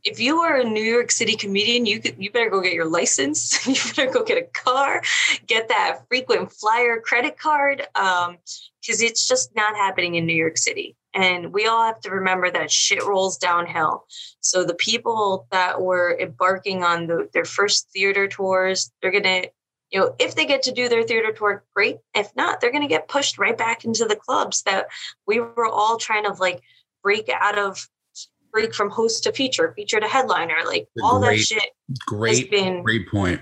if 0.03 0.19
you 0.19 0.39
are 0.39 0.57
a 0.57 0.63
New 0.63 0.83
York 0.83 1.11
City 1.11 1.35
comedian, 1.35 1.85
you 1.85 1.99
could, 1.99 2.15
you 2.17 2.31
better 2.31 2.49
go 2.49 2.61
get 2.61 2.73
your 2.73 2.89
license. 2.89 3.65
you 3.67 3.75
better 3.95 4.11
go 4.11 4.23
get 4.23 4.37
a 4.37 4.43
car, 4.43 5.01
get 5.47 5.69
that 5.69 6.01
frequent 6.07 6.51
flyer 6.51 6.99
credit 6.99 7.37
card, 7.37 7.87
um, 7.95 8.37
because 8.81 9.01
it's 9.01 9.27
just 9.27 9.55
not 9.55 9.75
happening 9.75 10.15
in 10.15 10.25
New 10.25 10.35
York 10.35 10.57
City. 10.57 10.95
And 11.13 11.51
we 11.51 11.65
all 11.65 11.85
have 11.85 11.99
to 12.01 12.11
remember 12.11 12.51
that 12.51 12.71
shit 12.71 13.03
rolls 13.03 13.37
downhill. 13.37 14.05
So 14.41 14.63
the 14.63 14.75
people 14.75 15.47
that 15.51 15.81
were 15.81 16.17
embarking 16.19 16.83
on 16.83 17.07
the, 17.07 17.29
their 17.33 17.45
first 17.45 17.89
theater 17.91 18.27
tours, 18.27 18.91
they're 19.01 19.11
gonna 19.11 19.43
you 19.91 19.99
know, 19.99 20.15
if 20.19 20.35
they 20.35 20.45
get 20.45 20.63
to 20.63 20.71
do 20.71 20.87
their 20.87 21.03
theater 21.03 21.31
tour, 21.31 21.63
great. 21.73 21.97
If 22.13 22.35
not, 22.35 22.61
they're 22.61 22.71
to 22.71 22.87
get 22.87 23.07
pushed 23.07 23.39
right 23.39 23.57
back 23.57 23.85
into 23.85 24.05
the 24.05 24.15
clubs 24.15 24.61
that 24.63 24.87
we 25.25 25.39
were 25.39 25.65
all 25.65 25.97
trying 25.97 26.25
to 26.25 26.33
like 26.33 26.61
break 27.01 27.29
out 27.29 27.57
of, 27.57 27.87
break 28.51 28.73
from 28.73 28.89
host 28.89 29.23
to 29.23 29.31
feature, 29.31 29.73
feature 29.75 29.99
to 29.99 30.07
headliner, 30.07 30.55
like 30.65 30.87
all 31.03 31.19
that 31.19 31.27
Great. 31.27 31.39
shit 31.41 31.63
has 31.89 31.99
Great, 32.05 32.51
been. 32.51 32.83
great 32.83 33.09
point. 33.09 33.41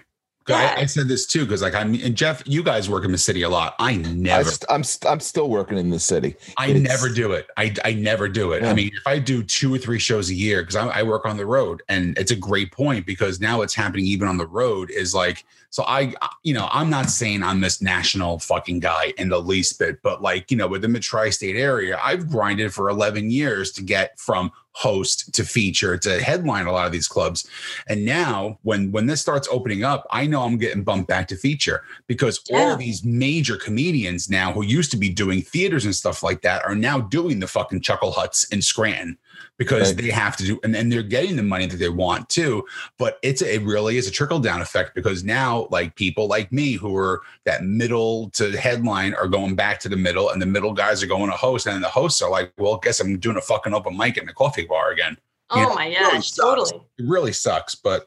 Yeah. 0.49 0.75
I, 0.77 0.81
I 0.83 0.85
said 0.85 1.09
this 1.09 1.25
too 1.27 1.43
because, 1.43 1.61
like, 1.61 1.75
I'm 1.75 1.93
and 1.95 2.15
Jeff. 2.15 2.41
You 2.45 2.63
guys 2.63 2.89
work 2.89 3.03
in 3.03 3.11
the 3.11 3.17
city 3.17 3.41
a 3.41 3.49
lot. 3.49 3.75
I 3.79 3.91
I 3.91 3.95
never, 3.97 4.49
st- 4.49 4.63
I'm 4.71 4.81
st- 4.81 5.11
I'm 5.11 5.19
still 5.19 5.49
working 5.49 5.77
in 5.77 5.89
the 5.89 5.99
city. 5.99 6.37
I 6.55 6.67
it's- 6.67 6.83
never 6.83 7.13
do 7.13 7.33
it. 7.33 7.47
I, 7.57 7.73
I 7.83 7.91
never 7.95 8.29
do 8.29 8.53
it. 8.53 8.63
Yeah. 8.63 8.69
I 8.69 8.73
mean, 8.73 8.91
if 8.95 9.05
I 9.05 9.19
do 9.19 9.43
two 9.43 9.75
or 9.75 9.77
three 9.77 9.99
shows 9.99 10.29
a 10.29 10.33
year, 10.33 10.61
because 10.61 10.77
I, 10.77 10.87
I 10.87 11.03
work 11.03 11.25
on 11.25 11.35
the 11.35 11.45
road, 11.45 11.81
and 11.89 12.17
it's 12.17 12.31
a 12.31 12.35
great 12.37 12.71
point 12.71 13.05
because 13.05 13.41
now 13.41 13.61
it's 13.61 13.75
happening 13.75 14.05
even 14.05 14.29
on 14.29 14.37
the 14.37 14.47
road 14.47 14.89
is 14.89 15.13
like, 15.13 15.43
so 15.69 15.83
I, 15.83 16.13
you 16.43 16.53
know, 16.53 16.69
I'm 16.71 16.89
not 16.89 17.09
saying 17.09 17.43
I'm 17.43 17.59
this 17.59 17.81
national 17.81 18.39
fucking 18.39 18.79
guy 18.79 19.13
in 19.17 19.27
the 19.27 19.41
least 19.41 19.77
bit, 19.79 20.01
but 20.01 20.21
like, 20.21 20.49
you 20.49 20.55
know, 20.55 20.67
within 20.67 20.93
the 20.93 20.99
tri 21.01 21.29
state 21.29 21.57
area, 21.57 21.99
I've 22.01 22.29
grinded 22.29 22.73
for 22.73 22.87
11 22.89 23.31
years 23.31 23.73
to 23.73 23.83
get 23.83 24.17
from 24.17 24.53
host 24.77 25.33
to 25.33 25.43
feature 25.43 25.97
to 25.97 26.21
headline 26.21 26.67
a 26.67 26.71
lot 26.71 26.85
of 26.85 26.91
these 26.91 27.07
clubs 27.07 27.49
and 27.89 28.05
now 28.05 28.59
when 28.61 28.91
when 28.91 29.07
this 29.07 29.19
starts 29.19 29.47
opening 29.49 29.83
up 29.83 30.05
i 30.11 30.27
know 30.27 30.43
i'm 30.43 30.55
getting 30.55 30.83
bumped 30.83 31.07
back 31.07 31.27
to 31.27 31.35
feature 31.35 31.81
because 32.05 32.39
all 32.51 32.59
Yeah. 32.59 32.73
of 32.73 32.79
these 32.79 33.03
major 33.03 33.57
comedians 33.57 34.29
now 34.29 34.51
who 34.53 34.63
used 34.63 34.91
to 34.91 34.97
be 34.97 35.09
doing 35.09 35.41
theaters 35.41 35.83
and 35.85 35.95
stuff 35.95 36.21
like 36.21 36.43
that 36.43 36.63
are 36.63 36.75
now 36.75 36.99
doing 36.99 37.39
the 37.39 37.47
fucking 37.47 37.81
chuckle 37.81 38.11
huts 38.11 38.43
in 38.53 38.61
scranton 38.61 39.17
because 39.57 39.93
Right. 39.93 40.03
they 40.05 40.11
have 40.11 40.37
to 40.37 40.43
do 40.45 40.59
and, 40.63 40.75
and 40.75 40.91
they're 40.91 41.01
getting 41.03 41.35
the 41.35 41.43
money 41.43 41.65
that 41.65 41.77
they 41.77 41.89
want 41.89 42.29
too. 42.29 42.65
But 42.97 43.17
it's 43.23 43.41
a, 43.41 43.55
it 43.55 43.61
really 43.63 43.97
is 43.97 44.07
a 44.07 44.11
trickle 44.11 44.39
down 44.39 44.61
effect 44.61 44.93
because 44.95 45.23
now 45.23 45.67
like 45.71 45.95
people 45.95 46.27
like 46.27 46.51
me 46.51 46.73
who 46.73 46.95
are 46.95 47.21
that 47.45 47.63
middle 47.63 48.29
to 48.31 48.51
headline 48.57 49.13
are 49.15 49.27
going 49.27 49.55
back 49.55 49.79
to 49.81 49.89
the 49.89 49.97
middle 49.97 50.29
and 50.29 50.41
the 50.41 50.45
middle 50.45 50.73
guys 50.73 51.01
are 51.01 51.07
going 51.07 51.29
to 51.31 51.35
host 51.37 51.65
and 51.67 51.83
the 51.83 51.87
hosts 51.89 52.21
are 52.21 52.29
like 52.29 52.53
well 52.57 52.77
guess 52.77 52.99
i'm 52.99 53.17
doing 53.19 53.37
a 53.37 53.41
fucking 53.41 53.73
open 53.73 53.97
mic 53.97 54.17
in 54.17 54.25
the 54.25 54.33
coffee 54.33 54.65
bar 54.65 54.91
again. 54.91 55.17
Oh 55.49 55.59
Yeah, 55.61 55.73
my 55.73 55.85
it 55.87 55.97
really 55.99 56.11
gosh, 56.13 56.31
totally. 56.31 56.75
it 56.99 57.05
really 57.07 57.31
sucks 57.33 57.73
but 57.75 58.05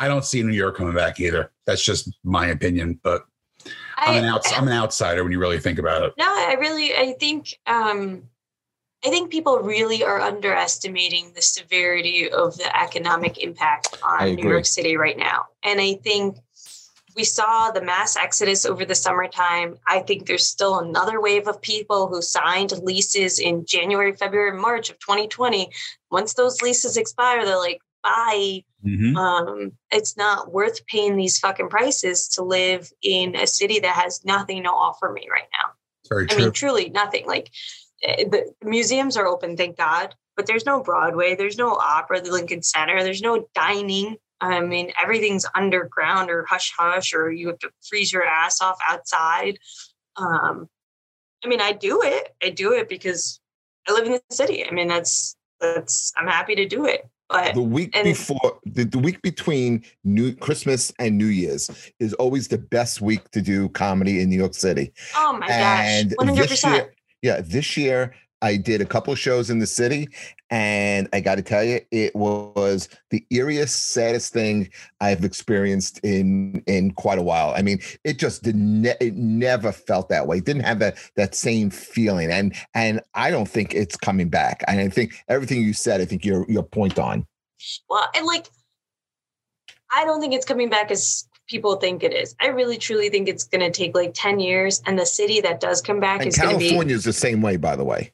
i 0.00 0.08
don't 0.08 0.24
see 0.24 0.42
new 0.42 0.52
york 0.52 0.76
coming 0.76 0.94
back 0.94 1.20
either. 1.20 1.52
That's 1.66 1.84
just 1.84 2.10
my 2.24 2.46
opinion 2.48 2.98
but 3.02 3.22
i'm 3.98 4.16
an 4.16 4.24
I- 4.24 4.28
outs- 4.30 4.52
i'm 4.56 4.66
an 4.66 4.72
outsider 4.72 5.22
when 5.22 5.30
you 5.32 5.38
really 5.38 5.60
think 5.60 5.78
about 5.78 6.02
it. 6.02 6.14
No, 6.18 6.24
I 6.26 6.56
really 6.58 6.94
I 6.96 7.14
think 7.20 7.54
um 7.66 8.22
I 9.04 9.08
think 9.08 9.30
people 9.30 9.60
really 9.60 10.04
are 10.04 10.20
underestimating 10.20 11.32
the 11.34 11.40
severity 11.40 12.30
of 12.30 12.56
the 12.58 12.80
economic 12.80 13.38
impact 13.38 13.96
on 14.02 14.34
New. 14.34 14.48
York 14.48 14.66
City 14.66 14.96
right 14.96 15.16
now. 15.16 15.46
And 15.62 15.80
I 15.80 15.94
think 15.94 16.36
we 17.16 17.24
saw 17.24 17.70
the 17.70 17.80
mass 17.82 18.16
exodus 18.16 18.66
over 18.66 18.84
the 18.84 18.94
summertime. 18.94 19.78
I 19.86 20.00
think 20.00 20.26
there's 20.26 20.46
still 20.46 20.78
another 20.78 21.20
wave 21.20 21.48
of 21.48 21.60
people 21.62 22.08
who 22.08 22.20
signed 22.20 22.72
leases 22.82 23.38
in 23.38 23.64
January, 23.66 24.14
February, 24.14 24.58
March 24.58 24.90
of 24.90 24.98
2020. 25.00 25.70
Once 26.10 26.34
those 26.34 26.60
leases 26.60 26.96
expire, 26.96 27.44
they're 27.44 27.56
like, 27.56 27.80
bye. 28.02 28.62
Mhm. 28.86 29.16
Um, 29.16 29.72
it's 29.90 30.16
not 30.16 30.52
worth 30.52 30.86
paying 30.86 31.16
these 31.16 31.38
fucking 31.38 31.68
prices 31.68 32.28
to 32.28 32.42
live 32.42 32.90
in 33.02 33.34
a 33.34 33.46
city 33.46 33.80
that 33.80 33.96
has 33.96 34.24
nothing 34.24 34.62
to 34.64 34.70
offer 34.70 35.10
me 35.10 35.26
right 35.30 35.48
now. 35.52 35.70
very 36.08 36.24
I 36.24 36.26
true 36.26 36.44
mean, 36.44 36.52
truly 36.52 36.88
nothing. 36.90 37.26
Like 37.26 37.50
the 38.02 38.52
museums 38.62 39.16
are 39.16 39.26
open, 39.26 39.56
thank 39.56 39.76
God, 39.76 40.14
but 40.36 40.46
there's 40.46 40.66
no 40.66 40.82
Broadway, 40.82 41.34
there's 41.34 41.58
no 41.58 41.74
opera, 41.74 42.20
the 42.20 42.30
Lincoln 42.32 42.62
Center, 42.62 43.02
there's 43.02 43.22
no 43.22 43.46
dining. 43.54 44.16
I 44.40 44.60
mean, 44.60 44.90
everything's 45.02 45.44
underground 45.54 46.30
or 46.30 46.46
hush 46.48 46.72
hush, 46.78 47.12
or 47.12 47.30
you 47.30 47.48
have 47.48 47.58
to 47.58 47.70
freeze 47.86 48.10
your 48.12 48.24
ass 48.24 48.62
off 48.62 48.78
outside. 48.88 49.58
Um, 50.16 50.66
I 51.44 51.48
mean, 51.48 51.60
I 51.60 51.72
do 51.72 52.00
it. 52.02 52.34
I 52.42 52.48
do 52.50 52.72
it 52.72 52.88
because 52.88 53.38
I 53.86 53.92
live 53.92 54.06
in 54.06 54.12
the 54.12 54.22
city. 54.30 54.64
I 54.66 54.70
mean, 54.70 54.88
that's 54.88 55.36
that's. 55.60 56.12
I'm 56.16 56.26
happy 56.26 56.54
to 56.54 56.66
do 56.66 56.86
it. 56.86 57.06
But 57.28 57.54
The 57.54 57.62
week 57.62 57.94
and- 57.94 58.04
before, 58.04 58.58
the, 58.64 58.84
the 58.84 58.98
week 58.98 59.20
between 59.22 59.84
New 60.04 60.34
Christmas 60.34 60.92
and 60.98 61.16
New 61.16 61.26
Year's 61.26 61.70
is 62.00 62.12
always 62.14 62.48
the 62.48 62.58
best 62.58 63.00
week 63.00 63.30
to 63.32 63.40
do 63.42 63.68
comedy 63.68 64.20
in 64.20 64.30
New 64.30 64.36
York 64.38 64.54
City. 64.54 64.92
oh 65.16 65.34
my 65.34 65.46
and 65.48 66.10
gosh, 66.10 66.16
one 66.16 66.28
hundred 66.28 66.42
this 66.44 66.50
percent. 66.52 66.74
year, 66.74 66.94
yeah, 67.22 67.40
this 67.42 67.76
year 67.76 68.14
I 68.42 68.56
did 68.56 68.80
a 68.80 68.86
couple 68.86 69.14
shows 69.14 69.50
in 69.50 69.58
the 69.58 69.66
city, 69.66 70.08
and 70.48 71.08
I 71.12 71.20
got 71.20 71.34
to 71.34 71.42
tell 71.42 71.62
you, 71.62 71.80
it 71.90 72.16
was 72.16 72.88
the 73.10 73.24
eeriest, 73.30 73.70
saddest 73.70 74.32
thing 74.32 74.70
I've 75.00 75.24
experienced 75.24 76.00
in 76.02 76.62
in 76.66 76.92
quite 76.92 77.18
a 77.18 77.22
while. 77.22 77.52
I 77.54 77.62
mean, 77.62 77.80
it 78.04 78.18
just 78.18 78.42
did 78.42 78.56
ne- 78.56 78.96
it 79.00 79.14
never 79.14 79.72
felt 79.72 80.08
that 80.08 80.26
way. 80.26 80.38
It 80.38 80.46
didn't 80.46 80.64
have 80.64 80.78
that 80.78 80.96
that 81.16 81.34
same 81.34 81.70
feeling, 81.70 82.30
and 82.30 82.54
and 82.74 83.00
I 83.14 83.30
don't 83.30 83.48
think 83.48 83.74
it's 83.74 83.96
coming 83.96 84.28
back. 84.30 84.64
And 84.66 84.80
I 84.80 84.88
think 84.88 85.14
everything 85.28 85.62
you 85.62 85.74
said, 85.74 86.00
I 86.00 86.06
think 86.06 86.24
your 86.24 86.50
your 86.50 86.62
point 86.62 86.98
on. 86.98 87.26
Well, 87.90 88.08
and 88.14 88.24
like, 88.24 88.46
I 89.92 90.04
don't 90.06 90.20
think 90.20 90.32
it's 90.32 90.46
coming 90.46 90.70
back 90.70 90.90
as 90.90 91.28
people 91.50 91.76
think 91.76 92.04
it 92.04 92.14
is. 92.14 92.34
I 92.40 92.46
really 92.46 92.78
truly 92.78 93.10
think 93.10 93.28
it's 93.28 93.44
going 93.44 93.60
to 93.60 93.70
take 93.70 93.94
like 93.94 94.12
10 94.14 94.38
years. 94.38 94.80
And 94.86 94.98
the 94.98 95.04
city 95.04 95.40
that 95.40 95.60
does 95.60 95.82
come 95.82 95.98
back 95.98 96.20
And 96.20 96.28
is 96.28 96.38
going 96.38 96.54
to 96.54 96.58
be. 96.58 96.68
California 96.68 96.94
is 96.94 97.04
the 97.04 97.12
same 97.12 97.42
way, 97.42 97.56
by 97.56 97.76
the 97.76 97.84
way. 97.84 98.12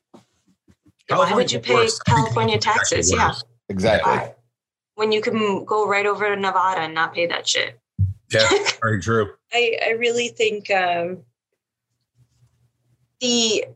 Why 1.09 1.33
would 1.35 1.53
you 1.53 1.61
pay 1.61 1.75
worse. 1.75 2.01
California 2.01 2.59
taxes? 2.59 3.13
Yeah. 3.13 3.35
Exactly. 3.69 4.11
Why? 4.11 4.35
When 4.95 5.13
you 5.13 5.21
can 5.21 5.65
go 5.65 5.87
right 5.87 6.07
over 6.07 6.35
to 6.35 6.41
Nevada 6.41 6.81
and 6.81 6.95
not 6.95 7.15
pay 7.15 7.27
that 7.27 7.47
shit. 7.47 7.79
Yeah, 8.33 8.49
very 8.83 9.01
true. 9.01 9.31
I, 9.53 9.79
I 9.87 9.91
really 9.91 10.29
think 10.29 10.71
um, 10.71 11.19
the 13.21 13.67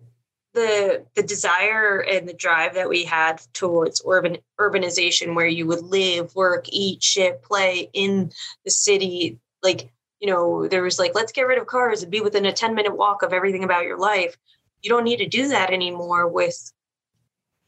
the 0.54 1.04
the 1.14 1.22
desire 1.22 2.00
and 2.00 2.28
the 2.28 2.32
drive 2.32 2.74
that 2.74 2.88
we 2.88 3.04
had 3.04 3.40
towards 3.52 4.02
urban 4.04 4.38
urbanization 4.58 5.36
where 5.36 5.46
you 5.46 5.66
would 5.66 5.82
live 5.82 6.34
work 6.34 6.64
eat 6.70 7.02
shit 7.02 7.42
play 7.42 7.88
in 7.92 8.32
the 8.64 8.70
city 8.70 9.38
like 9.62 9.90
you 10.20 10.28
know 10.28 10.68
there 10.68 10.82
was 10.82 10.98
like 10.98 11.14
let's 11.14 11.32
get 11.32 11.46
rid 11.46 11.58
of 11.58 11.66
cars 11.66 12.02
and 12.02 12.10
be 12.10 12.20
within 12.20 12.46
a 12.46 12.52
10 12.52 12.74
minute 12.74 12.96
walk 12.96 13.22
of 13.22 13.32
everything 13.32 13.64
about 13.64 13.84
your 13.84 13.98
life 13.98 14.36
you 14.82 14.90
don't 14.90 15.04
need 15.04 15.18
to 15.18 15.26
do 15.26 15.48
that 15.48 15.70
anymore 15.70 16.28
with 16.28 16.72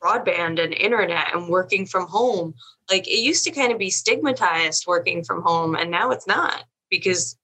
broadband 0.02 0.62
and 0.62 0.74
internet 0.74 1.34
and 1.34 1.48
working 1.48 1.86
from 1.86 2.06
home 2.08 2.54
like 2.90 3.06
it 3.06 3.20
used 3.20 3.44
to 3.44 3.50
kind 3.50 3.72
of 3.72 3.78
be 3.78 3.90
stigmatized 3.90 4.86
working 4.86 5.22
from 5.22 5.42
home 5.42 5.74
and 5.74 5.90
now 5.90 6.10
it's 6.10 6.26
not 6.26 6.64
because 6.90 7.36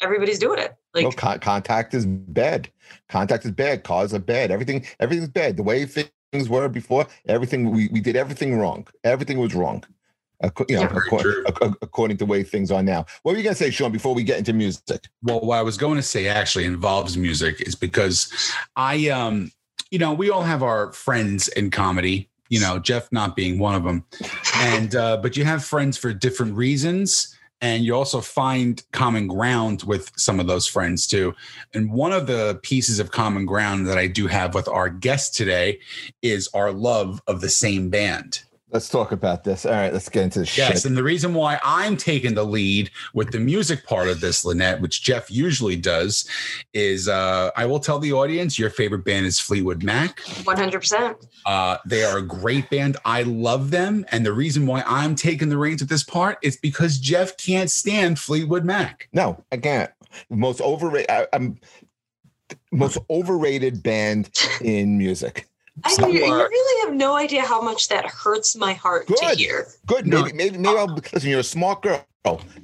everybody's 0.00 0.38
doing 0.38 0.58
it 0.58 0.76
like 0.94 1.16
con- 1.16 1.40
contact 1.40 1.94
is 1.94 2.06
bad. 2.06 2.70
Contact 3.08 3.44
is 3.44 3.52
bad. 3.52 3.84
Cars 3.84 4.12
are 4.12 4.18
bad. 4.18 4.50
Everything, 4.50 4.84
everything's 5.00 5.28
bad. 5.28 5.56
The 5.56 5.62
way 5.62 5.86
things 5.86 6.48
were 6.48 6.68
before, 6.68 7.06
everything 7.26 7.70
we, 7.70 7.88
we 7.88 8.00
did 8.00 8.16
everything 8.16 8.58
wrong. 8.58 8.86
Everything 9.04 9.38
was 9.38 9.54
wrong. 9.54 9.84
Acco- 10.42 10.64
you 10.68 10.76
know, 10.76 10.82
Yeah. 10.82 10.88
Very 10.88 11.00
acco- 11.10 11.20
true. 11.22 11.44
ac- 11.48 11.74
according 11.82 12.16
to 12.18 12.24
the 12.24 12.30
way 12.30 12.42
things 12.42 12.70
are 12.70 12.82
now. 12.82 13.06
What 13.22 13.32
were 13.32 13.38
you 13.38 13.44
gonna 13.44 13.54
say, 13.56 13.70
Sean? 13.70 13.92
Before 13.92 14.14
we 14.14 14.22
get 14.24 14.38
into 14.38 14.52
music, 14.52 15.08
Well, 15.22 15.40
what 15.40 15.58
I 15.58 15.62
was 15.62 15.76
going 15.76 15.96
to 15.96 16.02
say 16.02 16.28
actually 16.28 16.64
involves 16.64 17.16
music 17.16 17.60
is 17.60 17.74
because 17.74 18.32
I, 18.76 19.08
um, 19.08 19.52
you 19.90 19.98
know, 19.98 20.12
we 20.12 20.30
all 20.30 20.42
have 20.42 20.62
our 20.62 20.92
friends 20.92 21.48
in 21.48 21.70
comedy. 21.70 22.28
You 22.48 22.60
know, 22.60 22.78
Jeff 22.78 23.10
not 23.12 23.34
being 23.34 23.58
one 23.58 23.74
of 23.74 23.84
them, 23.84 24.04
and 24.56 24.94
uh, 24.94 25.16
but 25.18 25.36
you 25.38 25.44
have 25.44 25.64
friends 25.64 25.96
for 25.96 26.12
different 26.12 26.54
reasons, 26.54 27.34
and 27.62 27.82
you 27.82 27.94
also 27.94 28.20
find 28.20 28.82
common 28.92 29.26
ground 29.26 29.84
with 29.84 30.10
some 30.18 30.38
of 30.38 30.46
those 30.48 30.66
friends 30.66 31.06
too. 31.06 31.34
And 31.72 31.90
one 31.90 32.12
of 32.12 32.26
the 32.26 32.58
pieces 32.62 32.98
of 32.98 33.10
common 33.10 33.46
ground 33.46 33.86
that 33.86 33.96
I 33.96 34.06
do 34.06 34.26
have 34.26 34.54
with 34.54 34.68
our 34.68 34.90
guest 34.90 35.34
today 35.34 35.78
is 36.20 36.48
our 36.52 36.72
love 36.72 37.22
of 37.26 37.40
the 37.40 37.48
same 37.48 37.88
band. 37.88 38.40
Let's 38.72 38.88
talk 38.88 39.12
about 39.12 39.44
this. 39.44 39.64
All 39.66 39.72
right, 39.72 39.92
let's 39.92 40.08
get 40.08 40.24
into 40.24 40.40
the 40.40 40.52
Yes, 40.56 40.72
shit. 40.82 40.84
and 40.86 40.96
the 40.96 41.02
reason 41.02 41.34
why 41.34 41.60
I'm 41.62 41.96
taking 41.96 42.34
the 42.34 42.44
lead 42.44 42.90
with 43.14 43.30
the 43.30 43.38
music 43.38 43.86
part 43.86 44.08
of 44.08 44.20
this, 44.20 44.44
Lynette, 44.44 44.80
which 44.80 45.02
Jeff 45.02 45.30
usually 45.30 45.76
does, 45.76 46.26
is 46.72 47.06
uh, 47.08 47.50
I 47.56 47.66
will 47.66 47.78
tell 47.80 47.98
the 47.98 48.12
audience 48.12 48.58
your 48.58 48.70
favorite 48.70 49.04
band 49.04 49.26
is 49.26 49.38
Fleetwood 49.38 49.82
Mac. 49.84 50.20
100% 50.20 51.28
Uh, 51.46 51.76
they 51.86 52.02
are 52.04 52.18
a 52.18 52.22
great 52.22 52.68
band. 52.70 52.96
I 53.04 53.22
love 53.22 53.70
them, 53.70 54.04
and 54.10 54.24
the 54.26 54.32
reason 54.32 54.66
why 54.66 54.82
I'm 54.86 55.14
taking 55.14 55.48
the 55.48 55.58
reins 55.58 55.80
with 55.82 55.90
this 55.90 56.04
part 56.04 56.38
is 56.42 56.56
because 56.56 56.98
Jeff 56.98 57.36
can't 57.36 57.70
stand 57.70 58.18
Fleetwood 58.18 58.64
Mac. 58.64 59.08
No, 59.12 59.44
I 59.52 59.58
can't. 59.58 59.90
Most 60.30 60.60
overrated. 60.60 61.10
I, 61.10 61.26
I'm 61.32 61.58
most 62.70 62.98
overrated 63.10 63.82
band 63.82 64.30
in 64.60 64.98
music. 64.98 65.48
I 65.84 65.96
mean, 66.06 66.16
you 66.16 66.24
are- 66.24 66.48
really 66.48 66.86
have 66.86 66.94
no 66.94 67.14
idea 67.16 67.42
how 67.42 67.60
much 67.62 67.88
that 67.88 68.04
hurts 68.04 68.54
my 68.54 68.74
heart 68.74 69.06
to 69.08 69.34
hear. 69.34 69.68
Good. 69.86 70.06
No. 70.06 70.22
Maybe, 70.22 70.36
maybe, 70.36 70.58
maybe 70.58 70.76
I'll 70.78 70.86
listen. 71.12 71.30
You're 71.30 71.40
a 71.40 71.42
smart 71.44 71.82
girl, 71.82 72.04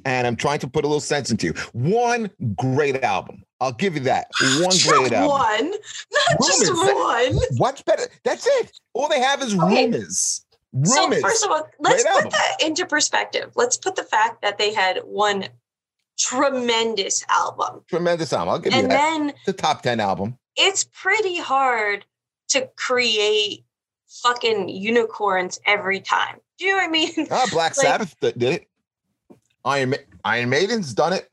and 0.05 0.27
I'm 0.27 0.35
trying 0.35 0.59
to 0.59 0.67
put 0.67 0.85
a 0.85 0.87
little 0.87 1.01
sense 1.01 1.31
into 1.31 1.47
you. 1.47 1.53
One 1.73 2.29
great 2.55 3.03
album. 3.03 3.43
I'll 3.61 3.71
give 3.73 3.95
you 3.95 4.01
that. 4.01 4.27
One 4.61 4.71
Just 4.71 4.87
great 4.87 5.11
album. 5.11 5.27
one, 5.39 5.71
not 5.71 6.37
just 6.45 6.71
one. 6.73 7.39
What's 7.57 7.81
better? 7.81 8.03
That's 8.23 8.45
it. 8.47 8.71
All 8.93 9.09
they 9.09 9.19
have 9.19 9.41
is 9.41 9.53
Okay. 9.55 9.85
rumors. 9.85 10.45
So 10.83 11.11
first 11.19 11.43
of 11.43 11.49
all, 11.51 11.67
let's 11.79 12.03
Great 12.03 12.13
put 12.13 12.25
album. 12.25 12.31
that 12.31 12.63
into 12.65 12.85
perspective. 12.85 13.51
Let's 13.55 13.75
put 13.75 13.95
the 13.95 14.03
fact 14.03 14.43
that 14.43 14.59
they 14.59 14.71
had 14.71 14.99
one 14.99 15.49
tremendous 16.17 17.23
album, 17.29 17.81
Tremendous 17.89 18.31
album. 18.33 18.49
I'll 18.49 18.59
give 18.59 18.73
you 18.73 18.83
that. 18.83 18.91
and 18.91 19.29
then 19.29 19.35
the 19.45 19.53
top 19.53 19.81
ten 19.81 19.99
album. 19.99 20.37
it's 20.55 20.83
pretty 20.83 21.37
hard 21.39 22.05
to 22.49 22.69
create 22.75 23.63
fucking 24.07 24.69
unicorns 24.69 25.59
every 25.65 25.99
time. 25.99 26.37
Do 26.57 26.65
you 26.65 26.71
know 26.71 26.77
what 26.77 26.87
I 26.87 26.91
mean? 26.91 27.27
Ah, 27.31 27.45
Black 27.51 27.77
Like- 27.77 27.85
Sabbath 27.87 28.15
did 28.19 28.41
it. 28.43 28.67
Iron 29.65 29.91
Ma- 29.91 29.97
Iron 30.25 30.49
Maiden's 30.49 30.93
done 30.93 31.13
it. 31.13 31.29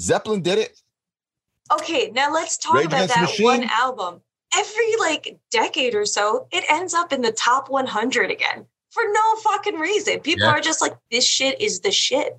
Zeppelin 0.00 0.42
did 0.42 0.58
it. 0.58 0.80
Okay, 1.72 2.10
now 2.14 2.32
let's 2.32 2.56
talk 2.58 2.74
Rage 2.74 2.86
about 2.86 3.04
Against 3.10 3.36
the 3.38 3.42
that 3.42 3.44
one 3.44 3.64
album. 3.70 4.20
Every 4.54 4.96
like 5.00 5.38
decade 5.50 5.94
or 5.94 6.06
so, 6.06 6.46
it 6.52 6.64
ends 6.70 6.94
up 6.94 7.12
in 7.12 7.20
the 7.22 7.32
top 7.32 7.68
100 7.68 8.30
again 8.30 8.64
for 8.90 9.02
no 9.12 9.34
fucking 9.42 9.74
reason. 9.78 10.20
People 10.20 10.46
Yeah. 10.46 10.52
are 10.52 10.60
just 10.60 10.80
like, 10.80 10.96
this 11.10 11.24
shit 11.26 11.60
is 11.60 11.80
the 11.80 11.90
shit. 11.90 12.38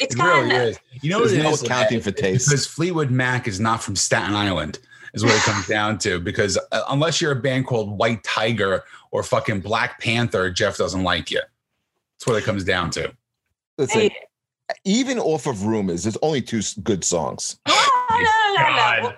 It's 0.00 0.14
It 0.14 0.18
gotten 0.18 0.48
really 0.48 0.70
is. 0.70 0.78
You 1.02 1.10
know 1.10 1.18
what 1.20 1.28
There's 1.28 1.38
it 1.40 1.42
no 1.42 1.50
is? 1.50 1.62
accounting 1.62 2.00
for 2.00 2.10
taste. 2.12 2.48
Because 2.48 2.66
Fleetwood 2.66 3.10
Mac 3.10 3.46
is 3.46 3.60
not 3.60 3.82
from 3.82 3.94
Staten 3.96 4.34
Island. 4.34 4.78
Is 5.16 5.24
what 5.24 5.34
it 5.34 5.42
comes 5.42 5.66
down 5.66 5.98
to. 5.98 6.20
Because 6.20 6.56
uh, 6.70 6.82
unless 6.90 7.20
you're 7.20 7.32
a 7.32 7.36
band 7.36 7.66
called 7.66 7.98
White 7.98 8.22
Tiger 8.22 8.84
or 9.10 9.22
fucking 9.24 9.60
Black 9.60 9.98
Panther, 10.00 10.50
Jeff 10.50 10.76
doesn't 10.76 11.02
like 11.02 11.30
you. 11.32 11.40
That's 11.40 12.26
what 12.28 12.36
it 12.36 12.44
comes 12.44 12.62
down 12.62 12.90
to. 12.90 13.12
Listen, 13.78 14.02
Hey, 14.02 14.16
even 14.84 15.18
off 15.18 15.46
of 15.46 15.64
Rumors, 15.64 16.04
there's 16.04 16.16
only 16.22 16.42
two 16.42 16.60
good 16.82 17.02
songs. 17.04 17.58
no, 17.66 17.74
no, 17.74 18.54
no, 18.56 18.62
no, 18.76 19.00
no. 19.02 19.12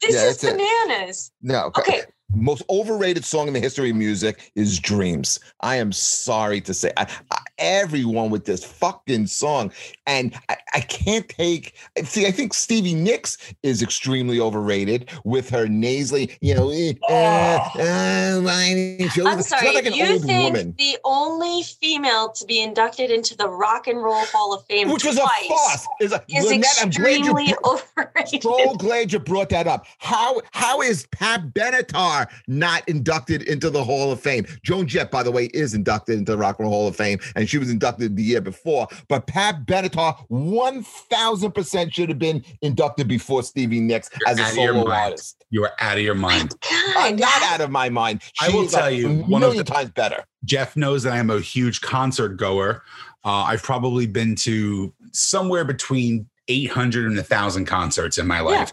This 0.00 0.14
Yeah, 0.14 0.24
is 0.28 0.38
that's 0.40 0.44
it. 0.44 0.58
bananas. 0.58 1.30
No, 1.42 1.66
Okay. 1.78 2.02
most 2.34 2.62
overrated 2.70 3.24
song 3.24 3.46
in 3.46 3.52
the 3.54 3.60
history 3.60 3.90
of 3.90 3.96
music 3.96 4.50
is 4.54 4.78
Dreams. 4.80 5.38
I 5.60 5.76
am 5.76 5.92
sorry 5.92 6.60
to 6.62 6.72
say, 6.74 6.90
I, 6.96 7.06
I, 7.30 7.38
everyone 7.62 8.28
with 8.28 8.44
this 8.44 8.64
fucking 8.64 9.28
song, 9.28 9.72
and 10.06 10.34
I, 10.48 10.56
I 10.74 10.80
can't 10.80 11.28
take. 11.28 11.74
See, 12.04 12.26
I 12.26 12.30
think 12.30 12.52
Stevie 12.52 12.94
Nicks 12.94 13.38
is 13.62 13.82
extremely 13.82 14.40
overrated 14.40 15.08
with 15.24 15.48
her 15.50 15.68
nasally, 15.68 16.36
you 16.40 16.54
know. 16.54 16.70
eh, 16.70 16.92
uh, 17.08 17.68
uh, 17.78 18.40
whining 18.40 19.08
I'm 19.24 19.42
sorry. 19.42 19.74
like 19.74 19.86
an 19.86 19.94
you 19.94 20.12
old 20.12 20.22
think 20.24 20.54
woman, 20.54 20.74
the 20.76 20.98
only 21.04 21.62
female 21.62 22.30
to 22.32 22.44
be 22.44 22.60
inducted 22.60 23.10
into 23.10 23.36
the 23.36 23.48
Rock 23.48 23.86
and 23.86 24.02
Roll 24.02 24.24
Hall 24.26 24.52
of 24.52 24.64
Fame 24.66 24.90
which 24.90 25.04
was 25.04 25.16
a 25.16 25.26
farce. 25.48 25.86
Is, 26.00 26.12
a, 26.12 26.22
is 26.28 26.44
Lynette, 26.44 26.66
I'm 26.80 26.90
glad 26.90 27.24
you 27.24 27.32
extremely 27.32 27.54
overrated. 27.64 28.42
so 28.42 28.74
glad 28.74 29.12
you 29.12 29.18
brought 29.18 29.50
that 29.50 29.66
up. 29.66 29.86
How 29.98 30.40
how 30.50 30.82
is 30.82 31.06
Pat 31.12 31.52
Benatar 31.54 32.26
not 32.48 32.88
inducted 32.88 33.42
into 33.42 33.70
the 33.70 33.82
Hall 33.82 34.10
of 34.10 34.20
Fame? 34.20 34.46
Joan 34.62 34.86
Jett, 34.86 35.10
by 35.10 35.22
the 35.22 35.30
way, 35.30 35.46
is 35.46 35.74
inducted 35.74 36.18
into 36.18 36.32
the 36.32 36.38
Rock 36.38 36.58
and 36.58 36.68
Roll 36.68 36.72
Hall 36.72 36.88
of 36.88 36.96
Fame, 36.96 37.18
and 37.36 37.46
she 37.52 37.58
was 37.58 37.68
inducted 37.70 38.16
the 38.16 38.22
year 38.22 38.40
before. 38.40 38.88
But 39.08 39.26
Pat 39.26 39.66
Benatar, 39.66 40.16
one 40.28 40.82
thousand 40.82 41.52
percent 41.52 41.92
should 41.92 42.08
have 42.08 42.18
been 42.18 42.42
inducted 42.62 43.08
before 43.08 43.42
Stevie 43.42 43.78
Nicks 43.78 44.08
You're 44.18 44.28
as 44.30 44.38
a 44.38 44.42
out 44.44 44.54
your 44.54 44.74
solo 44.74 44.90
artist. 44.90 45.44
You 45.50 45.64
are 45.64 45.72
out 45.78 45.98
of 45.98 46.02
your 46.02 46.14
mind. 46.14 46.54
God, 46.62 46.94
I'm 46.96 47.16
not 47.16 47.42
out 47.42 47.60
of 47.60 47.70
my 47.70 47.90
mind. 47.90 48.22
I 48.40 48.48
will 48.48 48.66
tell 48.66 48.86
a 48.86 48.90
you, 48.90 49.18
one 49.24 49.42
of 49.42 49.54
the- 49.54 49.64
times 49.64 49.90
better. 49.90 50.24
Jeff 50.46 50.76
knows 50.76 51.02
that 51.02 51.12
I'm 51.12 51.28
a 51.28 51.40
huge 51.40 51.82
concert 51.82 52.30
goer. 52.38 52.82
Uh, 53.22 53.44
I've 53.44 53.62
probably 53.62 54.06
been 54.06 54.34
to 54.36 54.92
somewhere 55.12 55.64
between 55.66 56.26
800 56.48 57.06
and 57.06 57.16
1,000 57.16 57.66
concerts 57.66 58.16
in 58.16 58.26
my 58.26 58.40
life. 58.40 58.72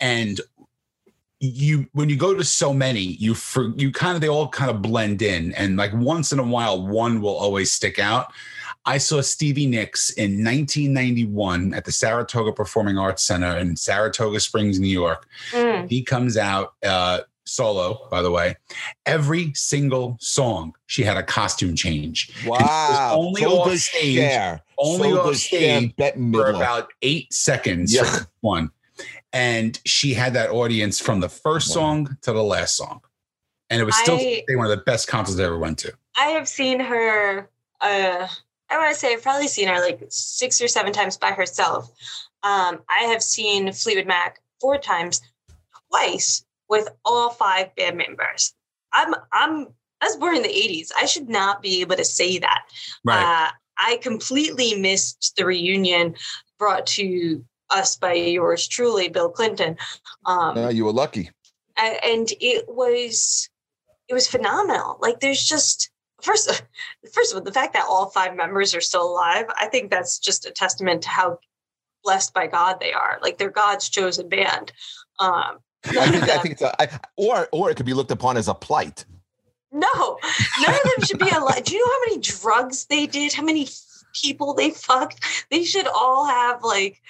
And 0.00 0.40
you, 1.40 1.86
when 1.92 2.08
you 2.08 2.16
go 2.16 2.34
to 2.34 2.42
so 2.44 2.72
many, 2.72 3.00
you 3.00 3.34
for, 3.34 3.68
you 3.76 3.92
kind 3.92 4.14
of 4.14 4.20
they 4.20 4.28
all 4.28 4.48
kind 4.48 4.70
of 4.70 4.82
blend 4.82 5.22
in, 5.22 5.52
and 5.54 5.76
like 5.76 5.92
once 5.94 6.32
in 6.32 6.38
a 6.38 6.42
while, 6.42 6.86
one 6.86 7.20
will 7.20 7.36
always 7.36 7.70
stick 7.72 7.98
out. 7.98 8.32
I 8.84 8.98
saw 8.98 9.20
Stevie 9.20 9.66
Nicks 9.66 10.10
in 10.10 10.42
1991 10.44 11.74
at 11.74 11.84
the 11.84 11.92
Saratoga 11.92 12.52
Performing 12.52 12.96
Arts 12.98 13.22
Center 13.22 13.56
in 13.58 13.76
Saratoga 13.76 14.40
Springs, 14.40 14.80
New 14.80 14.88
York. 14.88 15.26
Mm. 15.52 15.90
He 15.90 16.02
comes 16.02 16.36
out 16.38 16.74
uh, 16.84 17.20
solo, 17.44 18.08
by 18.10 18.22
the 18.22 18.30
way. 18.30 18.56
Every 19.04 19.52
single 19.54 20.16
song, 20.20 20.74
she 20.86 21.02
had 21.02 21.16
a 21.18 21.22
costume 21.22 21.74
change 21.76 22.32
Wow. 22.46 23.14
only 23.18 23.42
so 23.42 23.58
off 23.60 23.68
does 23.68 23.84
stage- 23.84 24.16
Cher. 24.16 24.62
only 24.78 25.10
so 25.10 25.20
off 25.20 25.36
stage 25.36 25.94
for 26.32 26.46
about 26.50 26.88
eight 27.02 27.32
seconds. 27.32 27.92
Yeah. 27.94 28.20
One. 28.40 28.70
And 29.32 29.78
she 29.84 30.14
had 30.14 30.34
that 30.34 30.50
audience 30.50 30.98
from 31.00 31.20
the 31.20 31.28
first 31.28 31.68
Wow. 31.70 31.74
song 31.74 32.16
to 32.22 32.32
the 32.32 32.42
last 32.42 32.76
song. 32.76 33.00
And 33.70 33.80
it 33.80 33.84
was 33.84 33.96
still 33.96 34.16
I- 34.16 34.44
one 34.50 34.64
of 34.66 34.70
the 34.70 34.82
best 34.84 35.08
concerts 35.08 35.38
I 35.38 35.44
ever 35.44 35.58
went 35.58 35.78
to. 35.80 35.92
I 36.16 36.28
have 36.28 36.48
seen 36.48 36.80
her. 36.80 37.50
Uh, 37.80 38.26
I 38.70 38.76
want 38.78 38.92
to 38.92 38.98
say 38.98 39.12
I've 39.12 39.22
probably 39.22 39.48
seen 39.48 39.68
her 39.68 39.80
like 39.80 40.00
six 40.08 40.60
or 40.60 40.68
seven 40.68 40.92
times 40.92 41.16
by 41.16 41.32
herself. 41.32 41.90
Um, 42.42 42.82
I 42.88 43.04
have 43.04 43.22
seen 43.22 43.70
Fleetwood 43.72 44.06
Mac 44.06 44.40
four 44.60 44.78
times, 44.78 45.20
twice 45.90 46.44
with 46.68 46.88
all 47.04 47.30
five 47.30 47.74
band 47.76 47.96
members. 47.98 48.54
I'm 48.92 49.14
I'm 49.32 49.68
I 50.00 50.06
was 50.06 50.16
born 50.16 50.36
in 50.36 50.42
the 50.42 50.48
'80s. 50.48 50.88
I 50.98 51.06
should 51.06 51.28
not 51.28 51.62
be 51.62 51.80
able 51.80 51.96
to 51.96 52.04
say 52.04 52.38
that. 52.38 52.62
Right. 53.04 53.22
Uh, 53.22 53.50
I 53.78 53.96
completely 53.98 54.74
missed 54.80 55.34
the 55.36 55.44
reunion 55.44 56.14
brought 56.58 56.86
to 56.88 57.44
us 57.70 57.96
by 57.96 58.12
yours 58.14 58.66
truly, 58.68 59.08
Bill 59.08 59.28
Clinton. 59.30 59.76
Um, 60.26 60.54
No, 60.54 60.68
you 60.68 60.84
were 60.84 60.92
lucky. 60.92 61.30
and 61.76 62.28
it 62.40 62.64
was 62.68 63.48
it 64.08 64.14
was 64.14 64.26
phenomenal 64.26 64.98
like 65.00 65.20
there's 65.20 65.44
just 65.44 65.90
first 66.22 66.48
first 67.12 67.32
of 67.32 67.38
all 67.38 67.44
the 67.44 67.52
fact 67.52 67.72
that 67.74 67.84
all 67.88 68.10
five 68.10 68.34
members 68.34 68.74
are 68.74 68.80
still 68.80 69.08
alive 69.12 69.44
i 69.60 69.66
think 69.66 69.88
that's 69.90 70.18
just 70.18 70.44
a 70.44 70.50
testament 70.50 71.02
to 71.02 71.08
how 71.08 71.38
blessed 72.02 72.34
by 72.34 72.48
god 72.48 72.80
they 72.80 72.92
are 72.92 73.18
like 73.22 73.38
they're 73.38 73.50
god's 73.50 73.88
chosen 73.88 74.28
band 74.28 74.72
um 75.20 75.58
I 75.84 76.10
think, 76.10 76.24
I 76.24 76.38
think 76.38 76.52
it's 76.54 76.62
a, 76.62 76.82
I, 76.82 76.88
or 77.16 77.48
or 77.52 77.70
it 77.70 77.76
could 77.76 77.86
be 77.86 77.94
looked 77.94 78.10
upon 78.10 78.36
as 78.36 78.48
a 78.48 78.54
plight. 78.54 79.04
no 79.70 80.18
none 80.60 80.74
of 80.74 80.82
them 80.82 81.04
should 81.06 81.20
be 81.20 81.30
alive 81.30 81.62
do 81.62 81.74
you 81.74 81.80
know 81.80 81.92
how 81.92 82.00
many 82.08 82.18
drugs 82.20 82.86
they 82.86 83.06
did 83.06 83.32
how 83.34 83.44
many 83.44 83.68
people 84.20 84.52
they 84.54 84.70
fucked 84.70 85.20
they 85.52 85.62
should 85.62 85.86
all 85.86 86.26
have 86.26 86.64
like 86.64 87.00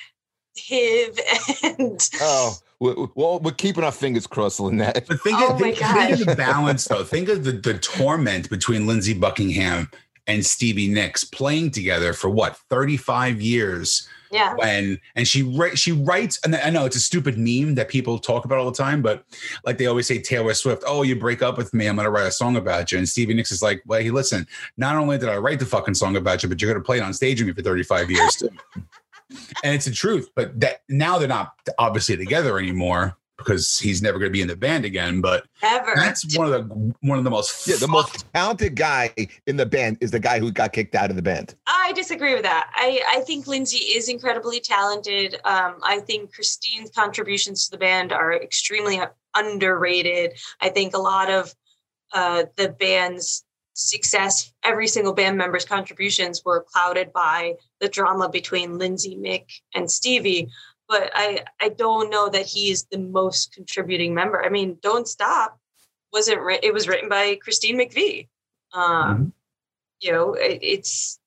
hiv 0.69 1.19
and 1.63 2.09
Oh, 2.21 2.55
we- 2.81 2.93
we- 2.95 3.09
well, 3.15 3.41
we're 3.41 3.53
keeping 3.53 3.85
our 3.85 3.93
fingers 3.93 4.27
crossed, 4.27 4.61
Lynette. 4.61 5.07
But 5.09 5.21
think, 5.23 5.39
Oh 5.41 5.53
of, 5.55 5.61
my 5.61 5.73
think, 5.73 5.79
think 5.79 6.21
of 6.21 6.27
the 6.27 6.37
balance, 6.37 6.85
though. 6.85 7.05
Think 7.05 7.29
of 7.29 7.45
the, 7.45 7.53
the 7.53 7.75
torment 7.79 8.49
between 8.51 8.87
Lindsey 8.87 9.15
Buckingham 9.15 9.91
and 10.27 10.45
Stevie 10.45 10.89
Nicks 10.89 11.25
playing 11.25 11.71
together 11.71 12.13
for 12.13 12.29
what 12.29 12.57
35 12.71 13.41
years 13.41 14.07
yeah 14.31 14.53
when 14.57 15.01
and 15.17 15.27
she 15.27 15.43
wri- 15.43 15.75
she 15.75 15.91
writes 15.91 16.39
and 16.45 16.55
I 16.55 16.69
know 16.69 16.85
it's 16.85 16.97
a 16.97 17.01
stupid 17.01 17.39
meme 17.39 17.77
that 17.77 17.89
people 17.89 18.19
talk 18.19 18.45
about 18.45 18.59
all 18.59 18.71
the 18.71 18.77
time, 18.77 19.01
but 19.01 19.25
like 19.65 19.79
they 19.79 19.87
always 19.87 20.07
say 20.07 20.19
Taylor 20.21 20.53
Swift, 20.53 20.83
oh 20.87 21.01
you 21.03 21.17
break 21.17 21.41
up 21.41 21.57
with 21.57 21.73
me, 21.73 21.87
I'm 21.87 21.97
gonna 21.97 22.11
write 22.11 22.27
a 22.27 22.31
song 22.31 22.57
about 22.59 22.93
you. 22.93 22.99
And 22.99 23.09
Stevie 23.09 23.33
Nicks 23.33 23.51
is 23.53 23.63
like, 23.63 23.83
well, 23.87 24.03
hey, 24.03 24.11
listen, 24.11 24.47
not 24.77 24.97
only 24.97 25.17
did 25.17 25.31
I 25.31 25.39
write 25.39 25.61
the 25.61 25.65
fucking 25.65 25.95
song 25.95 26.15
about 26.15 26.43
you, 26.43 26.51
but 26.51 26.61
you're 26.61 26.71
gonna 26.71 26.85
play 26.85 26.99
it 26.99 27.03
on 27.03 27.15
stage 27.15 27.41
with 27.41 27.47
me 27.49 27.55
for 27.55 27.63
35 27.63 28.11
years 28.11 28.37
too. 28.37 28.51
and 29.63 29.75
it's 29.75 29.85
the 29.85 29.93
truth, 29.93 30.29
but 30.35 30.59
that 30.61 30.83
now 30.89 31.19
they're 31.19 31.29
not 31.29 31.53
obviously 31.79 32.17
together 32.17 32.59
anymore 32.59 33.17
because 33.37 33.79
he's 33.79 34.03
never 34.03 34.19
gonna 34.19 34.31
be 34.31 34.43
in 34.43 34.49
the 34.49 34.57
band 34.57 34.85
again. 34.85 35.21
But 35.21 35.47
ever 35.63 35.93
that's 35.95 36.37
one 36.37 36.53
of 36.53 36.69
the 36.69 36.95
one 37.01 37.19
of 37.19 37.25
the 37.25 37.31
most 37.31 37.67
Yeah, 37.67 37.77
the 37.77 37.89
most 37.89 38.27
talented 38.35 38.75
guy 38.75 39.15
in 39.47 39.57
the 39.57 39.67
band 39.67 39.99
is 40.01 40.11
the 40.11 40.21
guy 40.21 40.39
who 40.39 40.51
got 40.51 40.73
kicked 40.73 40.95
out 40.95 41.11
of 41.11 41.17
the 41.17 41.23
band. 41.23 41.55
I 41.67 41.93
disagree 41.95 42.35
with 42.35 42.43
that. 42.43 42.71
I, 42.75 43.01
I 43.09 43.21
think 43.21 43.47
Lindsey 43.47 43.79
is 43.79 44.09
incredibly 44.09 44.61
talented. 44.61 45.35
Um, 45.45 45.77
I 45.83 46.01
think 46.01 46.35
Christine's 46.35 46.91
contributions 46.91 47.67
to 47.67 47.71
the 47.71 47.79
band 47.79 48.13
are 48.13 48.35
extremely 48.35 49.01
underrated. 49.37 50.33
I 50.61 50.69
think 50.69 50.95
a 50.95 50.99
lot 50.99 51.31
of 51.31 51.55
uh, 52.13 52.45
the 52.57 52.71
band's 52.71 53.45
success, 53.79 54.53
every 54.65 54.89
single 54.89 55.13
band 55.13 55.39
member's 55.39 55.65
contributions 55.65 56.43
were 56.45 56.65
clouded 56.73 57.13
by 57.13 57.55
the 57.81 57.89
drama 57.89 58.29
between 58.29 58.79
Lindsey, 58.79 59.17
Mick, 59.17 59.47
and 59.75 59.91
Stevie. 59.91 60.49
But 60.89 61.11
I, 61.15 61.45
I 61.61 61.69
don't 61.69 62.11
know 62.11 62.29
that 62.29 62.47
he's 62.47 62.85
the 62.91 62.99
most 62.99 63.53
contributing 63.55 64.15
member. 64.15 64.45
I 64.45 64.49
mean, 64.49 64.79
Don't 64.83 65.07
Stop 65.07 65.59
wasn't 66.13 66.41
writ- 66.41 66.65
it 66.65 66.73
was 66.73 66.89
written 66.89 67.09
by 67.09 67.39
Christine 67.43 67.79
McVie. 67.79 68.29
Um, 68.73 69.33
You 70.01 70.13
know, 70.13 70.35
it, 70.35 70.59
it's 70.63 71.19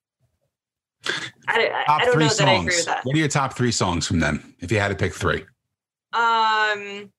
I, 1.04 1.10
I, 1.48 1.84
top 1.86 2.00
I 2.00 2.04
don't 2.04 2.18
know 2.18 2.28
songs. 2.28 2.38
that 2.38 2.48
I 2.48 2.52
agree 2.54 2.76
with 2.76 2.86
that. 2.86 3.04
What 3.04 3.14
are 3.14 3.18
your 3.18 3.28
top 3.28 3.54
three 3.54 3.72
songs 3.72 4.06
from 4.06 4.20
them? 4.20 4.54
If 4.60 4.70
you 4.72 4.78
had 4.78 4.88
to 4.88 4.94
pick 4.94 5.14
three. 5.14 5.44
Um, 6.12 7.10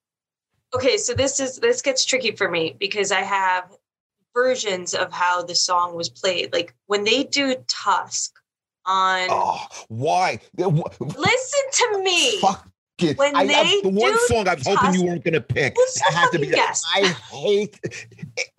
okay, 0.75 0.97
so 0.97 1.13
this 1.13 1.39
is 1.39 1.57
this 1.59 1.81
gets 1.81 2.05
tricky 2.05 2.35
for 2.35 2.49
me 2.49 2.75
because 2.79 3.11
I 3.11 3.21
have 3.21 3.71
versions 4.33 4.93
of 4.93 5.11
how 5.11 5.43
the 5.43 5.55
song 5.55 5.95
was 5.95 6.09
played. 6.09 6.51
Like 6.53 6.73
when 6.87 7.03
they 7.03 7.23
do 7.23 7.55
Tusk 7.67 8.33
on. 8.85 9.27
Oh, 9.29 9.65
why? 9.89 10.39
Listen 10.57 11.61
to 11.71 12.01
me. 12.03 12.39
Fuck 12.39 12.67
it. 12.99 13.17
When 13.17 13.35
I, 13.35 13.41
I, 13.41 13.45
they 13.47 13.81
the 13.81 13.89
one 13.89 14.11
do 14.11 14.17
song 14.27 14.47
I 14.47 14.53
was 14.53 14.65
hoping 14.67 14.93
you 14.93 15.03
weren't 15.05 15.23
going 15.23 15.33
to 15.33 15.41
pick. 15.41 15.75
Listen 15.77 16.03
I 16.09 16.11
have 16.13 16.31
to 16.31 16.39
be. 16.39 16.47
guess. 16.47 16.83
I 16.93 17.07
hate. 17.31 17.79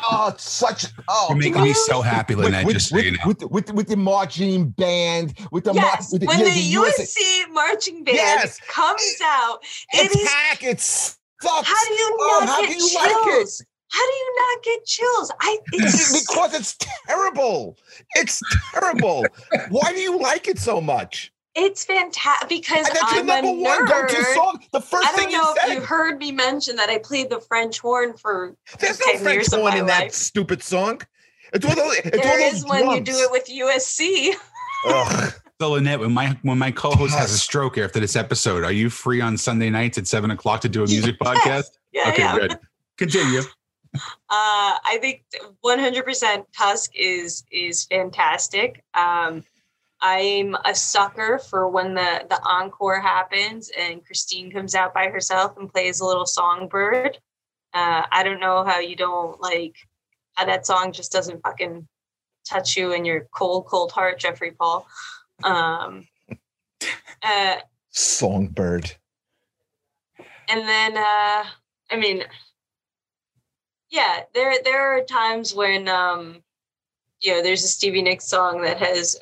Oh, 0.02 0.28
it's 0.28 0.48
such. 0.48 0.86
Oh, 1.08 1.26
You're 1.30 1.38
making 1.38 1.62
me 1.62 1.72
so 1.72 2.02
happy, 2.02 2.34
with, 2.34 2.44
Lynette, 2.46 2.66
with, 2.66 2.74
just 2.74 2.88
so 2.90 2.96
with, 2.96 3.04
you 3.06 3.12
know. 3.12 3.18
with, 3.26 3.42
with, 3.44 3.72
with 3.72 3.88
the 3.88 3.96
marching 3.96 4.70
band, 4.70 5.38
with 5.52 5.64
the 5.64 5.72
mar- 5.72 5.84
Yes, 5.84 6.12
with 6.12 6.24
when 6.24 6.40
yeah, 6.40 6.44
the, 6.46 6.50
USA 6.60 7.02
USC 7.04 7.52
marching 7.52 8.04
band 8.04 8.16
Yes. 8.16 8.60
comes 8.68 9.14
out, 9.22 9.58
it 9.92 10.10
is. 10.14 10.22
attack. 10.22 10.62
It 10.64 10.80
sucks. 10.80 11.16
How 11.68 11.88
do 11.88 11.94
you 11.94 12.16
Oh, 12.20 12.42
how 12.46 12.60
get 12.60 12.66
do 12.68 12.72
you 12.74 12.88
chills? 12.90 12.94
like 12.94 13.12
it? 13.40 13.66
How 13.94 14.06
do 14.06 14.12
you 14.12 14.34
not 14.38 14.62
get 14.64 14.84
chills? 14.86 15.32
I 15.40 15.58
it's 15.72 16.20
because 16.26 16.54
it's 16.54 16.76
terrible. 17.06 17.76
It's 18.16 18.42
terrible. 18.72 19.24
Why 19.70 19.92
do 19.92 20.00
you 20.00 20.18
like 20.20 20.48
it 20.48 20.58
so 20.58 20.80
much? 20.80 21.30
it's 21.56 21.84
fantastic 21.84 22.48
because 22.48 22.84
And 22.88 22.96
that's 22.96 23.12
I'm 23.12 23.26
number 23.26 23.46
a 23.48 23.52
one 23.52 23.84
go-to 23.86 24.12
nerd. 24.16 24.34
song. 24.34 24.60
The 24.72 24.80
first 24.80 25.06
I 25.06 25.10
don't 25.12 25.20
thing 25.20 25.30
you 25.30 25.38
know 25.38 25.52
if 25.56 25.62
said. 25.62 25.74
you 25.74 25.80
heard 25.82 26.18
me 26.18 26.32
mention 26.32 26.74
that 26.74 26.88
I 26.90 26.98
played 26.98 27.30
the 27.30 27.38
French 27.40 27.78
horn 27.78 28.16
for 28.16 28.56
There's 28.80 28.98
10 28.98 29.14
no 29.14 29.20
French 29.20 29.34
years 29.36 29.54
horn 29.54 29.72
my 29.72 29.78
in 29.78 29.86
that 29.86 30.12
stupid 30.12 30.64
song. 30.64 31.00
It's 31.52 31.64
all 31.64 31.76
those. 31.76 31.96
It's 31.98 32.16
all 32.16 32.22
There 32.24 32.50
those 32.50 32.54
is 32.64 32.64
when 32.68 32.90
you 32.90 33.00
do 33.00 33.12
it 33.14 33.30
with 33.30 33.46
USC. 33.46 34.34
Ugh. 34.88 35.32
So 35.60 35.70
Lynette, 35.70 36.00
when 36.00 36.12
my 36.12 36.36
when 36.42 36.58
my 36.58 36.72
co-host 36.72 37.14
has 37.14 37.30
a 37.32 37.38
stroke 37.38 37.78
after 37.78 38.00
this 38.00 38.16
episode, 38.16 38.64
are 38.64 38.72
you 38.72 38.90
free 38.90 39.20
on 39.20 39.36
Sunday 39.36 39.70
nights 39.70 39.96
at 39.96 40.08
seven 40.08 40.32
o'clock 40.32 40.60
to 40.62 40.68
do 40.68 40.82
a 40.82 40.86
music 40.88 41.20
podcast? 41.20 41.66
Yeah, 41.92 42.08
Okay, 42.08 42.22
yeah. 42.22 42.36
good. 42.38 42.58
Continue. 42.98 43.42
Uh, 43.94 44.00
I 44.28 44.98
think 45.00 45.22
100% 45.64 46.44
Tusk 46.56 46.90
is 46.94 47.44
is 47.50 47.84
fantastic. 47.84 48.82
Um, 48.94 49.44
I'm 50.00 50.56
a 50.64 50.74
sucker 50.74 51.38
for 51.38 51.68
when 51.68 51.94
the 51.94 52.26
the 52.28 52.40
encore 52.44 53.00
happens 53.00 53.70
and 53.78 54.04
Christine 54.04 54.50
comes 54.50 54.74
out 54.74 54.92
by 54.92 55.08
herself 55.08 55.56
and 55.56 55.72
plays 55.72 56.00
a 56.00 56.06
little 56.06 56.26
songbird. 56.26 57.18
Uh, 57.72 58.02
I 58.10 58.22
don't 58.22 58.40
know 58.40 58.64
how 58.64 58.80
you 58.80 58.96
don't 58.96 59.40
like 59.40 59.76
how 60.34 60.44
that 60.46 60.66
song 60.66 60.92
just 60.92 61.12
doesn't 61.12 61.42
fucking 61.42 61.86
touch 62.48 62.76
you 62.76 62.92
in 62.92 63.04
your 63.04 63.28
cold, 63.34 63.66
cold 63.66 63.92
heart, 63.92 64.18
Jeffrey 64.18 64.50
Paul. 64.50 64.86
Um, 65.42 66.06
uh, 67.22 67.56
Songbird. 67.90 68.92
and 70.48 70.68
then 70.68 70.96
uh 70.96 71.44
i 71.90 71.96
mean 71.96 72.24
yeah 73.94 74.20
there 74.34 74.54
there 74.64 74.96
are 74.96 75.02
times 75.04 75.54
when 75.54 75.88
um 75.88 76.42
you 77.20 77.32
know 77.32 77.42
there's 77.42 77.62
a 77.62 77.68
stevie 77.68 78.02
nicks 78.02 78.26
song 78.26 78.60
that 78.60 78.78
has 78.78 79.16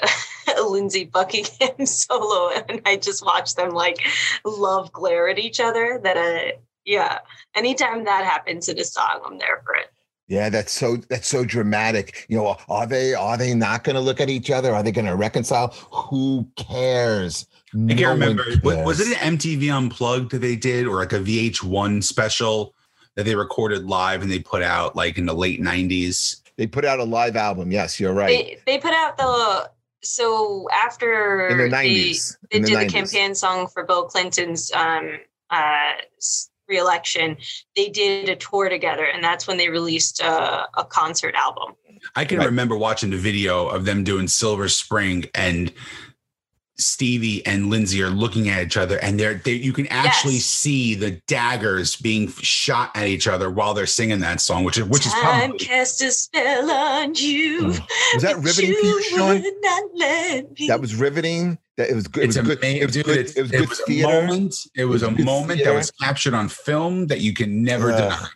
a 0.59 0.63
lindsey 0.75 1.05
buckingham 1.05 1.85
solo 1.87 2.51
and 2.69 2.81
i 2.87 2.97
just 2.97 3.25
watch 3.25 3.55
them 3.55 3.71
like 3.71 3.99
love 4.45 4.91
glare 4.93 5.29
at 5.29 5.39
each 5.39 5.61
other 5.61 6.01
that 6.03 6.17
uh 6.17 6.57
yeah 6.87 7.19
anytime 7.55 8.05
that 8.05 8.25
happens 8.25 8.69
in 8.69 8.79
a 8.79 8.85
song 8.85 9.21
i'm 9.27 9.39
there 9.39 9.63
for 9.65 9.75
it 9.75 9.89
Yeah, 10.29 10.49
that's 10.49 10.73
so 10.73 10.97
that's 11.11 11.29
so 11.29 11.45
dramatic. 11.45 12.25
You 12.31 12.39
know, 12.39 12.57
are 12.69 12.87
they 12.87 13.13
are 13.15 13.37
they 13.37 13.55
not 13.55 13.85
going 13.85 13.97
to 13.97 14.01
look 14.09 14.21
at 14.21 14.31
each 14.31 14.51
other? 14.51 14.73
Are 14.75 14.83
they 14.83 14.93
going 14.93 15.11
to 15.11 15.17
reconcile? 15.17 15.69
Who 15.93 16.49
cares? 16.57 17.47
I 17.91 17.95
can't 17.95 18.19
remember. 18.19 18.45
wa- 18.63 18.83
Was 18.85 19.01
it 19.01 19.09
an 19.21 19.37
MTV 19.37 19.69
Unplugged 19.77 20.31
that 20.33 20.39
they 20.41 20.57
did, 20.57 20.87
or 20.87 20.97
like 21.01 21.13
a 21.13 21.19
VH1 21.19 22.03
special 22.03 22.75
that 23.17 23.25
they 23.25 23.35
recorded 23.35 23.85
live 23.85 24.23
and 24.23 24.31
they 24.31 24.39
put 24.39 24.63
out 24.63 24.97
like 24.97 25.19
in 25.19 25.27
the 25.27 25.35
late 25.35 25.61
'90s? 25.61 26.41
They 26.57 26.67
put 26.67 26.85
out 26.85 26.99
a 26.99 27.05
live 27.05 27.37
album. 27.37 27.71
Yes, 27.73 27.99
you're 27.99 28.13
right. 28.13 28.29
they 28.67 28.73
they 28.73 28.79
put 28.79 28.93
out 28.93 29.17
the 29.17 29.71
so 30.03 30.69
after 30.73 31.49
in 31.49 31.57
the 31.59 31.65
they- 31.65 31.71
nineties. 31.71 32.37
they 32.51 32.59
In 32.59 32.63
the 32.65 32.71
did 32.71 32.81
the 32.89 32.93
campaign 32.93 33.35
song 33.35 33.69
for 33.69 33.85
Bill 33.85 34.05
Clinton's 34.05 34.73
um, 34.73 35.19
uh, 35.51 35.93
s- 36.19 36.51
reelection. 36.69 37.37
They 37.77 37.89
did 37.89 38.29
a 38.29 38.37
tour 38.37 38.69
together, 38.69 39.05
and 39.05 39.23
that's 39.23 39.47
when 39.47 39.59
they 39.59 39.69
released 39.69 40.23
uh, 40.23 40.67
a 40.77 40.85
concert 40.85 41.35
album. 41.35 41.75
I 42.17 42.25
can 42.25 42.39
Right. 42.39 42.47
remember 42.47 42.77
watching 42.77 43.11
the 43.11 43.17
video 43.17 43.69
of 43.69 43.85
them 43.85 44.03
doing 44.03 44.27
Silver 44.27 44.69
Spring 44.69 45.25
and 45.35 45.73
Stevie 46.79 47.45
and 47.47 47.69
Lindsey 47.71 48.03
are 48.03 48.09
looking 48.11 48.49
at 48.49 48.63
each 48.63 48.77
other 48.77 48.99
and 48.99 49.21
they're 49.21 49.35
they, 49.35 49.53
you 49.53 49.73
can 49.73 49.87
actually 49.89 50.35
Yes. 50.35 50.45
see 50.47 50.95
the 50.95 51.13
daggers 51.29 51.97
being 51.97 52.29
shot 52.29 52.91
at 52.97 53.07
each 53.07 53.29
other 53.29 53.51
while 53.51 53.75
they're 53.75 53.87
singing 53.87 54.21
that 54.21 54.41
song, 54.41 54.65
which 54.65 54.79
is 54.79 54.85
which 54.85 55.07
is 55.07 55.13
Time 55.13 55.51
probably 55.51 55.59
cast 55.59 56.01
a 56.03 56.11
spell 56.11 56.71
on 56.71 57.15
you. 57.15 57.61
Mm. 57.61 57.89
Was 58.15 58.23
that 58.23 58.37
riveting 58.39 58.73
for 58.75 58.87
you, 58.87 59.03
Sean? 59.05 59.43
not 59.61 59.83
let 59.95 60.59
me. 60.59 60.67
That 60.69 60.81
was 60.81 60.95
riveting. 60.95 61.59
That 61.77 61.91
it 61.91 61.95
was 61.95 62.07
good. 62.09 62.25
It 62.25 62.29
it's 62.31 62.39
was 62.39 62.47
good. 62.49 62.59
amazing. 62.59 62.81
It 62.83 62.87
was 62.87 62.95
dude, 62.95 63.05
good. 63.05 63.19
it's- 63.19 63.37
It 63.37 63.69
was 63.69 63.81
good 63.87 63.99
a 63.99 64.03
moment. 64.03 64.55
It 64.75 64.85
was 64.87 65.03
It 65.03 65.07
a 65.07 65.09
was 65.09 65.17
good 65.19 65.27
moment 65.27 65.65
that 65.65 65.75
was 65.75 65.91
captured 65.91 66.35
on 66.35 66.49
film 66.49 67.07
that 67.09 67.21
you 67.21 67.33
can 67.35 67.63
never 67.63 67.93
Ugh. 67.93 67.99
deny. 67.99 68.27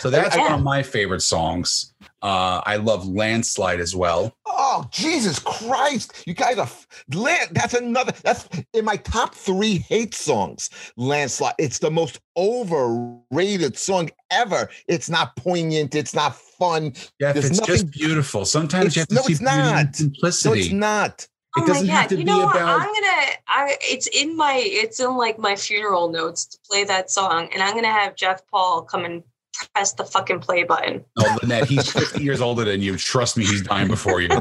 So 0.00 0.10
that's 0.10 0.34
I- 0.36 0.40
one 0.40 0.52
of 0.54 0.62
my 0.62 0.82
favorite 0.82 1.20
songs. 1.22 1.93
Uh, 2.24 2.62
I 2.64 2.76
love 2.76 3.06
Landslide 3.06 3.80
as 3.80 3.94
well. 3.94 4.34
Oh 4.46 4.88
Jesus 4.90 5.38
Christ! 5.38 6.24
You 6.26 6.32
guys 6.32 6.56
are 6.56 6.62
f- 6.62 6.86
land. 7.12 7.50
That's 7.52 7.74
another. 7.74 8.12
That's 8.22 8.48
in 8.72 8.86
my 8.86 8.96
top 8.96 9.34
three 9.34 9.76
hate 9.76 10.14
songs. 10.14 10.70
Landslide. 10.96 11.54
It's 11.58 11.78
the 11.80 11.90
most 11.90 12.20
overrated 12.36 13.76
song 13.76 14.10
ever. 14.30 14.70
It's 14.88 15.10
not 15.10 15.36
poignant. 15.36 15.94
It's 15.94 16.14
not 16.14 16.34
fun. 16.34 16.94
Yeah, 17.18 17.32
There's 17.32 17.50
it's 17.50 17.58
just 17.58 17.68
nothing- 17.68 17.86
beautiful. 17.88 18.44
Sometimes 18.46 18.96
you 18.96 19.00
have 19.00 19.08
to 19.08 19.14
no, 19.16 19.22
see 19.22 19.32
it's 19.32 19.40
beauty 19.40 19.54
and 19.54 19.64
not. 19.70 19.84
No, 19.86 19.92
simplicity. 19.92 20.60
it's 20.60 20.72
not. 20.72 21.28
It 21.56 21.62
oh 21.62 21.66
doesn't 21.66 21.86
my 21.86 21.92
have 21.92 22.02
god! 22.04 22.08
to 22.08 22.14
You 22.16 22.24
be 22.24 22.24
know 22.24 22.38
what? 22.46 22.56
about- 22.56 22.80
I'm 22.80 22.86
gonna. 22.86 23.26
I. 23.48 23.76
It's 23.82 24.06
in 24.08 24.34
my. 24.36 24.62
It's 24.64 24.98
in 24.98 25.14
like 25.16 25.38
my 25.38 25.56
funeral 25.56 26.08
notes 26.10 26.46
to 26.46 26.58
play 26.70 26.84
that 26.84 27.10
song, 27.10 27.48
and 27.52 27.62
I'm 27.62 27.74
gonna 27.74 27.92
have 27.92 28.16
Jeff 28.16 28.40
Paul 28.50 28.82
come 28.82 29.04
and 29.04 29.22
press 29.74 29.92
the 29.92 30.04
fucking 30.04 30.40
play 30.40 30.62
button. 30.64 31.04
Oh, 31.18 31.38
Lynette, 31.42 31.66
he's 31.68 31.90
50 31.90 32.22
years 32.22 32.40
older 32.40 32.64
than 32.64 32.80
you. 32.82 32.96
Trust 32.96 33.36
me, 33.36 33.44
he's 33.44 33.62
dying 33.62 33.88
before 33.88 34.20
you. 34.20 34.28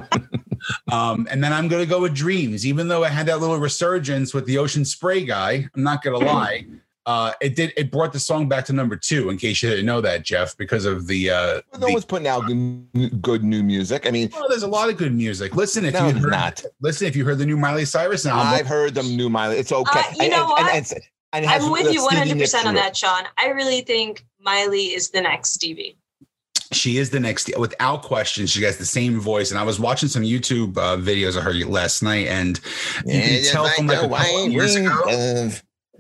Um, 0.94 1.28
and 1.30 1.44
then 1.44 1.52
I'm 1.52 1.68
going 1.68 1.84
to 1.84 1.90
go 1.90 2.00
with 2.00 2.14
Dreams. 2.16 2.66
Even 2.66 2.88
though 2.88 3.04
I 3.04 3.10
had 3.10 3.26
that 3.26 3.42
little 3.42 3.58
resurgence 3.58 4.34
with 4.34 4.46
the 4.46 4.58
Ocean 4.58 4.86
Spray 4.86 5.26
guy, 5.26 5.68
I'm 5.76 5.84
not 5.84 6.02
going 6.02 6.18
to 6.18 6.26
lie. 6.26 6.66
Uh, 7.06 7.34
it 7.42 7.58
did. 7.58 7.74
It 7.76 7.92
brought 7.92 8.14
the 8.14 8.20
song 8.20 8.48
back 8.48 8.64
to 8.66 8.74
number 8.74 8.96
two. 8.96 9.30
In 9.30 9.38
case 9.38 9.62
you 9.62 9.70
didn't 9.70 9.86
know 9.86 10.00
that, 10.00 10.24
Jeff, 10.24 10.56
because 10.56 10.86
of 10.86 11.06
the. 11.08 11.30
Uh, 11.32 11.62
No 11.74 11.80
the 11.88 11.92
one's 11.92 12.06
putting 12.06 12.28
out 12.28 12.46
good, 12.48 13.22
good 13.22 13.44
new 13.44 13.62
music. 13.62 14.08
I 14.08 14.12
mean, 14.12 14.30
well, 14.32 14.48
there's 14.48 14.64
a 14.64 14.68
lot 14.68 14.88
of 14.88 14.96
good 14.96 15.14
music. 15.14 15.54
Listen, 15.54 15.84
if 15.84 15.96
no, 15.96 16.08
you 16.08 16.14
there's 16.14 16.24
heard, 16.24 16.32
not. 16.32 16.64
listen, 16.80 17.08
if 17.08 17.18
you 17.18 17.26
heard 17.26 17.40
the 17.40 17.46
new 17.46 17.58
Miley 17.58 17.84
Cyrus 17.84 18.26
album, 18.26 18.48
I've 18.48 18.68
heard 18.68 18.94
the 18.94 19.04
new 19.04 19.30
Miley. 19.30 19.58
It's 19.58 19.74
okay. 19.74 20.00
Uh, 20.00 20.24
you 20.24 20.30
know 20.30 20.46
what? 20.46 20.62
and 20.62 20.70
it 20.70 20.76
has 20.76 20.94
I'm 21.34 21.72
with 21.72 21.92
you 21.94 22.02
100% 22.02 22.66
on 22.66 22.76
that, 22.76 22.96
Sean. 22.96 23.24
I 23.38 23.48
really 23.50 23.82
think 23.82 24.26
Miley 24.40 24.94
is 24.94 25.10
the 25.10 25.22
next 25.22 25.52
Stevie. 25.54 25.98
she 26.72 26.98
is 26.98 27.10
the 27.10 27.20
next 27.20 27.52
without 27.58 28.02
question 28.02 28.48
she 28.48 28.64
has 28.64 28.78
the 28.78 28.86
same 28.86 29.20
voice 29.20 29.52
and 29.52 29.60
i 29.60 29.64
was 29.64 29.80
watching 29.80 30.10
some 30.10 30.24
youtube 30.24 30.76
uh, 30.78 30.98
videos 30.98 31.38
of 31.38 31.44
her 31.44 31.54
last 31.66 32.02
night 32.02 32.26
and 32.28 32.60
you 33.06 33.14
Yeah, 33.14 33.22
can 33.28 33.44
tell 33.52 33.64
like 33.64 33.76
from 33.76 33.88
like 33.88 33.98
a 34.00 34.10
couple 34.10 34.48
years 34.50 34.76
ago 34.76 35.50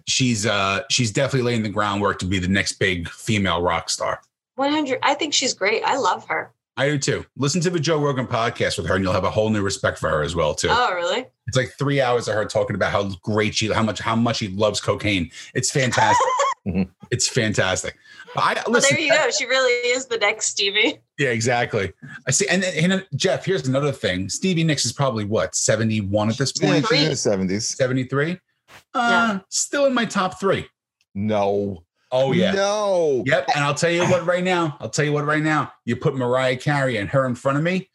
she's 0.07 0.45
uh 0.47 0.81
she's 0.89 1.11
definitely 1.11 1.45
laying 1.49 1.61
the 1.63 1.69
groundwork 1.69 2.17
to 2.19 2.25
be 2.25 2.39
the 2.39 2.47
next 2.47 2.73
big 2.79 3.07
female 3.09 3.61
rock 3.61 3.87
star 3.89 4.19
100. 4.55 4.99
I 5.03 5.13
think 5.13 5.33
she's 5.33 5.53
great. 5.53 5.83
I 5.83 5.97
love 5.97 6.25
her. 6.27 6.51
I 6.77 6.87
do 6.89 6.97
too 6.97 7.25
listen 7.37 7.61
to 7.61 7.69
the 7.69 7.79
joe 7.79 7.99
rogan 7.99 8.25
podcast 8.27 8.77
with 8.77 8.87
her 8.87 8.95
and 8.95 9.03
you'll 9.03 9.13
have 9.13 9.23
a 9.23 9.29
whole 9.31 9.49
new 9.49 9.61
respect 9.61 9.97
for 9.99 10.09
her 10.09 10.23
as 10.23 10.35
well 10.35 10.53
too 10.55 10.67
Oh, 10.71 10.93
really? 10.93 11.25
it's 11.47 11.57
like 11.57 11.73
three 11.77 12.01
hours 12.01 12.27
of 12.27 12.35
her 12.35 12.45
talking 12.45 12.75
about 12.75 12.91
how 12.91 13.09
great 13.21 13.55
she 13.55 13.71
how 13.71 13.83
much 13.83 13.99
how 13.99 14.15
much 14.15 14.37
she 14.37 14.47
loves 14.49 14.79
cocaine 14.81 15.29
it's 15.53 15.71
fantastic 15.71 16.25
Mhm. 16.67 16.89
it's 17.11 17.27
fantastic 17.27 17.97
I 18.35 18.63
Well, 18.67 18.81
there 18.81 18.99
you 18.99 19.11
go. 19.11 19.29
She 19.29 19.45
really 19.45 19.71
is 19.89 20.07
the 20.07 20.17
next 20.17 20.47
Stevie. 20.47 20.97
Yeah, 21.19 21.29
exactly. 21.29 21.91
I 22.27 22.31
see. 22.31 22.47
And, 22.47 22.63
then- 22.63 22.91
and 22.91 23.05
Jeff, 23.15 23.45
here's 23.45 23.67
another 23.67 23.91
thing. 23.91 24.27
Stevie 24.27 24.63
Nicks 24.63 24.85
is 24.85 24.91
probably 24.91 25.23
what, 25.23 25.53
71 25.53 26.29
at 26.31 26.37
this 26.39 26.51
point? 26.51 26.89
in 26.91 27.09
the 27.09 27.15
seventies. 27.15 27.67
73? 27.67 28.39
Uh, 28.95 29.37
still 29.49 29.85
in 29.85 29.93
my 29.93 30.05
top 30.05 30.39
three. 30.39 30.67
No. 31.13 31.83
Oh, 32.13 32.31
yeah. 32.31 32.51
No. 32.51 33.23
Yep. 33.25 33.49
And 33.55 33.65
I'll 33.65 33.73
tell 33.73 33.89
you 33.89 34.03
what 34.03 34.23
right 34.25 34.43
now. 34.43 34.77
I'll 34.79 34.89
tell 34.89 35.03
you 35.03 35.11
what 35.11 35.25
right 35.25 35.41
now. 35.41 35.73
You 35.83 35.95
put 35.95 36.15
Mariah 36.15 36.55
Carey 36.57 36.97
and 36.97 37.09
her 37.09 37.25
in 37.25 37.33
front 37.33 37.57
of 37.57 37.63
me. 37.63 37.89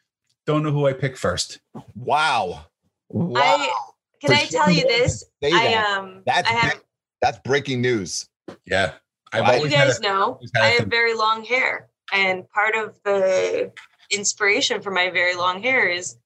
Don't 0.45 0.65
know 0.65 0.73
who 0.73 0.87
I 0.87 0.93
pick 0.93 1.17
first. 1.17 1.61
Wow. 1.95 2.67
Wow. 3.11 3.41
I 3.41 3.73
can 4.21 4.31
For 4.31 4.35
I 4.35 4.45
tell 4.47 4.71
you 4.71 4.83
this? 4.83 5.25
Say 5.43 5.53
I 5.53 5.73
that. 5.73 5.99
um 5.99 6.23
That's 6.27 6.49
I 6.49 6.53
have 6.53 6.81
That's 7.23 7.39
breaking 7.41 7.81
news. 7.81 8.29
Yeah. 8.67 8.95
I've 9.33 9.43
Wow. 9.45 9.55
you 9.55 9.69
guys 9.69 9.99
a, 9.99 10.03
know 10.03 10.23
always 10.33 10.51
had 10.55 10.63
a 10.63 10.67
I 10.67 10.69
have 10.71 10.89
very 10.89 11.15
long 11.15 11.45
hair. 11.45 11.89
And 12.13 12.49
part 12.51 12.75
of 12.75 12.99
the 13.05 13.71
inspiration 14.11 14.81
for 14.83 14.91
my 14.91 15.11
very 15.11 15.37
long 15.37 15.63
hair 15.63 15.89
is 15.89 16.17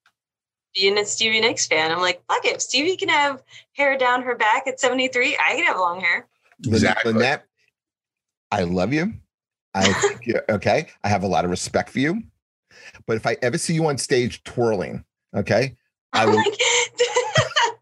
being 0.74 0.97
a 0.99 1.05
Stevie 1.05 1.40
Nicks 1.40 1.66
fan. 1.66 1.93
I'm 1.93 2.01
like, 2.01 2.22
fuck 2.28 2.45
it. 2.47 2.62
Stevie 2.62 2.97
can 2.97 3.09
have 3.09 3.43
hair 3.72 3.99
down 3.99 4.22
her 4.22 4.34
back 4.36 4.66
at 4.66 4.80
73, 4.80 5.36
I 5.38 5.57
can 5.57 5.64
have 5.66 5.76
long 5.76 6.01
hair. 6.01 6.26
Exactly. 6.64 7.12
Lynette, 7.12 7.45
I 8.53 8.63
love 8.65 8.93
you. 8.93 9.13
I 9.75 9.93
think 10.03 10.27
you're 10.27 10.45
okay. 10.51 10.89
I 11.03 11.09
have 11.09 11.23
a 11.23 11.27
lot 11.29 11.45
of 11.45 11.51
respect 11.51 11.91
for 11.91 11.99
you. 11.99 12.23
But 13.07 13.17
if 13.17 13.27
I 13.27 13.37
ever 13.43 13.59
see 13.59 13.75
you 13.75 13.87
on 13.87 13.99
stage 13.99 14.45
twirling, 14.45 15.05
okay, 15.37 15.77
I 16.13 16.27
will 16.27 16.43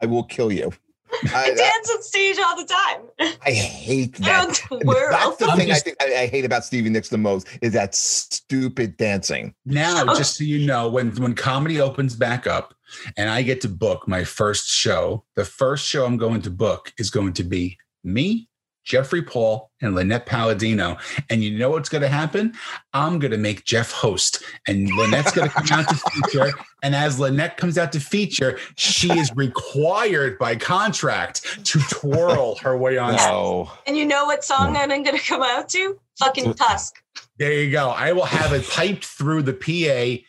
I 0.02 0.06
will 0.06 0.24
kill 0.24 0.52
you. 0.52 0.72
I 1.12 1.28
I, 1.34 1.42
I, 1.50 1.54
dance 1.54 1.90
on 1.90 2.02
stage 2.02 2.38
all 2.38 2.56
the 2.56 2.64
time. 2.64 3.36
I 3.44 3.50
hate 3.50 4.14
that. 4.18 4.42
don't 4.68 4.82
twirl. 4.84 5.10
That's 5.10 5.36
the 5.38 5.46
I'm 5.46 5.58
thing 5.58 5.68
just- 5.68 5.80
I 5.80 5.90
think 5.90 5.96
I, 6.00 6.22
I 6.22 6.26
hate 6.28 6.44
about 6.44 6.64
Stevie 6.64 6.88
Nicks 6.90 7.08
the 7.08 7.18
most 7.18 7.48
is 7.60 7.72
that 7.72 7.94
stupid 7.96 8.96
dancing. 8.96 9.54
now, 9.66 10.04
Oh. 10.06 10.16
just 10.16 10.36
so 10.38 10.44
you 10.44 10.64
know, 10.66 10.88
when 10.88 11.10
when 11.16 11.34
comedy 11.34 11.80
opens 11.80 12.14
back 12.14 12.46
up 12.46 12.74
and 13.16 13.28
I 13.28 13.42
get 13.42 13.60
to 13.62 13.68
book 13.68 14.06
my 14.06 14.22
first 14.24 14.68
show, 14.70 15.24
the 15.34 15.44
first 15.44 15.84
show 15.86 16.06
I'm 16.06 16.16
going 16.16 16.42
to 16.42 16.50
book 16.50 16.92
is 16.98 17.10
going 17.10 17.32
to 17.34 17.42
be 17.44 17.76
me 18.04 18.48
Jeffrey 18.84 19.22
Paul 19.22 19.70
and 19.80 19.94
Lynette 19.94 20.26
Palladino. 20.26 20.96
And 21.28 21.44
you 21.44 21.56
know 21.56 21.70
what's 21.70 21.88
going 21.88 22.02
to 22.02 22.08
happen? 22.08 22.54
I'm 22.92 23.18
going 23.18 23.30
to 23.30 23.38
make 23.38 23.64
Jeff 23.64 23.92
host, 23.92 24.42
and 24.66 24.88
Lynette's 24.96 25.32
going 25.32 25.48
to 25.48 25.54
come 25.54 25.80
out 25.80 25.88
to 25.88 25.94
feature. 25.94 26.52
And 26.82 26.94
as 26.94 27.20
Lynette 27.20 27.56
comes 27.56 27.78
out 27.78 27.92
to 27.92 28.00
feature, 28.00 28.58
she 28.76 29.12
is 29.12 29.30
required 29.36 30.38
by 30.38 30.56
contract 30.56 31.64
to 31.66 31.78
twirl 31.90 32.56
her 32.56 32.76
way 32.76 32.98
on. 32.98 33.12
Yes. 33.12 33.26
No. 33.28 33.70
And 33.86 33.96
you 33.96 34.06
know 34.06 34.24
what 34.24 34.44
song 34.44 34.72
that 34.72 34.90
I'm 34.90 35.02
going 35.02 35.16
to 35.16 35.24
come 35.24 35.42
out 35.42 35.68
to? 35.70 35.98
Fucking 36.18 36.54
Tusk. 36.54 37.02
There 37.38 37.52
you 37.52 37.70
go. 37.70 37.88
I 37.90 38.12
will 38.12 38.26
have 38.26 38.52
it 38.52 38.68
piped 38.68 39.04
through 39.04 39.42
the 39.42 39.54
PA. 39.54 40.22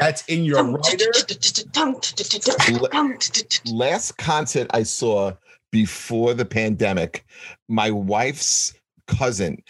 That's 0.00 0.24
in 0.26 0.44
your 0.44 0.64
writer. 0.64 1.04
Last 3.66 4.16
concert 4.18 4.66
I 4.70 4.82
saw 4.82 5.32
before 5.76 6.32
the 6.32 6.46
pandemic, 6.46 7.22
my 7.68 7.90
wife's 7.90 8.72
cousin 9.06 9.62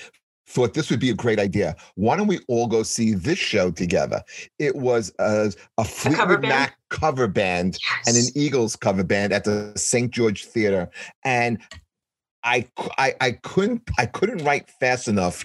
thought 0.46 0.72
this 0.72 0.88
would 0.88 1.00
be 1.00 1.10
a 1.10 1.14
great 1.14 1.40
idea. 1.40 1.74
Why 1.96 2.16
don't 2.16 2.28
we 2.28 2.38
all 2.46 2.68
go 2.68 2.84
see 2.84 3.12
this 3.12 3.40
show 3.40 3.72
together? 3.72 4.22
It 4.60 4.76
was 4.76 5.12
a, 5.18 5.52
a 5.78 5.84
Fleetwood? 5.84 6.42
Mac 6.42 6.76
cover 6.90 7.26
band 7.26 7.76
and 8.06 8.16
an 8.16 8.26
Eagles 8.36 8.76
cover 8.76 9.02
band 9.02 9.32
at 9.32 9.42
the 9.42 9.72
St. 9.74 10.12
George 10.12 10.44
Theater, 10.44 10.88
and 11.24 11.58
I, 12.44 12.68
I, 12.98 13.14
I 13.20 13.32
couldn't, 13.32 13.82
I 13.98 14.06
couldn't 14.06 14.44
write 14.44 14.70
fast 14.78 15.08
enough 15.08 15.44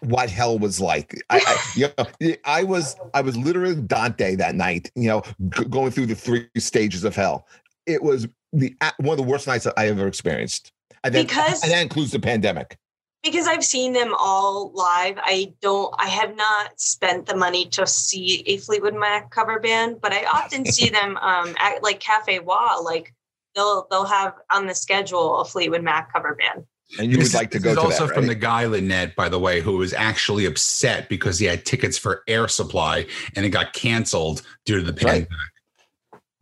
what 0.00 0.30
hell 0.30 0.58
was 0.58 0.80
like. 0.80 1.22
I, 1.28 1.42
I, 1.46 1.72
you 1.76 1.88
know, 1.98 2.34
I 2.46 2.64
was, 2.64 2.96
I 3.12 3.20
was 3.20 3.36
literally 3.36 3.82
Dante 3.82 4.36
that 4.36 4.54
night. 4.54 4.90
You 4.94 5.08
know, 5.08 5.22
g- 5.50 5.66
going 5.66 5.90
through 5.90 6.06
the 6.06 6.14
three 6.14 6.48
stages 6.56 7.04
of 7.04 7.14
hell. 7.14 7.46
It 7.84 8.02
was 8.02 8.26
the 8.52 8.74
one 8.98 9.18
of 9.18 9.24
the 9.24 9.30
worst 9.30 9.46
nights 9.46 9.64
that 9.64 9.74
I 9.76 9.88
ever 9.88 10.06
experienced. 10.06 10.72
And 11.04 11.14
then, 11.14 11.26
Because- 11.26 11.62
and 11.62 11.72
that 11.72 11.82
includes 11.82 12.10
the 12.12 12.18
pandemic. 12.20 12.78
because 13.22 13.46
I've 13.48 13.64
seen 13.64 13.92
them 13.92 14.14
all 14.18 14.70
live. 14.74 15.18
I 15.18 15.52
don't. 15.60 15.92
I 15.98 16.06
have 16.08 16.36
not 16.36 16.80
spent 16.80 17.26
the 17.26 17.34
money 17.36 17.66
to 17.70 17.86
see 17.86 18.42
a 18.46 18.56
Fleetwood 18.58 18.94
Mac 18.94 19.30
cover 19.30 19.58
band, 19.60 20.00
but 20.00 20.12
I 20.12 20.24
often 20.26 20.64
see 20.72 20.88
them 20.88 21.16
um, 21.18 21.54
at 21.58 21.82
like 21.82 22.00
Cafe 22.00 22.38
Wha. 22.40 22.78
Like 22.84 23.12
they'll 23.54 23.86
they'll 23.90 24.04
have 24.04 24.34
on 24.52 24.66
the 24.66 24.74
schedule 24.74 25.40
a 25.40 25.44
Fleetwood 25.44 25.82
Mac 25.82 26.12
cover 26.12 26.34
band. 26.36 26.66
And 27.00 27.10
you 27.10 27.18
This 27.18 27.32
would 27.32 27.38
like 27.40 27.50
to 27.50 27.58
go 27.58 27.70
this 27.70 27.78
to 27.78 27.80
is 27.80 27.84
also 27.94 28.06
that, 28.06 28.14
from 28.14 28.24
right? 28.24 28.28
the 28.28 28.34
guy 28.36 28.64
Lynette, 28.66 29.16
by 29.16 29.28
the 29.28 29.40
way, 29.40 29.60
who 29.60 29.76
was 29.78 29.92
actually 29.92 30.44
upset 30.46 31.08
because 31.08 31.36
he 31.40 31.46
had 31.46 31.64
tickets 31.64 31.98
for 31.98 32.22
Air 32.28 32.46
Supply 32.46 33.06
and 33.34 33.44
it 33.44 33.48
got 33.48 33.72
canceled 33.72 34.42
due 34.64 34.76
to 34.76 34.82
the 34.82 34.92
That's 34.92 35.04
right. 35.04 35.10
pandemic. 35.28 35.32
I 35.32 35.55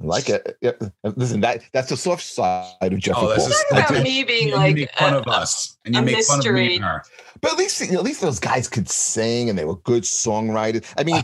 like 0.07 0.29
it. 0.29 0.57
Yeah. 0.61 0.73
Listen, 1.03 1.41
that 1.41 1.63
that's 1.73 1.89
the 1.91 1.97
soft 1.97 2.23
side 2.25 2.67
of 2.81 2.99
Jeffrey 2.99 3.23
Oh, 3.25 3.29
that's 3.29 3.45
Paul. 3.45 3.53
a- 3.53 3.53
Talk 3.53 3.67
That's 3.71 3.91
about 3.91 4.03
me 4.03 4.25
being 4.25 4.49
You 4.49 4.57
like 4.57 4.75
make 4.77 4.91
fun 4.93 5.15
uh, 5.15 5.19
of 5.21 5.29
us, 5.29 5.79
and 5.85 5.95
you 5.95 6.01
a 6.01 6.05
make 6.05 6.25
fun 6.25 6.39
of 6.41 6.45
me 6.47 6.51
mystery. 6.53 6.77
and 6.77 6.85
her. 6.85 7.03
But 7.41 7.53
at 7.53 7.59
least, 7.59 7.83
at 7.83 8.03
least 8.03 8.21
those 8.21 8.39
guys 8.41 8.69
could 8.69 8.89
sing 8.89 9.51
and 9.51 9.59
they 9.59 9.65
were 9.65 9.77
good 9.77 10.05
songwriters. 10.05 10.85
I 10.97 11.05
mean, 11.05 11.23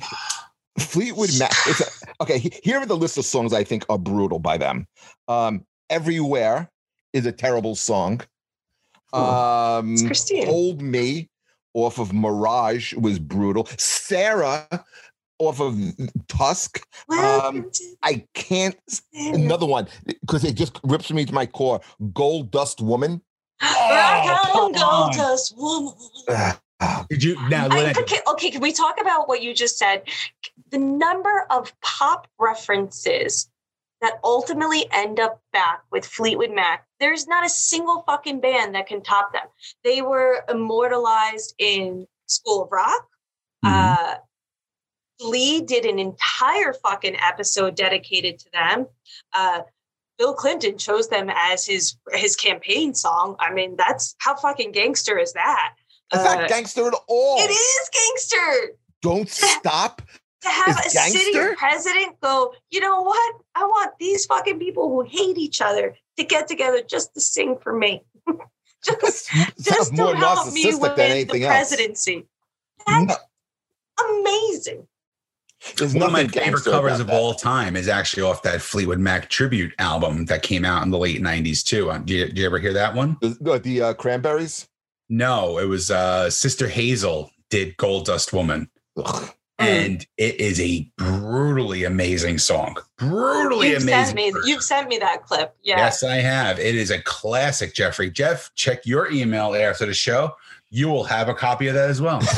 Fleetwood 0.78 1.30
Mac. 1.38 1.52
It's 1.66 1.80
a, 1.80 2.22
okay, 2.22 2.50
here 2.62 2.78
are 2.78 2.86
the 2.86 2.96
list 2.96 3.16
of 3.18 3.24
songs 3.24 3.52
I 3.52 3.64
think 3.64 3.84
are 3.88 3.98
brutal 3.98 4.38
by 4.38 4.56
them. 4.58 4.86
Um, 5.28 5.64
Everywhere 5.88 6.70
is 7.12 7.26
a 7.26 7.32
terrible 7.32 7.74
song. 7.74 8.20
Um, 9.12 9.94
it's 9.94 10.02
Christine. 10.02 10.46
Hold 10.46 10.80
Me 10.82 11.28
off 11.74 11.98
of 11.98 12.12
Mirage 12.12 12.94
was 12.94 13.18
brutal. 13.18 13.66
Sara 13.76 14.68
off 15.40 15.60
of 15.60 15.76
Tusk. 16.28 16.86
Welcome 17.08 17.70
to 17.72 17.94
I 18.02 18.24
can't. 18.34 18.76
Another 19.14 19.66
one 19.66 19.88
because 20.06 20.44
it 20.44 20.54
just 20.54 20.78
rips 20.84 21.10
me 21.10 21.24
to 21.24 21.32
my 21.34 21.46
core. 21.46 21.80
Gold 22.14 22.50
Dust 22.50 22.80
Woman. 22.80 23.20
Rock 23.62 23.70
Oh, 24.52 24.66
on, 24.66 24.72
come 24.74 24.82
on. 24.84 25.02
gold 25.02 25.12
dust 25.14 25.54
woman. 25.56 25.94
Ah, 26.82 27.04
Did 27.10 27.22
you 27.24 27.36
now? 27.48 27.66
I, 27.70 27.76
Lynette, 27.76 27.98
okay, 27.98 28.18
okay, 28.26 28.50
can 28.50 28.60
we 28.62 28.72
talk 28.72 28.98
about 29.00 29.28
what 29.28 29.42
you 29.42 29.52
just 29.54 29.76
said? 29.78 30.02
The 30.70 30.78
number 30.78 31.46
of 31.50 31.72
pop 31.82 32.26
references 32.38 33.50
that 34.00 34.14
ultimately 34.24 34.86
end 34.92 35.20
up 35.20 35.42
back 35.52 35.82
with 35.92 36.06
Fleetwood 36.06 36.52
Mac. 36.52 36.86
There's 37.00 37.26
not 37.26 37.44
a 37.44 37.50
single 37.50 38.02
fucking 38.06 38.40
band 38.40 38.74
that 38.74 38.86
can 38.86 39.02
top 39.02 39.32
them. 39.34 39.42
They 39.84 40.00
were 40.00 40.42
immortalized 40.48 41.54
in 41.58 42.06
School 42.26 42.64
of 42.64 42.72
Rock. 42.72 43.06
Mhm. 43.64 43.70
Uh, 43.98 44.14
Lee 45.20 45.60
did 45.60 45.84
an 45.84 45.98
entire 45.98 46.72
fucking 46.72 47.16
episode 47.16 47.74
dedicated 47.74 48.38
to 48.40 48.50
them. 48.52 48.86
Uh, 49.32 49.60
Bill 50.18 50.34
Clinton 50.34 50.76
chose 50.78 51.08
them 51.08 51.30
as 51.34 51.64
his 51.66 51.96
his 52.12 52.36
campaign 52.36 52.94
song. 52.94 53.36
I 53.40 53.52
mean, 53.52 53.76
that's 53.76 54.14
how 54.18 54.36
fucking 54.36 54.72
gangster 54.72 55.18
is 55.18 55.32
that? 55.32 55.74
It's 56.12 56.22
Uh, 56.24 56.34
not 56.36 56.48
gangster 56.48 56.86
at 56.88 56.94
all. 57.08 57.38
it 57.38 57.50
is 57.50 57.90
gangster 57.92 58.74
Don't 59.02 59.28
stop. 59.30 60.02
to 60.42 60.48
have 60.48 60.78
Is 60.86 60.94
a 60.96 61.00
city 61.10 61.54
president 61.56 62.20
go. 62.22 62.52
You 62.70 62.80
know 62.80 63.02
what? 63.02 63.34
I 63.54 63.64
want 63.64 63.92
these 63.98 64.26
fucking 64.26 64.58
people 64.58 64.88
who 64.88 65.02
hate 65.02 65.36
each 65.38 65.60
other 65.60 65.96
to 66.16 66.24
get 66.24 66.48
together 66.48 66.82
just 66.82 67.12
to 67.14 67.20
sing 67.20 67.56
for 67.62 67.72
me, 67.74 68.02
just 68.84 69.30
just 69.60 69.94
to 69.96 70.16
help 70.16 70.52
me 70.52 70.70
than 70.70 70.80
the 70.80 71.02
anything 71.04 71.44
else. 71.44 71.52
presidency. 71.68 72.26
That's 72.86 73.16
amazing. 74.08 74.86
There's 75.76 75.94
One 75.94 76.04
of 76.04 76.12
my 76.12 76.26
favorite 76.26 76.64
covers 76.64 77.00
of 77.00 77.08
that. 77.08 77.14
all 77.16 77.34
time 77.34 77.76
is 77.76 77.86
actually 77.88 78.22
off 78.22 78.42
that 78.44 78.62
Fleetwood 78.62 78.98
Mac 78.98 79.28
tribute 79.28 79.74
album 79.78 80.24
that 80.26 80.42
came 80.42 80.64
out 80.64 80.82
in 80.84 80.90
the 80.90 80.98
late 80.98 81.20
'90s 81.20 81.62
too. 81.62 81.90
Uh, 81.90 81.98
Did 81.98 82.10
you, 82.10 82.26
did 82.28 82.38
you 82.38 82.46
ever 82.46 82.58
hear 82.58 82.72
that 82.72 82.94
one? 82.94 83.16
The, 83.20 83.36
the, 83.40 83.58
the, 83.58 83.82
uh, 83.82 83.94
cranberries. 83.94 84.68
No, 85.10 85.58
it 85.58 85.66
was 85.66 85.90
uh, 85.90 86.30
Sister 86.30 86.66
Hazel 86.68 87.30
did 87.50 87.76
"Gold 87.76 88.06
Dust 88.06 88.32
Woman," 88.32 88.70
Ugh. 88.96 89.30
and 89.58 90.06
it 90.16 90.40
is 90.40 90.58
a 90.60 90.90
brutally 90.96 91.84
amazing 91.84 92.38
song. 92.38 92.76
Brutally 92.96 93.70
You've 93.70 93.82
amazing. 93.82 94.16
sent 94.16 94.34
me. 94.34 94.40
You've 94.46 94.62
sent 94.62 94.88
me 94.88 94.96
that 94.98 95.24
clip. 95.26 95.54
Yeah. 95.62 95.76
Yes, 95.76 96.02
I 96.02 96.16
have. 96.16 96.58
It 96.58 96.74
is 96.74 96.90
a 96.90 97.02
classic, 97.02 97.74
Jeffrey. 97.74 98.10
Jeff, 98.10 98.50
check 98.54 98.86
your 98.86 99.10
email 99.12 99.54
after 99.54 99.84
the 99.84 99.92
show. 99.94 100.34
You 100.70 100.88
will 100.88 101.04
have 101.04 101.28
a 101.28 101.34
copy 101.34 101.66
of 101.66 101.74
that 101.74 101.90
as 101.90 102.00
well. 102.00 102.20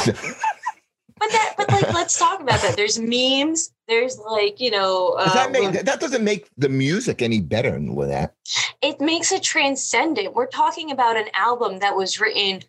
But 1.22 1.32
that. 1.32 1.54
But 1.56 1.70
like, 1.70 1.92
let's 1.94 2.18
talk 2.18 2.40
about 2.40 2.60
that. 2.62 2.74
There's 2.76 2.98
memes. 2.98 3.72
There's 3.86 4.18
like, 4.18 4.58
you 4.60 4.70
know. 4.70 5.14
Does 5.18 5.30
Uh, 5.30 5.34
that 5.34 5.52
make 5.52 5.84
that 5.84 6.00
doesn't 6.00 6.24
make 6.24 6.48
the 6.56 6.68
music 6.68 7.22
any 7.22 7.40
better 7.40 7.70
than 7.70 7.94
that? 8.08 8.34
it 8.82 9.00
makes 9.00 9.30
it 9.30 9.42
transcendent. 9.44 10.34
We're 10.34 10.48
talking 10.48 10.90
about 10.90 11.16
an 11.16 11.28
album 11.34 11.78
that 11.78 11.94
was 11.94 12.20
written 12.20 12.62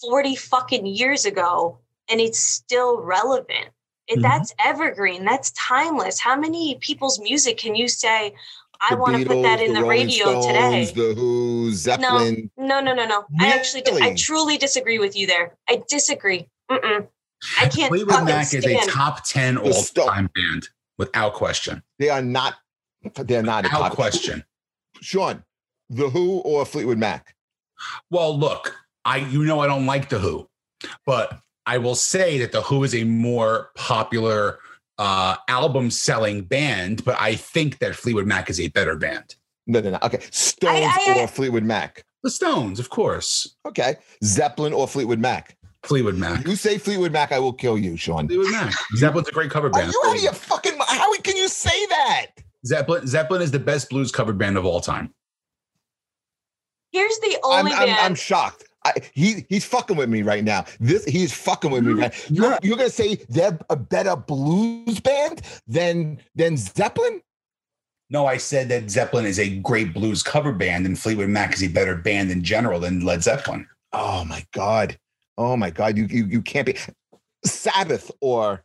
40 0.00 0.34
fucking 0.34 0.86
years 0.86 1.24
ago 1.24 1.78
and 2.10 2.20
it's 2.20 2.38
still 2.40 3.00
relevant. 3.00 3.68
It, 4.08 4.18
Mhm. 4.18 4.22
That's 4.22 4.52
evergreen. 4.64 5.24
That's 5.24 5.52
timeless. 5.52 6.18
How 6.18 6.34
many 6.36 6.76
people's 6.80 7.20
music 7.20 7.58
can 7.58 7.76
you 7.76 7.86
say, 7.86 8.34
I 8.80 8.96
want 8.96 9.16
to 9.16 9.24
put 9.24 9.42
that 9.42 9.60
in 9.60 9.72
the, 9.74 9.82
Rolling 9.82 10.06
radio 10.08 10.40
Stones, 10.40 10.46
today? 10.46 10.84
The 10.86 11.14
Who, 11.14 11.70
Zeppelin. 11.72 12.50
No, 12.56 12.80
no, 12.80 12.92
no, 12.92 13.06
no. 13.06 13.24
I 13.38 13.46
actually, 13.52 13.84
I 14.02 14.14
truly 14.16 14.58
disagree 14.58 14.98
with 14.98 15.14
you 15.14 15.28
there. 15.28 15.56
I 15.68 15.84
disagree. 15.88 16.48
Mm-mm. 16.68 17.06
I 17.60 17.68
can't 17.68 17.88
Fleetwood 17.88 18.10
fucking 18.14 18.24
Mac 18.26 18.54
is 18.54 18.64
a 18.66 18.78
top 18.86 19.24
10 19.24 19.56
The 19.56 19.72
Sto- 19.72 20.02
all-time 20.02 20.30
band 20.34 20.68
without 20.98 21.34
question. 21.34 21.82
They 21.98 22.08
are 22.08 22.22
not. 22.22 22.54
They're 23.16 23.42
not 23.42 23.64
a 23.66 23.68
top 23.68 23.92
question. 23.94 24.44
Sean, 25.00 25.42
The 25.90 26.08
Who 26.10 26.38
or 26.40 26.64
Fleetwood 26.64 26.98
Mac? 26.98 27.34
Well, 28.10 28.38
look, 28.38 28.76
I 29.04 29.16
you 29.18 29.44
know 29.44 29.58
I 29.60 29.66
don't 29.66 29.86
like 29.86 30.08
the 30.08 30.18
Who, 30.18 30.48
but 31.04 31.40
I 31.66 31.78
will 31.78 31.96
say 31.96 32.38
that 32.38 32.52
the 32.52 32.62
Who 32.62 32.84
is 32.84 32.94
a 32.94 33.04
more 33.04 33.70
popular 33.74 34.58
uh 34.98 35.36
album 35.48 35.90
selling 35.90 36.42
band, 36.42 37.04
but 37.04 37.16
I 37.20 37.34
think 37.34 37.78
that 37.78 37.96
Fleetwood 37.96 38.26
Mac 38.26 38.48
is 38.50 38.60
a 38.60 38.68
better 38.68 38.94
band. 38.96 39.34
No, 39.66 39.80
they're 39.80 39.92
not. 39.92 40.02
Okay, 40.04 40.20
Stones 40.30 40.84
I- 40.86 41.14
I- 41.16 41.20
or 41.22 41.26
Fleetwood 41.26 41.64
Mac? 41.64 42.04
The 42.22 42.30
Stones, 42.30 42.78
of 42.78 42.88
course. 42.90 43.56
Okay, 43.66 43.96
Zeppelin 44.22 44.72
or 44.72 44.86
Fleetwood 44.86 45.18
Mac? 45.18 45.56
Fleetwood 45.84 46.16
Mac. 46.16 46.46
You 46.46 46.56
say 46.56 46.78
Fleetwood 46.78 47.12
Mac, 47.12 47.32
I 47.32 47.38
will 47.38 47.52
kill 47.52 47.76
you, 47.76 47.96
Sean. 47.96 48.28
Fleetwood 48.28 48.52
Mac. 48.52 48.72
Zeppelin's 48.96 49.28
a 49.28 49.32
great 49.32 49.50
cover 49.50 49.68
band. 49.68 49.82
Are 49.82 49.92
band. 49.92 49.94
you 49.94 50.10
out 50.10 50.16
of 50.16 50.22
your 50.22 50.32
fucking? 50.32 50.78
mi- 50.78 50.84
How 50.86 51.16
can 51.18 51.36
you 51.36 51.48
say 51.48 51.86
that? 51.86 52.26
Zeppelin 52.64 53.06
Zeppelin 53.06 53.42
is 53.42 53.50
the 53.50 53.58
best 53.58 53.90
blues 53.90 54.12
cover 54.12 54.32
band 54.32 54.56
of 54.56 54.64
all 54.64 54.80
time. 54.80 55.12
Here's 56.92 57.18
the 57.18 57.38
I'm, 57.44 57.66
only 57.66 57.72
I'm. 57.72 57.88
I'm 57.98 58.14
shocked. 58.14 58.64
I, 58.84 58.92
he 59.14 59.46
he's 59.48 59.64
fucking 59.64 59.96
with 59.96 60.08
me 60.08 60.22
right 60.22 60.44
now. 60.44 60.64
This 60.78 61.04
he's 61.04 61.32
fucking 61.32 61.70
with 61.70 61.84
me. 61.84 61.94
Right. 61.94 62.30
You're, 62.30 62.58
you're 62.62 62.76
gonna 62.76 62.90
say 62.90 63.16
they're 63.28 63.58
a 63.70 63.76
better 63.76 64.16
blues 64.16 65.00
band 65.00 65.42
than 65.66 66.18
than 66.34 66.56
Zeppelin? 66.56 67.22
No, 68.10 68.26
I 68.26 68.36
said 68.36 68.68
that 68.68 68.90
Zeppelin 68.90 69.24
is 69.24 69.38
a 69.38 69.56
great 69.60 69.94
blues 69.94 70.22
cover 70.22 70.52
band, 70.52 70.84
and 70.84 70.98
Fleetwood 70.98 71.30
Mac 71.30 71.54
is 71.54 71.62
a 71.62 71.68
better 71.68 71.96
band 71.96 72.30
in 72.30 72.42
general 72.44 72.78
than 72.78 73.04
Led 73.04 73.22
Zeppelin. 73.22 73.66
Oh 73.92 74.24
my 74.24 74.44
god. 74.52 74.98
Oh 75.38 75.56
my 75.56 75.70
god. 75.70 75.96
You 75.96 76.06
you, 76.10 76.26
you 76.26 76.42
can't 76.42 76.66
be 76.66 76.76
Sabbath 77.44 78.10
or, 78.20 78.64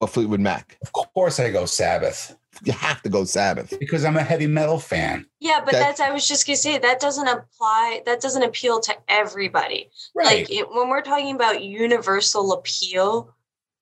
or 0.00 0.08
Fleetwood 0.08 0.40
Mac. 0.40 0.78
Of 0.82 0.92
course, 0.92 1.40
I 1.40 1.50
go 1.50 1.66
Sabbath. 1.66 2.36
you 2.64 2.72
have 2.72 3.02
to 3.02 3.08
go 3.08 3.24
Sabbath. 3.24 3.76
Because 3.80 4.04
I'm 4.04 4.16
a 4.16 4.22
heavy 4.22 4.46
metal 4.46 4.78
fan. 4.78 5.26
Yeah, 5.40 5.60
but 5.64 5.72
That- 5.72 5.80
that's 5.80 6.00
I 6.00 6.10
was 6.12 6.26
just 6.28 6.46
gonna 6.46 6.56
say 6.56 6.78
that 6.78 7.00
doesn't 7.00 7.26
apply. 7.26 8.02
That 8.06 8.20
doesn't 8.20 8.42
appeal 8.42 8.80
to 8.80 8.94
everybody. 9.08 9.90
Right. 10.14 10.26
Like 10.48 10.50
it, 10.52 10.68
when 10.70 10.88
we're 10.88 11.02
talking 11.02 11.34
about 11.34 11.62
universal 11.64 12.52
appeal, 12.52 13.34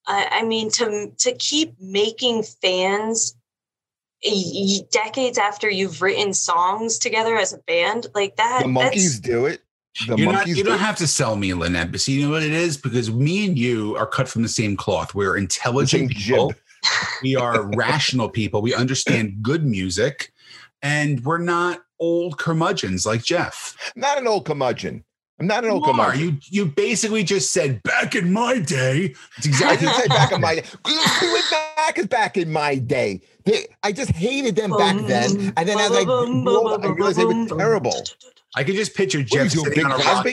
I, 0.07 0.29
I 0.31 0.43
mean 0.45 0.71
to 0.73 1.13
to 1.19 1.33
keep 1.35 1.75
making 1.81 2.45
fans 2.45 3.37
y- 4.25 4.33
y- 4.33 4.81
decades 4.91 5.39
after 5.39 5.69
you've 5.69 6.01
written 6.01 6.33
songs 6.33 6.99
together 6.99 7.37
as 7.37 7.53
a 7.53 7.59
band, 7.59 8.07
like 8.15 8.37
that. 8.37 8.63
The 8.63 8.69
Monkees 8.69 9.21
do 9.21 9.47
it. 9.47 9.62
The 10.07 10.17
You're 10.17 10.33
not, 10.33 10.47
you 10.47 10.55
do 10.57 10.63
don't 10.65 10.79
have 10.79 10.97
to 10.97 11.07
sell 11.07 11.37
me, 11.37 11.53
Lynette, 11.53 11.91
but 11.93 12.01
see, 12.01 12.13
you 12.13 12.27
know 12.27 12.33
what 12.33 12.43
it 12.43 12.53
is? 12.53 12.77
Because 12.79 13.11
me 13.13 13.47
and 13.47 13.59
you 13.59 13.95
are 13.97 14.07
cut 14.07 14.27
from 14.29 14.43
the 14.43 14.49
same 14.49 14.77
cloth. 14.77 15.15
We're 15.15 15.37
intelligent 15.37 16.11
Same 16.13 16.21
people. 16.23 16.49
jib. 16.49 16.59
We 17.23 17.37
are 17.37 17.63
rational 17.77 18.29
people. 18.31 18.63
We 18.63 18.75
understand 18.75 19.43
good 19.43 19.65
music, 19.67 20.33
and 20.81 21.23
we're 21.25 21.39
not 21.39 21.83
old 22.01 22.39
curmudgeons 22.39 23.05
like 23.07 23.23
Jeff. 23.23 23.77
not 23.95 24.19
an 24.19 24.27
old 24.27 24.47
curmudgeon. 24.47 25.05
I'm 25.39 25.47
not 25.47 25.65
an 25.65 25.71
old 25.71 25.85
You, 25.85 25.93
are. 25.93 26.11
curmudgeon. 26.13 26.41
you 26.49 26.65
you 26.65 26.67
basically 26.67 27.23
just 27.25 27.53
said 27.53 27.83
back 27.83 28.15
in 28.15 28.33
my 28.33 28.59
day. 28.61 29.15
It's 29.39 29.47
I 29.47 29.75
exactly 29.75 29.87
didn't 29.89 30.01
say 30.03 30.09
back 30.09 30.33
in 30.33 30.41
my 30.41 30.55
day. 30.57 30.61
Fleetwood 30.63 31.43
Mac 31.77 31.99
is 31.99 32.07
back 32.07 32.37
in 32.37 32.51
my 32.53 32.77
day. 32.77 33.21
They, 33.45 33.67
I 33.83 33.93
just 33.93 34.11
hated 34.13 34.57
them 34.57 34.71
back 34.71 34.97
then, 35.07 35.53
and 35.57 35.69
then 35.69 35.79
as 35.79 35.91
I 35.93 36.05
grew 36.05 36.67
up, 36.69 36.83
I 36.83 36.89
realized 36.89 37.19
they 37.19 37.25
were 37.25 37.47
terrible. 37.47 37.95
I 38.55 38.65
could 38.65 38.75
just 38.75 38.95
picture 38.95 39.23
Jeff 39.23 39.55
you 39.55 39.63
doing, 39.63 39.75
sitting 39.75 39.87
on 39.87 39.93
a 39.93 39.97
rock, 39.97 40.27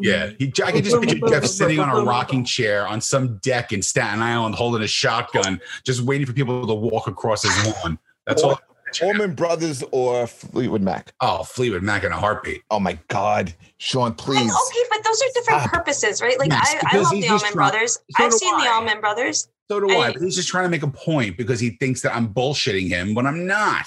Yeah, 0.00 0.30
he, 0.38 0.52
I 0.64 0.70
could 0.72 0.84
just 0.84 1.00
picture 1.02 1.26
Jeff 1.28 1.44
sitting 1.46 1.80
on 1.80 1.88
a 1.90 2.04
rocking 2.04 2.44
chair 2.44 2.86
on 2.86 3.00
some 3.00 3.38
deck 3.38 3.72
in 3.72 3.82
Staten 3.82 4.20
Island, 4.22 4.54
holding 4.54 4.82
a 4.82 4.86
shotgun, 4.86 5.60
just 5.84 6.02
waiting 6.02 6.26
for 6.26 6.32
people 6.32 6.66
to 6.66 6.74
walk 6.74 7.08
across 7.08 7.42
his 7.42 7.66
lawn. 7.82 7.98
That's 8.26 8.42
all. 8.42 8.60
Allman 9.02 9.34
Brothers 9.34 9.82
or 9.90 10.26
Fleetwood 10.26 10.82
Mac. 10.82 11.14
Oh, 11.20 11.42
Fleetwood 11.44 11.82
Mac 11.82 12.04
in 12.04 12.12
a 12.12 12.16
heartbeat. 12.16 12.62
Oh 12.70 12.78
my 12.78 12.98
God, 13.08 13.52
Sean, 13.78 14.10
Like, 14.10 14.16
please. 14.18 14.38
okay, 14.52 14.80
but 14.90 15.02
those 15.02 15.22
are 15.22 15.26
different 15.34 15.60
Stop. 15.62 15.72
purposes, 15.72 16.20
right? 16.20 16.38
Like 16.38 16.50
Yes, 16.50 16.74
I, 16.84 16.96
I 16.98 17.00
love 17.00 17.10
the 17.10 17.22
just 17.22 17.42
Allman 17.44 17.54
Brothers. 17.54 17.92
so 17.94 18.24
I've 18.24 18.30
do 18.32 18.36
seen 18.38 18.56
the 18.58 18.64
I. 18.64 18.74
Allman 18.76 19.00
Brothers. 19.00 19.48
So 19.70 19.80
do 19.80 19.90
I. 19.90 19.94
I- 20.08 20.12
But 20.12 20.20
he's 20.22 20.36
just 20.36 20.48
trying 20.48 20.64
to 20.64 20.68
make 20.68 20.82
a 20.82 20.88
point 20.90 21.38
because 21.38 21.58
he 21.58 21.70
thinks 21.80 22.02
that 22.02 22.14
I'm 22.14 22.28
bullshitting 22.34 22.88
him 22.88 23.14
when 23.14 23.26
I'm 23.26 23.46
not. 23.46 23.86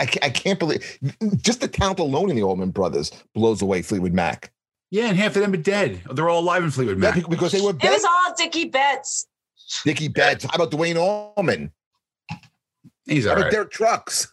I, 0.00 0.04
I 0.22 0.30
can't 0.30 0.58
believe 0.58 0.98
just 1.42 1.60
the 1.60 1.68
talent 1.68 1.98
alone 2.00 2.30
in 2.30 2.36
the 2.36 2.42
Allman 2.42 2.70
Brothers 2.70 3.12
blows 3.34 3.62
away 3.62 3.82
Fleetwood 3.82 4.12
Mac. 4.14 4.52
Yeah, 4.90 5.06
and 5.08 5.16
half 5.16 5.36
of 5.36 5.42
them 5.42 5.52
are 5.54 5.56
dead. 5.56 6.02
They're 6.12 6.28
all 6.28 6.40
alive 6.40 6.62
in 6.64 6.70
Fleetwood 6.70 6.98
Mac. 6.98 7.14
be- 7.14 7.22
because 7.28 7.52
they 7.52 7.60
were 7.60 7.70
It 7.70 7.78
bad. 7.78 7.92
was 7.92 8.04
all 8.04 8.34
Dickey 8.36 8.66
Betts. 8.66 9.26
Dickey 9.84 10.08
Betts. 10.08 10.44
How 10.44 10.56
about 10.56 10.70
Duane 10.70 10.96
Allman? 10.98 11.72
He's 13.06 13.24
How 13.24 13.30
all 13.30 13.36
about 13.36 13.44
right. 13.44 13.52
Derek 13.52 13.70
Trucks? 13.70 14.32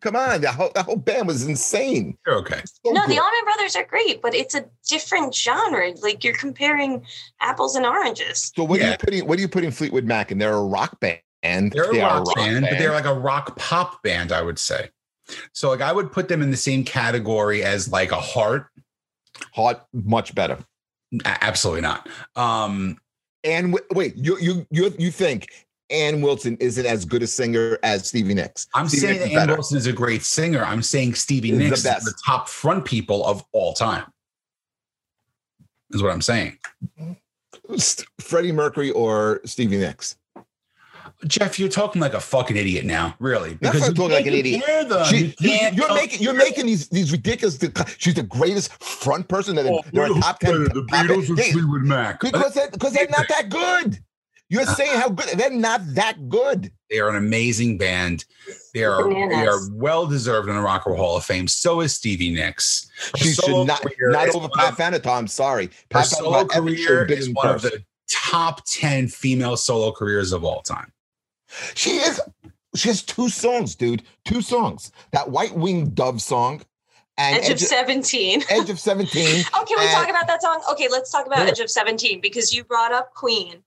Come 0.00 0.16
on, 0.16 0.40
that 0.40 0.54
whole, 0.54 0.70
that 0.74 0.86
whole 0.86 0.96
band 0.96 1.26
was 1.26 1.44
insane. 1.46 2.16
They're 2.24 2.36
okay. 2.36 2.62
So 2.64 2.92
no, 2.92 3.02
good. 3.02 3.10
the 3.10 3.18
Allman 3.20 3.44
Brothers 3.44 3.76
are 3.76 3.84
great, 3.84 4.22
but 4.22 4.34
it's 4.34 4.54
a 4.54 4.64
different 4.88 5.34
genre. 5.34 5.92
Like 6.00 6.24
you're 6.24 6.34
comparing 6.34 7.04
apples 7.40 7.76
and 7.76 7.84
oranges. 7.84 8.50
so 8.56 8.64
what 8.64 8.80
are 8.80 8.90
you 8.92 8.96
putting? 8.96 9.26
What 9.26 9.38
are 9.38 9.42
you 9.42 9.48
putting 9.48 9.66
in 9.66 9.72
Fleetwood 9.72 10.04
Mac 10.06 10.32
in? 10.32 10.38
They're 10.38 10.54
a 10.54 10.62
rock 10.64 10.98
band. 11.00 11.18
They're 11.42 11.90
a 11.90 11.92
They 11.92 12.00
are 12.00 12.22
rock, 12.22 12.34
band, 12.36 12.66
but 12.68 12.78
they're 12.78 12.92
like 12.92 13.06
a 13.06 13.14
rock 13.14 13.56
pop 13.56 14.02
band, 14.02 14.30
I 14.32 14.42
would 14.42 14.58
say. 14.58 14.90
So, 15.52 15.68
like, 15.70 15.80
I 15.80 15.92
would 15.92 16.10
put 16.12 16.28
them 16.28 16.42
in 16.42 16.50
the 16.50 16.56
same 16.56 16.84
category 16.84 17.62
as 17.62 17.88
like 17.90 18.12
a 18.12 18.20
heart. 18.20 18.66
hot, 19.54 19.86
much 19.92 20.34
better. 20.34 20.58
A- 21.24 21.44
Absolutely 21.44 21.82
not. 21.82 22.08
Um, 22.36 22.98
And 23.44 23.72
w- 23.72 23.86
wait, 23.94 24.16
you 24.16 24.36
you 24.38 24.66
you 24.70 24.92
you 24.98 25.10
think 25.10 25.48
Ann 25.88 26.20
Wilson 26.20 26.56
isn't 26.60 26.84
as 26.84 27.04
good 27.04 27.22
a 27.22 27.26
singer 27.26 27.78
as 27.82 28.06
Stevie 28.08 28.34
Nicks? 28.34 28.66
I'm 28.74 28.86
Stevie 28.86 29.00
saying 29.06 29.18
Nicks 29.20 29.30
Ann 29.30 29.34
better. 29.36 29.52
Wilson 29.54 29.78
is 29.78 29.86
a 29.86 29.92
great 29.92 30.22
singer. 30.24 30.62
I'm 30.64 30.82
saying 30.82 31.14
Stevie 31.14 31.52
Is 31.52 31.58
the 31.58 31.64
Nicks 31.64 31.78
is 31.78 32.04
the 32.04 32.14
top 32.26 32.48
front 32.48 32.84
people 32.84 33.24
of 33.24 33.42
all 33.52 33.72
time. 33.72 34.04
Is 35.92 36.02
what 36.02 36.12
I'm 36.12 36.22
saying. 36.22 36.58
Freddie 38.20 38.52
Mercury 38.52 38.90
or 38.90 39.40
Stevie 39.44 39.78
Nicks? 39.78 40.16
Jeff, 41.26 41.58
you're 41.58 41.68
talking 41.68 42.00
like 42.00 42.14
a 42.14 42.20
fucking 42.20 42.56
idiot 42.56 42.84
now, 42.84 43.14
really. 43.18 43.54
Because 43.54 43.82
you're 43.86 43.94
talking 43.94 44.12
like 44.12 44.26
an 44.26 44.34
idiot. 44.34 44.64
Hear 44.64 44.84
them. 44.84 45.04
She, 45.04 45.34
you 45.38 45.50
you, 45.50 45.68
you're 45.74 45.86
com- 45.86 45.96
making 45.96 46.22
you're 46.22 46.34
making 46.34 46.66
these 46.66 46.88
these 46.88 47.12
ridiculous. 47.12 47.58
She's 47.98 48.14
the 48.14 48.22
greatest 48.22 48.72
front 48.82 49.28
person 49.28 49.56
that 49.56 49.66
Oh, 49.66 49.82
they're 49.92 50.06
a 50.06 50.20
top 50.20 50.38
ten. 50.38 50.64
the 50.64 50.86
top- 50.88 51.06
Beatles 51.06 51.28
or 51.30 51.34
they- 51.36 51.52
Fleetwood 51.52 51.82
Mac. 51.82 52.20
because 52.20 52.54
they, 52.54 52.66
because 52.72 52.92
they're 52.94 53.08
not 53.08 53.26
that 53.28 53.48
good. 53.50 53.98
You're 54.48 54.62
uh, 54.62 54.74
saying 54.74 54.98
how 54.98 55.10
good 55.10 55.38
they're 55.38 55.50
not 55.50 55.80
that 55.94 56.28
good. 56.28 56.72
They 56.90 56.98
are 56.98 57.08
an 57.08 57.16
amazing 57.16 57.78
band. 57.78 58.24
They 58.74 58.82
are 58.84 59.08
they 59.08 59.46
are 59.46 59.60
well 59.72 60.06
deserved 60.06 60.48
in 60.48 60.56
the 60.56 60.60
Rock 60.62 60.86
and 60.86 60.94
Roll 60.94 61.04
Hall 61.04 61.16
of 61.18 61.24
Fame. 61.24 61.46
So 61.48 61.82
is 61.82 61.94
Stevie 61.94 62.30
Nicks. 62.30 62.90
She 63.16 63.32
should 63.32 63.66
not 63.66 63.82
career 63.82 64.10
not 64.10 64.28
is 64.28 64.34
over 64.34 64.48
one 64.48 64.74
Pat 64.74 64.94
of- 64.94 65.06
I'm 65.06 65.26
sorry. 65.28 65.66
Her 65.66 65.70
Pat 65.90 66.06
solo 66.06 66.44
Benatar 66.44 66.48
career 66.48 67.04
is 67.04 67.28
in 67.28 67.34
one 67.34 67.48
of 67.54 67.62
the 67.62 67.84
top 68.10 68.62
ten 68.66 69.06
female 69.06 69.56
solo 69.56 69.92
careers 69.92 70.32
of 70.32 70.44
all 70.44 70.62
time. 70.62 70.90
She 71.74 71.90
is. 71.96 72.20
She 72.76 72.88
has 72.88 73.02
two 73.02 73.28
songs, 73.28 73.74
dude. 73.74 74.02
Two 74.24 74.40
songs. 74.42 74.92
That 75.12 75.30
White 75.30 75.54
Winged 75.56 75.94
Dove 75.96 76.22
song 76.22 76.62
and 77.18 77.36
Edge 77.42 77.50
of 77.50 77.58
17. 77.60 78.44
Edge 78.48 78.70
of 78.70 78.78
17. 78.78 79.44
Oh, 79.54 79.64
can 79.66 79.78
we 79.78 79.84
And- 79.86 79.92
talk 79.94 80.08
about 80.08 80.26
that 80.28 80.40
song? 80.42 80.62
Okay, 80.72 80.88
let's 80.90 81.10
talk 81.10 81.26
about 81.26 81.40
Yeah. 81.40 81.46
Edge 81.50 81.60
of 81.60 81.70
17 81.70 82.20
because 82.20 82.54
you 82.54 82.62
brought 82.64 82.92
up 82.92 83.12
Queen 83.14 83.62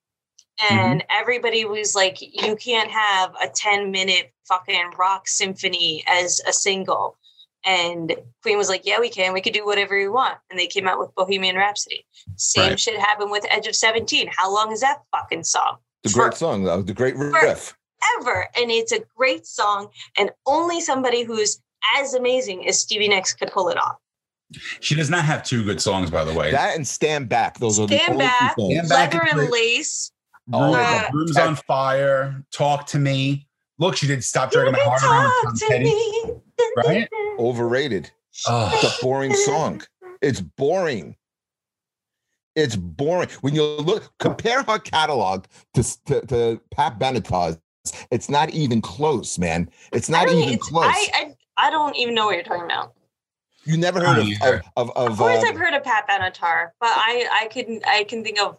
and 0.70 1.02
Mm-hmm. 1.02 1.08
everybody 1.22 1.66
was 1.66 1.96
like, 1.96 2.18
you 2.22 2.56
can't 2.56 2.90
have 2.90 3.34
a 3.42 3.50
10 3.50 3.92
minute 3.92 4.32
fucking 4.48 4.92
rock 4.98 5.28
symphony 5.28 6.04
as 6.08 6.42
a 6.48 6.54
single. 6.54 7.18
And 7.66 8.16
Queen 8.42 8.58
was 8.58 8.70
like, 8.70 8.86
yeah, 8.86 9.00
we 9.00 9.10
can. 9.10 9.34
We 9.34 9.42
could 9.42 9.54
do 9.54 9.66
whatever 9.66 9.98
we 9.98 10.08
want. 10.10 10.38
And 10.50 10.58
they 10.60 10.68
came 10.68 10.88
out 10.88 11.00
with 11.00 11.14
Bohemian 11.16 11.56
Rhapsody. 11.58 12.06
Same 12.36 12.70
Right. 12.72 12.80
shit 12.80 13.00
happened 13.00 13.32
with 13.32 13.46
Edge 13.50 13.68
of 13.68 13.76
17. 13.76 14.30
How 14.36 14.54
long 14.54 14.72
is 14.72 14.82
that 14.82 15.00
fucking 15.12 15.44
song? 15.44 15.78
The 16.04 16.10
great 16.12 16.34
song, 16.34 16.64
though. 16.64 16.82
The 16.82 16.94
great 16.94 17.16
riff. 17.16 17.76
Ever. 18.20 18.48
And 18.58 18.70
it's 18.70 18.92
a 18.92 19.00
great 19.16 19.46
song. 19.48 19.88
And 20.18 20.30
only 20.46 20.82
somebody 20.82 21.24
who's 21.24 21.62
as 21.98 22.14
amazing 22.14 22.68
as 22.68 22.80
Stevie 22.80 23.08
Nicks 23.08 23.34
could 23.34 23.52
pull 23.52 23.70
it 23.70 23.78
off. 23.78 23.96
She 24.82 24.94
does 24.96 25.10
not 25.10 25.26
have 25.26 25.44
two 25.44 25.64
good 25.64 25.82
songs, 25.82 26.12
by 26.12 26.24
the 26.24 26.34
way. 26.34 26.52
That 26.52 26.76
and 26.76 26.88
Stand 26.88 27.30
Back. 27.30 27.58
Those 27.60 27.80
are 27.80 27.88
the 27.88 27.96
Stand 27.98 28.14
only 28.14 28.26
Back. 28.26 28.56
two 28.56 28.62
songs. 28.62 28.74
Stand 28.88 28.90
Back 28.90 29.14
Leather 29.14 29.42
and. 29.44 29.52
Lace. 29.52 30.12
Oh, 30.52 30.74
Uh, 30.76 31.10
Rooms 31.14 31.38
on 31.38 31.56
Fire, 31.56 32.44
Talk 32.52 32.86
to 32.88 33.00
Me. 33.00 33.48
Look, 33.80 33.96
she 33.96 34.06
did 34.08 34.24
Stop 34.24 34.52
Dragging 34.52 34.74
My 34.74 34.80
You 34.80 34.90
Heart 34.90 35.00
can 35.02 35.10
Around 35.10 35.24
talk 35.32 35.44
Tom 35.44 35.56
to 35.56 35.66
Petty. 35.68 35.84
me. 35.86 36.34
Right? 36.76 37.10
Overrated. 37.40 38.12
Oh, 38.48 38.70
It's 38.74 39.00
a 39.00 39.02
boring 39.02 39.34
song. 39.34 39.82
It's 40.22 40.42
boring. 40.42 41.16
It's 42.56 42.76
boring. 42.76 43.30
When 43.42 43.56
you 43.56 43.64
look, 43.64 44.12
compare 44.20 44.64
her 44.64 44.80
catalog 44.80 45.46
to, 45.74 46.06
to, 46.06 46.22
to 46.28 46.62
Pat 46.72 47.00
Benatar's, 47.00 47.58
it's 48.12 48.30
not 48.30 48.52
even 48.52 48.82
close, 48.82 49.38
man. 49.40 49.70
It's 49.92 50.10
not 50.10 50.28
don't, 50.28 50.38
even 50.38 50.54
it's- 50.54 50.70
close. 50.70 50.86
I, 50.88 51.08
I, 51.14 51.68
I 51.68 51.70
don't 51.72 51.96
even 51.98 52.14
know 52.16 52.26
what 52.28 52.36
you're 52.36 52.44
talking 52.44 52.66
about. 52.66 52.94
you 53.66 53.78
never 53.78 54.00
heard 54.00 54.20
of, 54.20 54.28
of, 54.44 54.62
of, 54.78 54.90
Of 54.98 55.12
of, 55.12 55.18
course, 55.18 55.44
uh, 55.44 55.48
I've 55.48 55.58
heard 55.58 55.74
of 55.74 55.84
Pat 55.84 56.08
Benatar, 56.10 56.70
but 56.80 56.90
I, 56.90 57.28
I 57.44 57.48
can, 57.48 57.82
I 57.88 58.04
can 58.06 58.24
think 58.24 58.40
of 58.40 58.58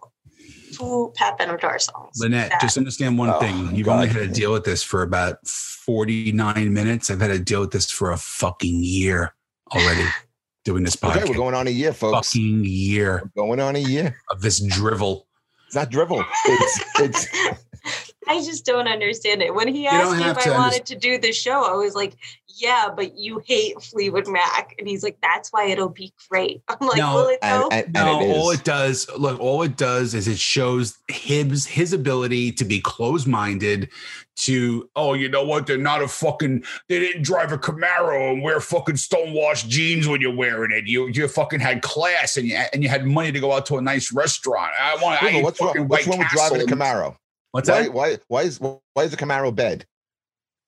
two 0.73 1.13
Pat 1.15 1.39
Benatar 1.39 1.81
songs. 1.81 2.19
Lynette, 2.21 2.51
that- 2.51 2.61
just 2.61 2.77
understand 2.77 3.17
one 3.17 3.31
Oh, 3.31 3.39
thing. 3.41 3.75
You've 3.75 3.87
God. 3.87 3.95
only 3.95 4.09
had 4.09 4.17
to 4.17 4.29
deal 4.29 4.53
with 4.53 4.65
this 4.65 4.83
for 4.83 5.03
about 5.03 5.47
49 5.47 6.73
minutes. 6.73 7.11
I've 7.11 7.21
had 7.21 7.29
to 7.29 7.39
deal 7.39 7.61
with 7.61 7.71
this 7.71 7.91
for 7.91 8.11
a 8.13 8.17
fucking 8.17 8.83
year 8.83 9.35
already 9.73 10.05
doing 10.65 10.83
this 10.83 10.97
okay, 11.03 11.21
podcast. 11.21 11.29
we're 11.29 11.37
going 11.37 11.55
on 11.55 11.67
a 11.67 11.71
year, 11.71 11.93
folks. 11.93 12.33
fucking 12.33 12.65
year 12.65 13.31
We're 13.35 13.43
going 13.43 13.61
on 13.61 13.77
a 13.77 13.81
year. 13.81 14.17
of 14.31 14.41
this 14.41 14.61
drivel. 14.61 15.27
It's 15.67 15.75
not 15.75 15.91
drivel. 15.91 16.25
It's 16.47 16.85
it's 17.01 17.29
I 18.29 18.43
just 18.43 18.65
don't 18.65 18.89
understand 18.89 19.43
it. 19.43 19.55
When 19.55 19.69
he 19.69 19.87
asked 19.87 20.17
me 20.17 20.25
if 20.25 20.39
I 20.39 20.43
to 20.43 20.51
wanted 20.51 20.87
to 20.87 20.97
do 20.97 21.19
the 21.19 21.33
show, 21.33 21.65
I 21.65 21.77
was 21.77 21.95
like, 21.95 22.17
"Yeah, 22.57 22.89
but 22.95 23.17
you 23.17 23.43
hate 23.45 23.81
Fleetwood 23.83 24.29
Mac," 24.29 24.75
and 24.79 24.89
he's 24.89 25.03
like, 25.03 25.19
"That's 25.23 25.51
why 25.51 25.67
it'll 25.67 25.89
be 25.89 26.13
great." 26.29 26.63
I'm 26.69 26.87
like, 26.87 26.99
No, 26.99 27.15
"Will 27.15 27.29
it 27.29 27.41
though?" 27.43 27.69
and, 27.71 27.85
and 27.85 27.93
No, 27.95 28.21
it 28.21 28.25
is. 28.27 28.37
all 28.37 28.51
it 28.51 28.65
does, 28.65 29.09
look, 29.17 29.41
all 29.41 29.63
it 29.63 29.77
does 29.77 30.15
is 30.15 30.29
it 30.29 30.39
shows 30.39 30.99
his 31.09 31.67
his 31.67 31.93
ability 31.93 32.53
to 32.53 32.65
be 32.65 32.81
closed-minded. 32.81 33.89
To 34.37 34.91
oh, 34.97 35.15
you 35.15 35.29
know 35.29 35.45
what? 35.45 35.65
They're 35.65 35.79
not 35.79 36.03
a 36.03 36.09
fucking. 36.09 36.65
They 36.89 36.99
didn't 36.99 37.23
drive 37.23 37.53
a 37.53 37.59
Camaro 37.59 38.33
and 38.33 38.43
wear 38.43 38.59
fucking 38.59 38.97
stonewashed 38.97 39.69
jeans 39.69 40.09
when 40.09 40.21
you're 40.21 40.35
wearing 40.35 40.73
it. 40.73 40.89
You 40.89 41.07
you 41.07 41.29
fucking 41.29 41.61
had 41.61 41.83
class 41.83 42.37
and 42.37 42.49
you 42.49 42.57
and 42.73 42.83
you 42.83 42.89
had 42.89 43.07
money 43.07 43.31
to 43.31 43.39
go 43.39 43.53
out 43.53 43.65
to 43.67 43.77
a 43.77 43.81
nice 43.81 44.13
restaurant. 44.13 44.73
I 44.81 44.97
want. 45.01 45.23
I 45.23 45.27
Wait, 45.27 45.45
what's 45.45 45.61
wrong, 45.61 45.69
fucking 45.69 45.87
what's 45.87 46.07
White 46.09 46.11
wrong 46.11 46.19
with 46.19 46.29
Castle 46.31 46.57
driving 46.57 46.73
a 46.73 46.77
Camaro? 46.77 47.17
What's 47.53 47.71
Why, 47.71 47.83
that? 47.83 47.93
why, 47.93 48.19
why 48.27 48.43
is 48.43 48.61
why 48.61 49.05
is 49.05 49.15
a 49.15 49.17
Camaro 49.17 49.55
bed? 49.55 49.87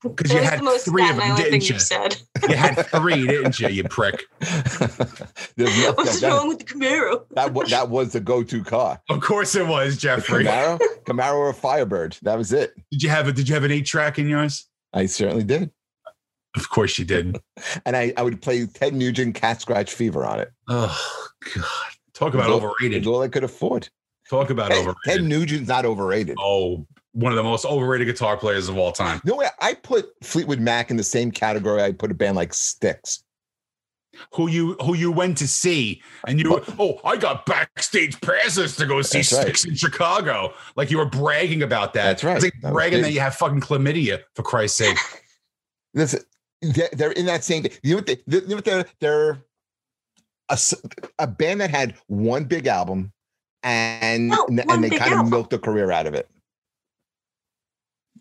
Because 0.09 0.33
you 0.33 0.41
had 0.43 0.59
the 0.61 0.65
most 0.65 0.85
three 0.87 1.09
of 1.09 1.17
them, 1.17 1.37
didn't 1.37 1.69
you? 1.69 1.75
you've 1.75 1.83
said. 1.83 2.17
You 2.49 2.57
had 2.57 2.75
three, 2.89 3.27
didn't 3.27 3.59
you? 3.61 3.69
You 3.69 3.85
prick. 3.85 4.25
There's 4.41 5.77
no- 5.79 5.93
What's 5.95 6.21
that, 6.21 6.29
wrong 6.31 6.49
with 6.49 6.59
the 6.59 6.65
Camaro? 6.65 7.25
that, 7.31 7.53
wa- 7.53 7.65
that 7.65 7.89
was 7.89 8.13
the 8.13 8.21
go-to 8.21 8.63
car. 8.63 9.01
Of 9.09 9.21
course 9.21 9.55
it 9.55 9.67
was, 9.67 9.97
A 9.97 9.99
Jeffrey. 9.99 10.45
Camaro, 10.45 10.79
Camaro 11.05 11.35
or 11.37 11.53
Firebird. 11.53 12.17
That 12.23 12.37
was 12.37 12.53
it. 12.53 12.73
Did 12.91 13.03
you 13.03 13.09
have 13.11 13.29
a 13.29 13.33
Did 13.33 13.49
you 13.49 13.55
have 13.55 13.65
an 13.65 13.71
eight 13.73 13.87
track 13.87 14.19
in 14.19 14.29
yours? 14.29 14.67
I 14.93 15.07
certainly 15.07 15.45
did. 15.45 15.71
Of 16.57 16.71
course 16.71 16.99
you 16.99 17.05
did. 17.05 17.39
And 17.87 17.97
I, 17.97 18.13
I 18.17 18.23
would 18.23 18.41
play 18.43 18.67
Ted 18.67 18.95
Nugent 18.95 19.35
Cat 19.35 19.61
Scratch 19.63 19.93
Fever 19.93 20.25
on 20.25 20.41
it. 20.41 20.51
Oh 20.69 21.27
God. 21.55 21.65
Talk 22.15 22.35
about 22.35 22.45
It's 22.51 22.53
all- 22.63 22.71
overrated. 22.71 22.99
It's 22.99 23.07
all 23.07 23.23
I 23.23 23.29
could 23.29 23.45
afford. 23.45 23.89
Talk 24.29 24.51
about 24.51 24.71
Ted, 24.71 24.79
overrated. 24.81 24.97
Ted 25.05 25.25
Nugent's 25.25 25.69
not 25.69 25.85
overrated. 25.87 26.37
oh, 26.41 26.87
one 27.17 27.33
of 27.33 27.37
the 27.37 27.43
most 27.43 27.65
overrated 27.65 28.07
guitar 28.07 28.37
players 28.37 28.69
of 28.69 28.77
all 28.77 28.93
time. 28.93 29.23
No 29.25 29.37
way. 29.37 29.47
I 29.61 29.73
put 29.73 30.11
Fleetwood 30.23 30.61
Mac 30.61 30.91
in 30.91 30.99
the 30.99 31.03
same 31.03 31.31
category 31.31 31.83
I 31.83 31.93
put 31.93 32.11
a 32.11 32.15
band 32.15 32.37
like 32.37 32.53
Styx. 32.53 33.25
Who 34.35 34.49
you 34.49 34.75
who 34.83 34.95
you 34.95 35.11
went 35.13 35.37
to 35.39 35.49
see 35.49 36.03
and 36.27 36.39
you 36.39 36.63
oh 36.79 37.01
I 37.05 37.17
got 37.17 37.45
backstage 37.47 38.19
passes 38.21 38.77
to 38.77 38.87
go 38.87 39.01
see 39.03 39.19
That's 39.19 39.33
right. 39.33 39.43
Styx 39.43 39.65
in 39.65 39.75
Chicago. 39.75 40.53
Like 40.75 40.91
you 40.91 40.99
were 40.99 41.07
bragging 41.07 41.63
about 41.63 41.95
that. 41.95 42.05
That's 42.05 42.25
right. 42.25 42.37
It's 42.37 42.45
like 42.45 42.55
That 42.63 42.73
bragging 42.73 43.03
that 43.03 43.13
you 43.13 43.21
have 43.21 43.35
fucking 43.35 43.61
chlamydia 43.61 44.23
for 44.35 44.43
Christ's 44.43 44.79
sake. 44.79 44.99
Listen, 45.95 46.21
they're, 46.63 46.89
they're 46.93 47.13
in 47.13 47.27
that 47.27 47.45
same. 47.45 47.65
You 47.83 47.91
know 47.93 47.97
what? 47.97 48.07
They, 48.07 48.19
you 48.27 48.49
know 48.49 48.55
what 48.57 48.65
they're 48.65 48.85
they're 49.01 49.31
a, 50.51 50.53
s- 50.53 50.75
a 51.19 51.27
band 51.27 51.61
that 51.61 51.71
had 51.71 51.95
one 52.07 52.45
big 52.45 52.67
album, 52.67 53.13
and 53.63 54.29
No, 54.29 54.47
and 54.49 54.63
one 54.65 54.81
they 54.81 54.91
big 54.91 54.99
kind 54.99 55.15
of 55.15 55.29
milked 55.29 55.53
a 55.53 55.59
career 55.59 55.91
out 55.91 56.07
of 56.07 56.15
it. 56.15 56.29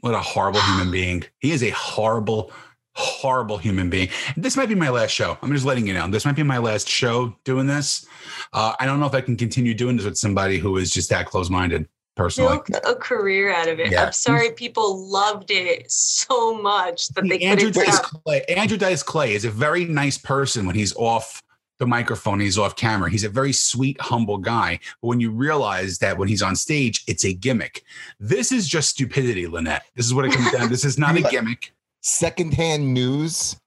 What 0.06 0.14
a 0.14 0.20
horrible 0.20 0.62
human 0.62 0.92
being. 0.92 1.24
He 1.40 1.50
is 1.50 1.64
a 1.64 1.72
horrible, 1.72 2.52
horrible 2.94 3.58
human 3.58 3.90
being. 3.90 4.10
This 4.38 4.56
might 4.56 4.70
be 4.70 4.76
my 4.76 4.90
last 4.90 5.10
show. 5.10 5.36
I'm 5.42 5.52
just 5.52 5.66
letting 5.66 5.88
you 5.88 5.96
know. 5.96 6.08
This 6.08 6.26
might 6.26 6.36
be 6.36 6.44
my 6.44 6.60
last 6.60 6.88
show 6.88 7.36
doing 7.44 7.66
this. 7.66 8.06
Uh, 8.54 8.76
I 8.80 8.86
don't 8.86 9.00
know 9.00 9.08
if 9.08 9.16
I 9.16 9.22
can 9.22 9.36
continue 9.36 9.74
doing 9.74 9.96
this 9.96 10.06
with 10.06 10.16
somebody 10.16 10.60
who 10.60 10.78
is 10.78 10.92
just 10.92 11.10
that 11.10 11.26
close 11.26 11.50
minded 11.50 11.90
personally. 12.16 12.60
A 12.88 12.94
career 12.94 13.52
out 13.52 13.68
of 13.68 13.80
it. 13.80 13.92
Yeah. 13.92 14.06
I'm 14.06 14.12
sorry, 14.12 14.52
people 14.52 15.10
loved 15.10 15.50
it 15.50 15.92
so 15.92 16.62
much 16.62 17.08
that 17.10 17.28
they 17.28 17.40
Andrew 17.40 17.72
couldn't 17.72 17.86
Dice 17.88 17.98
stop. 17.98 18.24
Clay. 18.24 18.46
Andrew 18.48 18.78
Dice 18.78 19.02
Clay 19.02 19.34
is 19.34 19.44
a 19.44 19.50
very 19.50 19.86
nice 19.86 20.20
person 20.20 20.68
when 20.68 20.76
he's 20.76 20.96
off 20.98 21.42
the 21.78 21.86
microphone, 21.88 22.40
he's 22.40 22.58
off 22.58 22.76
camera. 22.76 23.10
He's 23.10 23.24
a 23.24 23.30
very 23.30 23.52
sweet, 23.54 24.00
humble 24.00 24.38
guy. 24.38 24.80
But 25.02 25.08
when 25.10 25.20
you 25.20 25.32
realize 25.32 25.98
that 26.00 26.18
when 26.18 26.28
he's 26.28 26.42
on 26.42 26.56
stage, 26.56 27.04
it's 27.08 27.26
a 27.26 27.34
gimmick. 27.34 27.84
This 28.20 28.52
is 28.52 28.68
just 28.68 28.90
stupidity, 28.90 29.48
Lynette. 29.48 29.84
This 29.96 30.06
is 30.06 30.14
what 30.14 30.26
it 30.26 30.32
comes 30.32 30.52
down. 30.52 30.70
This 30.70 30.86
is 30.86 30.98
not 30.98 31.18
a 31.18 31.22
gimmick. 31.32 31.74
Secondhand 32.02 32.94
news. 32.94 33.58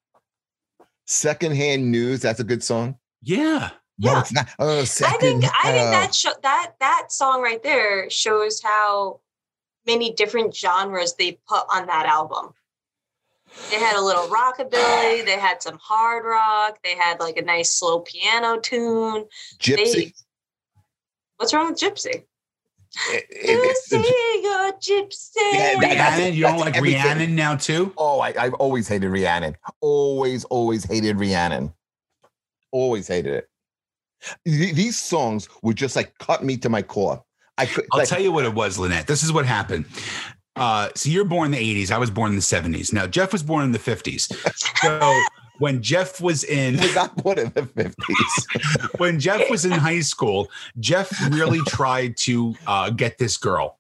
Secondhand 1.07 1.91
news. 1.91 2.21
That's 2.21 2.41
a 2.41 2.45
good 2.45 2.63
song. 2.63 2.99
Yeah. 3.23 3.71
No, 3.99 4.13
Yeah. 4.13 4.21
it's 4.21 4.33
not. 4.33 4.49
Oh, 4.59 4.81
I 4.81 4.85
think 4.85 5.45
I 5.45 5.73
think 5.73 5.89
uh, 5.89 5.91
that 5.91 6.15
show 6.15 6.31
that 6.43 6.75
that 6.81 7.07
song 7.11 7.43
right 7.43 7.63
there 7.63 8.09
shows 8.11 8.63
how 8.63 9.21
many 9.87 10.13
different 10.13 10.55
genres 10.55 11.15
they 11.15 11.39
put 11.49 11.65
on 11.73 11.87
that 11.87 12.07
album. 12.07 12.53
They 13.71 13.77
had 13.79 13.97
a 13.97 14.03
little 14.03 14.25
rockabilly, 14.29 15.25
they 15.25 15.39
had 15.39 15.63
some 15.63 15.79
hard 15.83 16.25
rock, 16.25 16.79
they 16.83 16.97
had 16.97 17.21
like 17.21 17.37
a 17.37 17.43
nice 17.43 17.71
slow 17.71 18.01
piano 18.01 18.59
tune. 18.61 19.25
Gypsy. 19.59 19.77
They- 19.95 20.13
What's 21.37 21.53
wrong 21.55 21.71
with 21.71 21.79
Gypsy? 21.81 22.25
It- 23.11 23.27
it- 23.31 23.31
it's- 23.31 23.89
Gypsy, 23.93 23.99
it's- 24.01 24.43
you're 24.43 24.73
Gypsy. 24.73 25.53
Yeah, 25.53 25.75
that- 25.75 25.81
that's- 25.81 25.99
Rhiannon, 26.19 26.35
you 26.35 26.43
don't 26.43 26.53
that's 26.53 26.65
like 26.65 26.77
everything. 26.77 27.03
Rhiannon 27.03 27.35
now 27.37 27.57
too? 27.57 27.93
oh, 27.99 28.21
I, 28.21 28.35
I've 28.39 28.55
always 28.55 28.89
hated 28.89 29.11
Rhiannon. 29.11 29.57
Always, 29.81 30.45
always 30.47 30.85
hated 30.85 31.19
Rhiannon. 31.21 31.73
Always 32.73 33.07
hated 33.09 33.35
it. 33.35 33.49
Th- 34.47 34.75
These 34.75 34.99
songs 34.99 35.49
would 35.63 35.77
just 35.77 35.95
like 35.95 36.17
cut 36.19 36.43
me 36.43 36.57
to 36.59 36.69
my 36.69 36.83
core. 36.83 37.23
I 37.57 37.67
could. 37.67 37.87
I'll 37.93 37.99
like, 38.01 38.09
tell 38.09 38.21
you 38.21 38.33
what 38.33 38.45
it 38.45 38.55
was, 38.55 38.79
Lynette. 38.79 39.07
This 39.07 39.23
is 39.23 39.33
what 39.33 39.45
happened. 39.47 39.85
Uh, 40.59 40.91
so 40.95 41.09
you're 41.09 41.25
born 41.25 41.47
in 41.47 41.59
the 41.59 41.85
80s. 41.85 41.91
I 41.91 41.99
was 41.99 42.11
born 42.11 42.31
in 42.31 42.37
the 42.37 42.43
70s. 42.43 42.93
Now 42.93 43.07
Jeff 43.07 43.33
was 43.33 43.43
born 43.43 43.65
in 43.65 43.73
the 43.73 43.79
50s. 43.79 44.33
So 44.83 45.21
when 45.59 45.83
Jeff 45.83 46.21
was 46.21 46.45
in 46.45 46.77
was 46.77 46.95
not 46.95 47.17
born 47.23 47.39
in 47.39 47.53
the 47.55 47.67
fifties. 47.67 48.91
when 48.99 49.21
Jeff 49.21 49.49
was 49.51 49.65
in 49.65 49.73
high 49.73 50.01
school, 50.01 50.49
Jeff 50.81 51.11
really 51.31 51.61
tried 51.67 52.17
to 52.19 52.55
uh, 52.67 52.91
get 52.91 53.19
this 53.19 53.37
girl. 53.37 53.78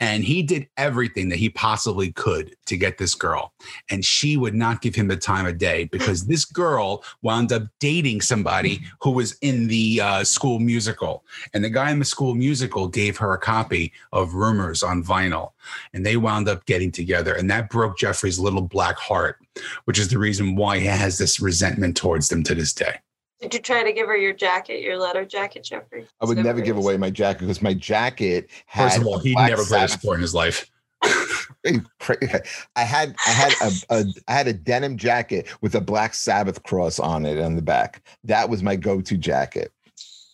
And 0.00 0.24
he 0.24 0.42
did 0.42 0.68
everything 0.76 1.28
that 1.30 1.38
he 1.38 1.50
possibly 1.50 2.12
could 2.12 2.54
to 2.66 2.76
get 2.76 2.98
this 2.98 3.14
girl. 3.14 3.52
And 3.90 4.04
she 4.04 4.36
would 4.36 4.54
not 4.54 4.80
give 4.80 4.94
him 4.94 5.08
the 5.08 5.16
time 5.16 5.46
of 5.46 5.58
day 5.58 5.84
because 5.84 6.26
this 6.26 6.44
girl 6.44 7.04
wound 7.22 7.52
up 7.52 7.64
dating 7.80 8.20
somebody 8.20 8.80
who 9.00 9.10
was 9.10 9.36
in 9.42 9.68
the 9.68 10.00
uh, 10.00 10.24
school 10.24 10.58
musical. 10.58 11.24
And 11.52 11.64
the 11.64 11.70
guy 11.70 11.90
in 11.90 11.98
the 11.98 12.04
school 12.04 12.34
musical 12.34 12.88
gave 12.88 13.16
her 13.18 13.32
a 13.32 13.38
copy 13.38 13.92
of 14.12 14.34
Rumors 14.34 14.82
on 14.82 15.02
vinyl. 15.02 15.52
And 15.92 16.06
they 16.06 16.16
wound 16.16 16.48
up 16.48 16.64
getting 16.66 16.92
together. 16.92 17.34
And 17.34 17.50
that 17.50 17.70
broke 17.70 17.98
Jeffrey's 17.98 18.38
little 18.38 18.62
black 18.62 18.96
heart, 18.96 19.38
which 19.84 19.98
is 19.98 20.08
the 20.08 20.18
reason 20.18 20.54
why 20.54 20.78
he 20.78 20.86
has 20.86 21.18
this 21.18 21.40
resentment 21.40 21.96
towards 21.96 22.28
them 22.28 22.42
to 22.44 22.54
this 22.54 22.72
day. 22.72 22.98
Did 23.40 23.52
you 23.52 23.60
try 23.60 23.82
to 23.82 23.92
give 23.92 24.06
her 24.06 24.16
your 24.16 24.32
jacket, 24.32 24.80
your 24.80 24.96
leather 24.96 25.24
jacket, 25.24 25.64
Jeffrey? 25.64 26.06
I 26.20 26.24
would 26.24 26.38
never 26.38 26.58
what 26.58 26.64
give 26.64 26.76
away 26.78 26.96
my 26.96 27.10
jacket 27.10 27.40
because 27.40 27.60
my 27.60 27.74
jacket 27.74 28.48
had. 28.66 28.84
First 28.88 28.98
of 28.98 29.06
all, 29.06 29.18
a 29.18 29.22
he 29.22 29.34
never 29.34 29.64
played 29.64 29.84
a 29.84 29.88
sport 29.88 30.16
in 30.16 30.22
his 30.22 30.34
life. 30.34 30.70
I 31.04 32.82
had 32.82 33.14
I 33.26 33.30
had 33.30 33.52
a, 33.62 33.72
a 33.90 34.04
I 34.28 34.32
had 34.32 34.48
a 34.48 34.52
denim 34.52 34.96
jacket 34.96 35.48
with 35.60 35.74
a 35.74 35.80
Black 35.80 36.14
Sabbath 36.14 36.62
cross 36.62 36.98
on 36.98 37.26
it 37.26 37.38
on 37.40 37.56
the 37.56 37.62
back. 37.62 38.02
That 38.24 38.48
was 38.48 38.62
my 38.62 38.76
go-to 38.76 39.16
jacket. 39.16 39.72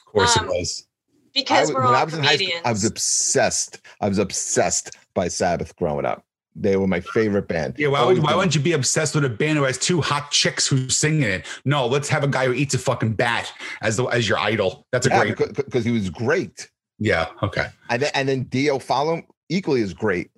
Of 0.07 0.13
course 0.13 0.37
Um, 0.37 0.47
it 0.47 0.49
was. 0.49 0.87
Because 1.35 1.69
was- 1.69 1.75
we're 1.75 1.81
when 1.81 1.89
all 1.89 1.95
I 1.97 2.05
was 2.05 2.15
in 2.15 2.21
high 2.23 2.37
school, 2.37 2.47
comedians. 2.47 2.63
I 2.67 2.71
was 2.73 2.85
obsessed. 2.85 3.81
I 4.01 4.09
was 4.09 4.19
obsessed 4.19 4.97
by 5.15 5.29
Sabbath 5.29 5.75
growing 5.77 6.05
up. 6.05 6.25
They 6.55 6.77
were 6.77 6.87
my 6.87 7.01
favorite 7.01 7.49
band. 7.49 7.77
Yeah, 7.79 7.89
why, 7.89 8.05
would, 8.05 8.23
why 8.23 8.35
wouldn't 8.35 8.55
you 8.55 8.61
be 8.61 8.73
obsessed 8.73 9.15
with 9.15 9.25
a 9.25 9.29
band 9.31 9.57
who 9.59 9.65
has 9.65 9.79
two 9.79 10.01
hot 10.03 10.31
chicks 10.31 10.67
who 10.67 10.89
sing 10.91 11.23
in 11.23 11.31
it? 11.31 11.47
No, 11.65 11.87
let's 11.87 12.09
have 12.11 12.25
a 12.25 12.29
guy 12.29 12.45
who 12.47 12.53
eats 12.53 12.75
a 12.75 12.79
fucking 12.79 13.15
bat 13.15 13.51
as 13.81 13.97
the 13.97 14.05
as 14.07 14.29
your 14.29 14.39
idol. 14.39 14.87
That's 14.93 15.07
a 15.07 15.11
Yeah, 15.11 15.21
great. 15.25 15.37
because, 15.39 15.65
because 15.65 15.85
he 15.85 15.91
was 15.93 16.11
great. 16.11 16.71
Yeah. 16.99 17.29
Okay. 17.43 17.67
And 17.89 18.03
then, 18.03 18.11
and 18.15 18.29
then 18.29 18.43
Dio 18.45 18.79
Follow 18.79 19.23
equally 19.49 19.81
is 19.81 19.95
great. 19.95 20.31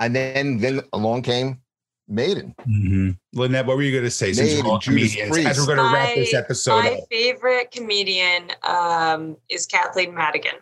And 0.00 0.14
then 0.16 0.58
then 0.58 0.80
along 0.92 1.22
came 1.22 1.60
Maiden. 2.08 2.54
Mm-hmm. 2.68 3.10
Lynette, 3.38 3.66
what 3.66 3.76
were 3.76 3.82
you 3.82 3.92
going 3.92 4.04
to 4.04 4.10
say? 4.10 4.32
Since 4.32 4.62
we're 4.62 4.68
all 4.68 4.78
Judas 4.78 5.14
comedians, 5.14 5.30
Priest. 5.30 5.48
as 5.48 5.58
we're 5.58 5.74
going 5.74 5.88
to 5.88 5.94
wrap 5.94 6.14
this 6.14 6.34
episode 6.34 6.82
My 6.82 6.90
up. 6.94 7.00
favorite 7.10 7.70
comedian 7.70 8.50
um, 8.64 9.36
is 9.48 9.64
Kathleen 9.64 10.12
Madigan. 10.14 10.54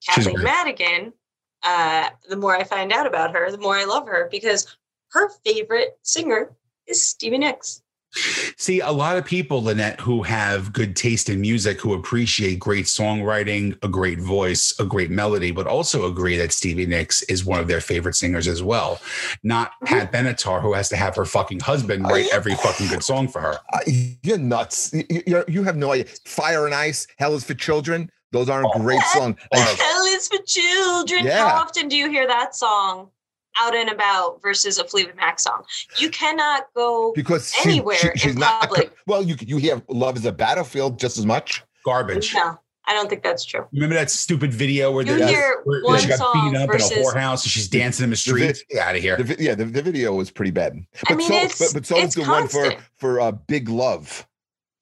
She's 0.00 0.14
Kathleen 0.24 0.36
great. 0.36 0.44
Madigan, 0.44 1.12
uh, 1.62 2.10
the 2.28 2.36
more 2.36 2.56
I 2.56 2.64
find 2.64 2.92
out 2.92 3.06
about 3.06 3.34
her, 3.34 3.50
the 3.50 3.58
more 3.58 3.76
I 3.76 3.84
love 3.84 4.06
her 4.08 4.28
because 4.30 4.76
her 5.12 5.30
favorite 5.44 5.98
singer 6.02 6.54
is 6.86 7.04
Stevie 7.04 7.38
Nicks. 7.38 7.82
See, 8.56 8.80
a 8.80 8.90
lot 8.90 9.18
of 9.18 9.26
people, 9.26 9.62
Lynette, 9.62 10.00
who 10.00 10.22
have 10.22 10.72
good 10.72 10.96
taste 10.96 11.28
in 11.28 11.40
music, 11.40 11.80
who 11.80 11.92
appreciate 11.92 12.58
great 12.58 12.86
songwriting, 12.86 13.76
a 13.82 13.88
great 13.88 14.20
voice, 14.20 14.74
a 14.78 14.84
great 14.84 15.10
melody, 15.10 15.50
but 15.50 15.66
also 15.66 16.06
agree 16.06 16.36
that 16.38 16.52
Stevie 16.52 16.86
Nicks 16.86 17.22
is 17.24 17.44
one 17.44 17.60
of 17.60 17.68
their 17.68 17.80
favorite 17.80 18.14
singers 18.14 18.48
as 18.48 18.62
well. 18.62 19.00
Not 19.42 19.72
Pat 19.84 20.12
Benatar, 20.12 20.62
who 20.62 20.72
has 20.72 20.88
to 20.90 20.96
have 20.96 21.14
her 21.16 21.26
fucking 21.26 21.60
husband 21.60 22.04
write 22.04 22.28
every 22.32 22.54
fucking 22.54 22.88
good 22.88 23.04
song 23.04 23.28
for 23.28 23.40
her. 23.40 23.58
Uh, 23.72 23.80
you're 24.22 24.38
nuts. 24.38 24.94
You, 24.94 25.22
you're, 25.26 25.44
you 25.46 25.62
have 25.64 25.76
no 25.76 25.92
idea. 25.92 26.06
Fire 26.24 26.64
and 26.64 26.74
Ice, 26.74 27.06
Hell 27.18 27.34
is 27.34 27.44
for 27.44 27.54
Children. 27.54 28.10
Those 28.32 28.48
aren't 28.48 28.66
Oh. 28.74 28.78
great 28.80 29.02
songs. 29.12 29.36
And 29.52 29.62
Oh. 29.62 29.76
Hell 29.78 30.04
is 30.16 30.28
for 30.28 30.38
children. 30.46 31.24
Yeah. 31.24 31.48
How 31.48 31.62
often 31.62 31.88
do 31.88 31.96
you 31.96 32.10
hear 32.10 32.26
that 32.26 32.54
song 32.54 33.10
out 33.58 33.74
and 33.74 33.88
about 33.88 34.42
versus 34.42 34.78
a 34.78 34.84
Fleetwood 34.84 35.16
Mac 35.16 35.38
song? 35.38 35.62
You 35.98 36.10
cannot 36.10 36.66
go. 36.74 37.12
because 37.14 37.52
she- 37.52 37.70
Anywhere 37.70 37.96
she- 37.96 38.08
in 38.08 38.16
she's 38.16 38.36
not. 38.36 38.62
public. 38.62 38.92
Well, 39.06 39.22
you 39.22 39.36
you 39.40 39.56
hear 39.58 39.82
"Love 39.88 40.16
Is 40.16 40.24
a 40.26 40.32
Battlefield" 40.32 40.98
just 40.98 41.16
as 41.18 41.24
much. 41.26 41.62
Garbage. 41.84 42.34
No, 42.34 42.58
I 42.88 42.92
don't 42.94 43.08
think 43.08 43.22
that's 43.22 43.44
true. 43.44 43.64
Remember 43.72 43.94
that 43.94 44.10
stupid 44.10 44.52
video 44.52 44.90
where, 44.90 45.06
You 45.06 45.24
hear 45.24 45.60
where 45.64 45.82
one 45.84 46.00
she 46.00 46.08
got 46.08 46.18
song 46.18 46.32
beaten 46.50 46.56
up 46.62 46.68
versus- 46.70 46.90
in 46.92 46.98
a 46.98 47.02
whorehouse 47.04 47.44
and 47.44 47.50
she's 47.52 47.68
dancing 47.68 48.04
in 48.04 48.10
the 48.10 48.16
streets? 48.16 48.62
Get 48.68 48.80
out 48.80 48.96
of 48.96 49.02
here. 49.02 49.16
The, 49.16 49.24
vi- 49.24 49.36
yeah, 49.38 49.54
the, 49.54 49.64
the 49.66 49.82
video 49.82 50.12
was 50.14 50.30
pretty 50.30 50.50
bad. 50.50 50.76
I 51.08 51.14
mean, 51.14 51.28
so, 51.28 51.34
it's- 51.34 51.58
but, 51.58 51.74
but 51.74 51.86
so 51.86 51.96
is 51.98 52.04
it's 52.06 52.14
the 52.16 52.22
one 52.22 52.48
for 52.48 52.74
for 52.98 53.20
uh, 53.20 53.30
"Big 53.32 53.68
Love." 53.68 54.26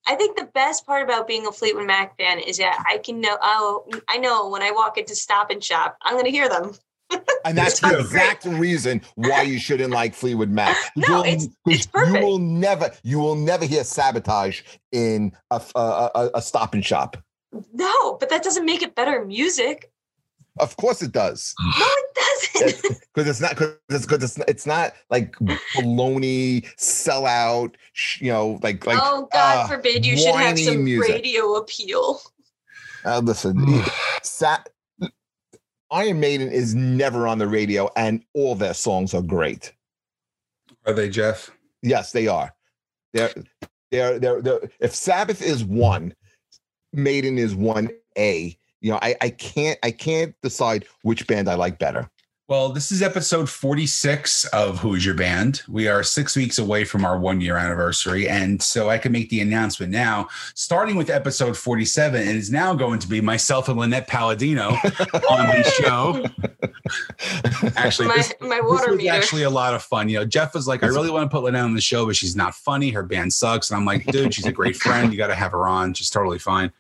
I 0.07 0.15
think 0.17 0.37
the 0.37 0.45
best 0.55 0.87
part 0.87 1.03
about 1.03 1.27
being 1.27 1.47
a 1.47 1.53
Fleetwood 1.53 1.87
Mac 1.87 2.17
fan 2.19 2.39
is 2.39 2.59
that 2.59 2.85
I 2.89 2.99
can 2.99 3.21
know. 3.21 3.37
Oh, 3.41 3.87
I 4.09 4.19
know 4.19 4.49
when 4.49 4.63
I 4.63 4.71
walk 4.71 4.99
into 4.99 5.15
Stop 5.15 5.51
and 5.51 5.63
Shop, 5.65 5.97
I'm 6.03 6.15
going 6.15 6.27
to 6.27 6.31
hear 6.31 6.49
them. 6.49 6.73
And 7.47 7.59
that's 7.59 7.81
the 7.81 7.99
exact 8.01 8.47
reason 8.47 9.03
why 9.17 9.43
you 9.43 9.59
shouldn't 9.59 9.93
like 9.93 10.15
Fleetwood 10.15 10.49
Mac. 10.51 10.77
No, 10.97 11.23
it's- 11.25 11.47
it's 11.67 11.87
perfect. 11.87 12.17
You 12.19 12.27
will 12.27 12.39
never, 12.39 12.91
you 13.03 13.19
will 13.19 13.35
never 13.37 13.67
hear 13.67 13.85
sabotage 13.85 14.63
in 14.93 15.33
a, 15.51 15.61
a, 15.75 16.11
a, 16.15 16.31
a 16.37 16.43
stop 16.43 16.73
and 16.75 16.85
shop. 16.85 17.19
No, 17.73 18.15
but 18.19 18.31
that 18.31 18.43
doesn't 18.43 18.65
make 18.65 18.83
it 18.83 18.95
better 18.95 19.25
music. 19.25 19.91
Of 20.59 20.77
course, 20.77 21.03
it 21.03 21.13
does. 21.13 21.55
No, 21.79 21.87
it 21.87 22.81
doesn't. 22.83 23.01
because 23.15 23.29
it's 23.29 23.41
not 23.41 23.51
because 23.51 23.77
it's, 23.91 24.07
'cause 24.07 24.23
it's 24.23 24.39
it's 24.49 24.67
not 24.67 24.93
like 25.11 25.35
baloney 25.77 26.65
sellout. 26.77 27.75
sh- 27.93 28.21
You 28.23 28.31
know, 28.33 28.61
like 28.63 28.87
like. 28.87 28.99
oh 29.01 29.29
God 29.33 29.57
uh, 29.65 29.67
forbid 29.69 30.07
you 30.07 30.17
should 30.17 30.35
have 30.37 30.59
some 30.59 30.85
music. 30.85 31.13
radio 31.17 31.55
appeal. 31.57 32.21
Uh, 33.05 33.19
listen, 33.25 33.83
sat, 34.23 34.69
Iron 35.91 36.21
Maiden 36.21 36.51
is 36.51 36.75
never 36.75 37.27
on 37.27 37.39
the 37.39 37.47
radio, 37.49 37.91
and 37.97 38.25
all 38.35 38.55
their 38.55 38.75
songs 38.75 39.13
are 39.15 39.23
great. 39.23 39.73
Are 40.87 40.93
they, 40.93 41.09
Jeff? 41.09 41.51
Yes, 41.83 42.13
they 42.13 42.29
are. 42.29 42.55
They're 43.13 43.33
they're 43.91 44.19
they're, 44.19 44.41
they're 44.43 44.71
if 44.81 44.95
Sabbath 44.95 45.43
is 45.43 45.65
one, 45.65 46.15
Maiden 46.93 47.37
is 47.39 47.55
one 47.55 47.91
A. 48.17 48.57
You 48.85 48.91
know, 48.91 48.99
I 49.01 49.17
I 49.23 49.31
can't 49.31 49.79
I 49.83 49.91
can't 49.91 50.35
decide 50.43 50.85
which 51.01 51.27
band 51.27 51.49
I 51.49 51.55
like 51.55 51.79
better. 51.79 52.11
Well, 52.47 52.69
this 52.69 52.93
is 52.93 53.01
episode 53.01 53.49
46 53.49 54.45
of 54.49 54.79
Who's 54.79 55.07
Your 55.07 55.15
Band. 55.15 55.63
We 55.67 55.89
are 55.89 56.03
six 56.03 56.37
weeks 56.37 56.59
away 56.59 56.85
from 56.85 57.03
our 57.03 57.19
one 57.19 57.41
year 57.41 57.57
anniversary. 57.57 58.29
And 58.29 58.61
so 58.63 58.91
I 58.91 58.99
can 58.99 59.13
make 59.13 59.31
the 59.31 59.41
announcement 59.41 59.91
now, 59.91 60.29
starting 60.55 60.97
with 60.97 61.09
episode 61.09 61.57
47. 61.57 62.21
and 62.21 62.29
It 62.29 62.37
is 62.37 62.51
now 62.51 62.75
going 62.75 62.99
to 62.99 63.09
be 63.09 63.23
myself 63.23 63.71
and 63.71 63.79
Lynette 63.79 64.07
Palladino 64.07 64.69
on 65.31 65.47
the 65.47 65.73
show. 65.83 66.27
Actually, 67.77 68.09
my, 68.09 68.17
this, 68.17 68.35
my 68.43 68.57
this 68.57 68.65
water 68.71 68.91
was 68.91 68.99
meter. 68.99 69.15
actually 69.15 69.45
a 69.45 69.51
lot 69.51 69.73
of 69.73 69.83
fun. 69.83 70.11
You 70.11 70.19
know, 70.19 70.27
Jeff 70.27 70.53
was 70.53 70.69
like, 70.69 70.83
I 70.83 70.89
really 70.89 71.09
want 71.09 71.31
to 71.31 71.35
put 71.35 71.45
Lynette 71.45 71.65
on 71.65 71.75
the 71.75 71.81
show, 71.81 72.05
but 72.05 72.15
she's 72.15 72.37
not 72.37 72.55
funny. 72.55 72.91
Her 72.91 73.03
band 73.03 73.33
sucks. 73.33 73.71
And 73.71 73.79
I'm 73.79 73.87
like, 73.87 74.05
dude, 74.05 74.35
she's 74.35 74.45
a 74.45 74.53
great 74.53 74.77
friend. 74.77 75.11
You 75.11 75.17
got 75.17 75.29
to 75.29 75.35
have 75.35 75.53
her 75.53 75.67
on. 75.67 75.95
She's 75.95 76.11
totally 76.11 76.39
fine. 76.39 76.71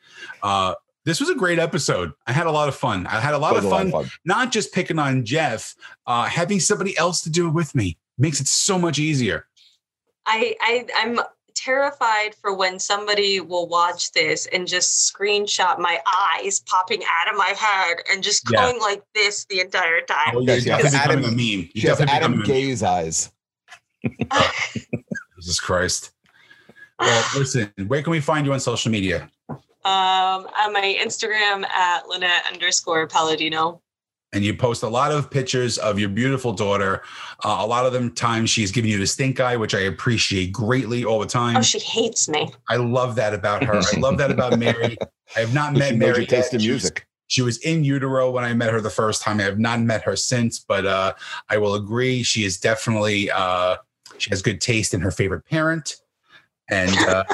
Uh, 0.42 0.74
this 1.04 1.20
was 1.20 1.28
a 1.30 1.34
great 1.34 1.58
episode. 1.58 2.12
I 2.26 2.32
had 2.32 2.46
a 2.46 2.50
lot 2.50 2.68
of 2.68 2.74
fun. 2.74 3.06
I 3.06 3.20
had 3.20 3.34
a 3.34 3.38
lot, 3.38 3.56
of, 3.56 3.64
a 3.64 3.70
fun, 3.70 3.90
fun. 3.90 4.10
not 4.24 4.50
just 4.52 4.72
picking 4.72 4.98
on 4.98 5.24
Jeff, 5.24 5.74
uh, 6.06 6.24
having 6.24 6.60
somebody 6.60 6.96
else 6.98 7.20
to 7.22 7.30
do 7.30 7.46
it 7.48 7.52
with 7.52 7.74
me 7.74 7.98
makes 8.18 8.40
it 8.40 8.46
so 8.46 8.78
much 8.78 8.98
easier. 8.98 9.46
I, 10.26 10.56
I 10.60 10.86
I'm 10.96 11.20
terrified 11.54 12.34
for 12.34 12.52
when 12.54 12.78
somebody 12.78 13.40
will 13.40 13.68
watch 13.68 14.12
this 14.12 14.46
and 14.52 14.66
just 14.66 15.12
screenshot 15.14 15.78
my 15.78 16.00
eyes 16.34 16.60
popping 16.60 17.02
out 17.20 17.30
of 17.32 17.38
my 17.38 17.54
head 17.56 17.98
and 18.10 18.22
just 18.22 18.48
Yeah. 18.50 18.62
going 18.62 18.80
like 18.80 19.02
this 19.14 19.44
the 19.46 19.60
entire 19.60 20.00
time. 20.02 20.34
Oh, 20.36 20.40
you're 20.40 20.54
Yes, 20.56 20.66
yeah, 20.66 20.76
definitely 20.78 20.98
Adam- 20.98 21.24
a 21.24 21.28
meme. 21.28 21.36
She 21.36 21.70
You're 21.74 21.90
has 21.96 22.00
Adam 22.00 22.10
becoming 22.10 22.34
a 22.34 22.36
meme. 22.38 22.46
Gaze 22.46 22.82
eyes. 22.82 23.30
Jesus 25.38 25.60
Christ. 25.60 26.12
Well, 26.98 27.24
listen, 27.36 27.72
where 27.86 28.02
can 28.02 28.10
we 28.10 28.20
find 28.20 28.46
you 28.46 28.52
on 28.52 28.60
social 28.60 28.90
media? 28.90 29.30
Um, 29.84 30.46
on 30.62 30.72
my 30.72 30.96
Instagram 31.00 31.66
at 31.68 32.08
Lynette 32.08 32.44
underscore 32.52 33.06
Palladino. 33.06 33.80
And 34.32 34.42
you 34.44 34.54
post 34.54 34.82
a 34.82 34.88
lot 34.88 35.12
of 35.12 35.30
pictures 35.30 35.78
of 35.78 35.98
your 35.98 36.08
beautiful 36.08 36.52
daughter. 36.52 37.02
Uh, 37.44 37.58
a 37.60 37.66
lot 37.66 37.86
of 37.86 37.92
them 37.92 38.10
times 38.12 38.50
she's 38.50 38.72
giving 38.72 38.90
you 38.90 38.98
the 38.98 39.06
stink 39.06 39.38
eye, 39.40 39.56
which 39.56 39.74
I 39.74 39.80
appreciate 39.80 40.52
greatly 40.52 41.04
all 41.04 41.20
the 41.20 41.26
time. 41.26 41.56
Oh, 41.56 41.62
she 41.62 41.78
hates 41.78 42.28
me. 42.28 42.50
I 42.68 42.76
love 42.76 43.14
that 43.16 43.32
about 43.34 43.62
her. 43.62 43.76
I 43.76 43.98
love 44.00 44.18
that 44.18 44.30
about 44.32 44.58
Mary. 44.58 44.96
I 45.36 45.40
have 45.40 45.54
not 45.54 45.74
met 45.74 45.92
knows 45.92 45.98
Mary. 45.98 46.16
your 46.20 46.26
taste 46.26 46.52
yet. 46.52 46.54
in 46.54 46.60
She 46.60 46.70
was- 46.72 46.82
music. 46.82 47.06
She 47.26 47.42
was 47.42 47.58
in 47.58 47.84
utero 47.84 48.30
when 48.30 48.44
I 48.44 48.52
met 48.52 48.70
her 48.70 48.80
the 48.82 48.90
first 48.90 49.22
time. 49.22 49.40
I 49.40 49.44
have 49.44 49.58
not 49.58 49.80
met 49.80 50.02
her 50.02 50.14
since, 50.14 50.58
but 50.58 50.84
uh, 50.84 51.14
I 51.48 51.56
will 51.56 51.74
agree. 51.74 52.22
She 52.22 52.44
is 52.44 52.58
definitely 52.60 53.30
uh, 53.30 53.76
she 54.18 54.28
has 54.30 54.42
good 54.42 54.60
taste 54.60 54.92
in 54.92 55.00
her 55.00 55.10
favorite 55.10 55.44
parent. 55.46 55.96
And 56.70 56.94
uh, 57.08 57.24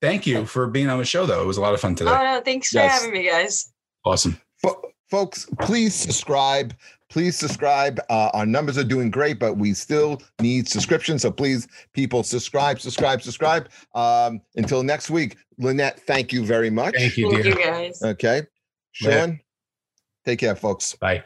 thank 0.00 0.26
you 0.26 0.46
for 0.46 0.66
being 0.66 0.88
on 0.88 0.98
the 0.98 1.04
show, 1.04 1.26
though. 1.26 1.42
It 1.42 1.46
was 1.46 1.56
a 1.56 1.60
lot 1.60 1.74
of 1.74 1.80
fun 1.80 1.94
today. 1.94 2.10
Oh 2.10 2.22
no, 2.22 2.40
thanks 2.44 2.70
for 2.70 2.80
having 2.80 3.12
me, 3.12 3.28
guys. 3.28 3.72
Awesome. 4.04 4.40
Fo- 4.62 4.82
folks, 5.10 5.46
please 5.60 5.94
subscribe. 5.94 6.74
Please 7.08 7.36
subscribe. 7.36 8.00
Uh, 8.10 8.30
our 8.34 8.44
numbers 8.44 8.76
are 8.76 8.84
doing 8.84 9.10
great, 9.10 9.38
but 9.38 9.56
we 9.56 9.74
still 9.74 10.20
need 10.40 10.68
subscriptions. 10.68 11.22
So 11.22 11.30
please, 11.30 11.68
people, 11.92 12.22
subscribe, 12.24 12.80
subscribe, 12.80 13.22
subscribe. 13.22 13.68
Um, 13.94 14.40
until 14.56 14.82
next 14.82 15.08
week, 15.08 15.36
Lynette, 15.58 16.00
thank 16.00 16.32
you 16.32 16.44
very 16.44 16.68
much. 16.68 16.94
Thank 16.96 17.16
you, 17.16 17.30
Thank 17.30 17.44
dear. 17.44 17.58
you 17.58 17.64
guys. 17.64 18.02
Okay. 18.02 18.42
Sean, 18.92 19.40
take 20.24 20.40
care, 20.40 20.56
folks. 20.56 20.94
Bye. 20.94 21.22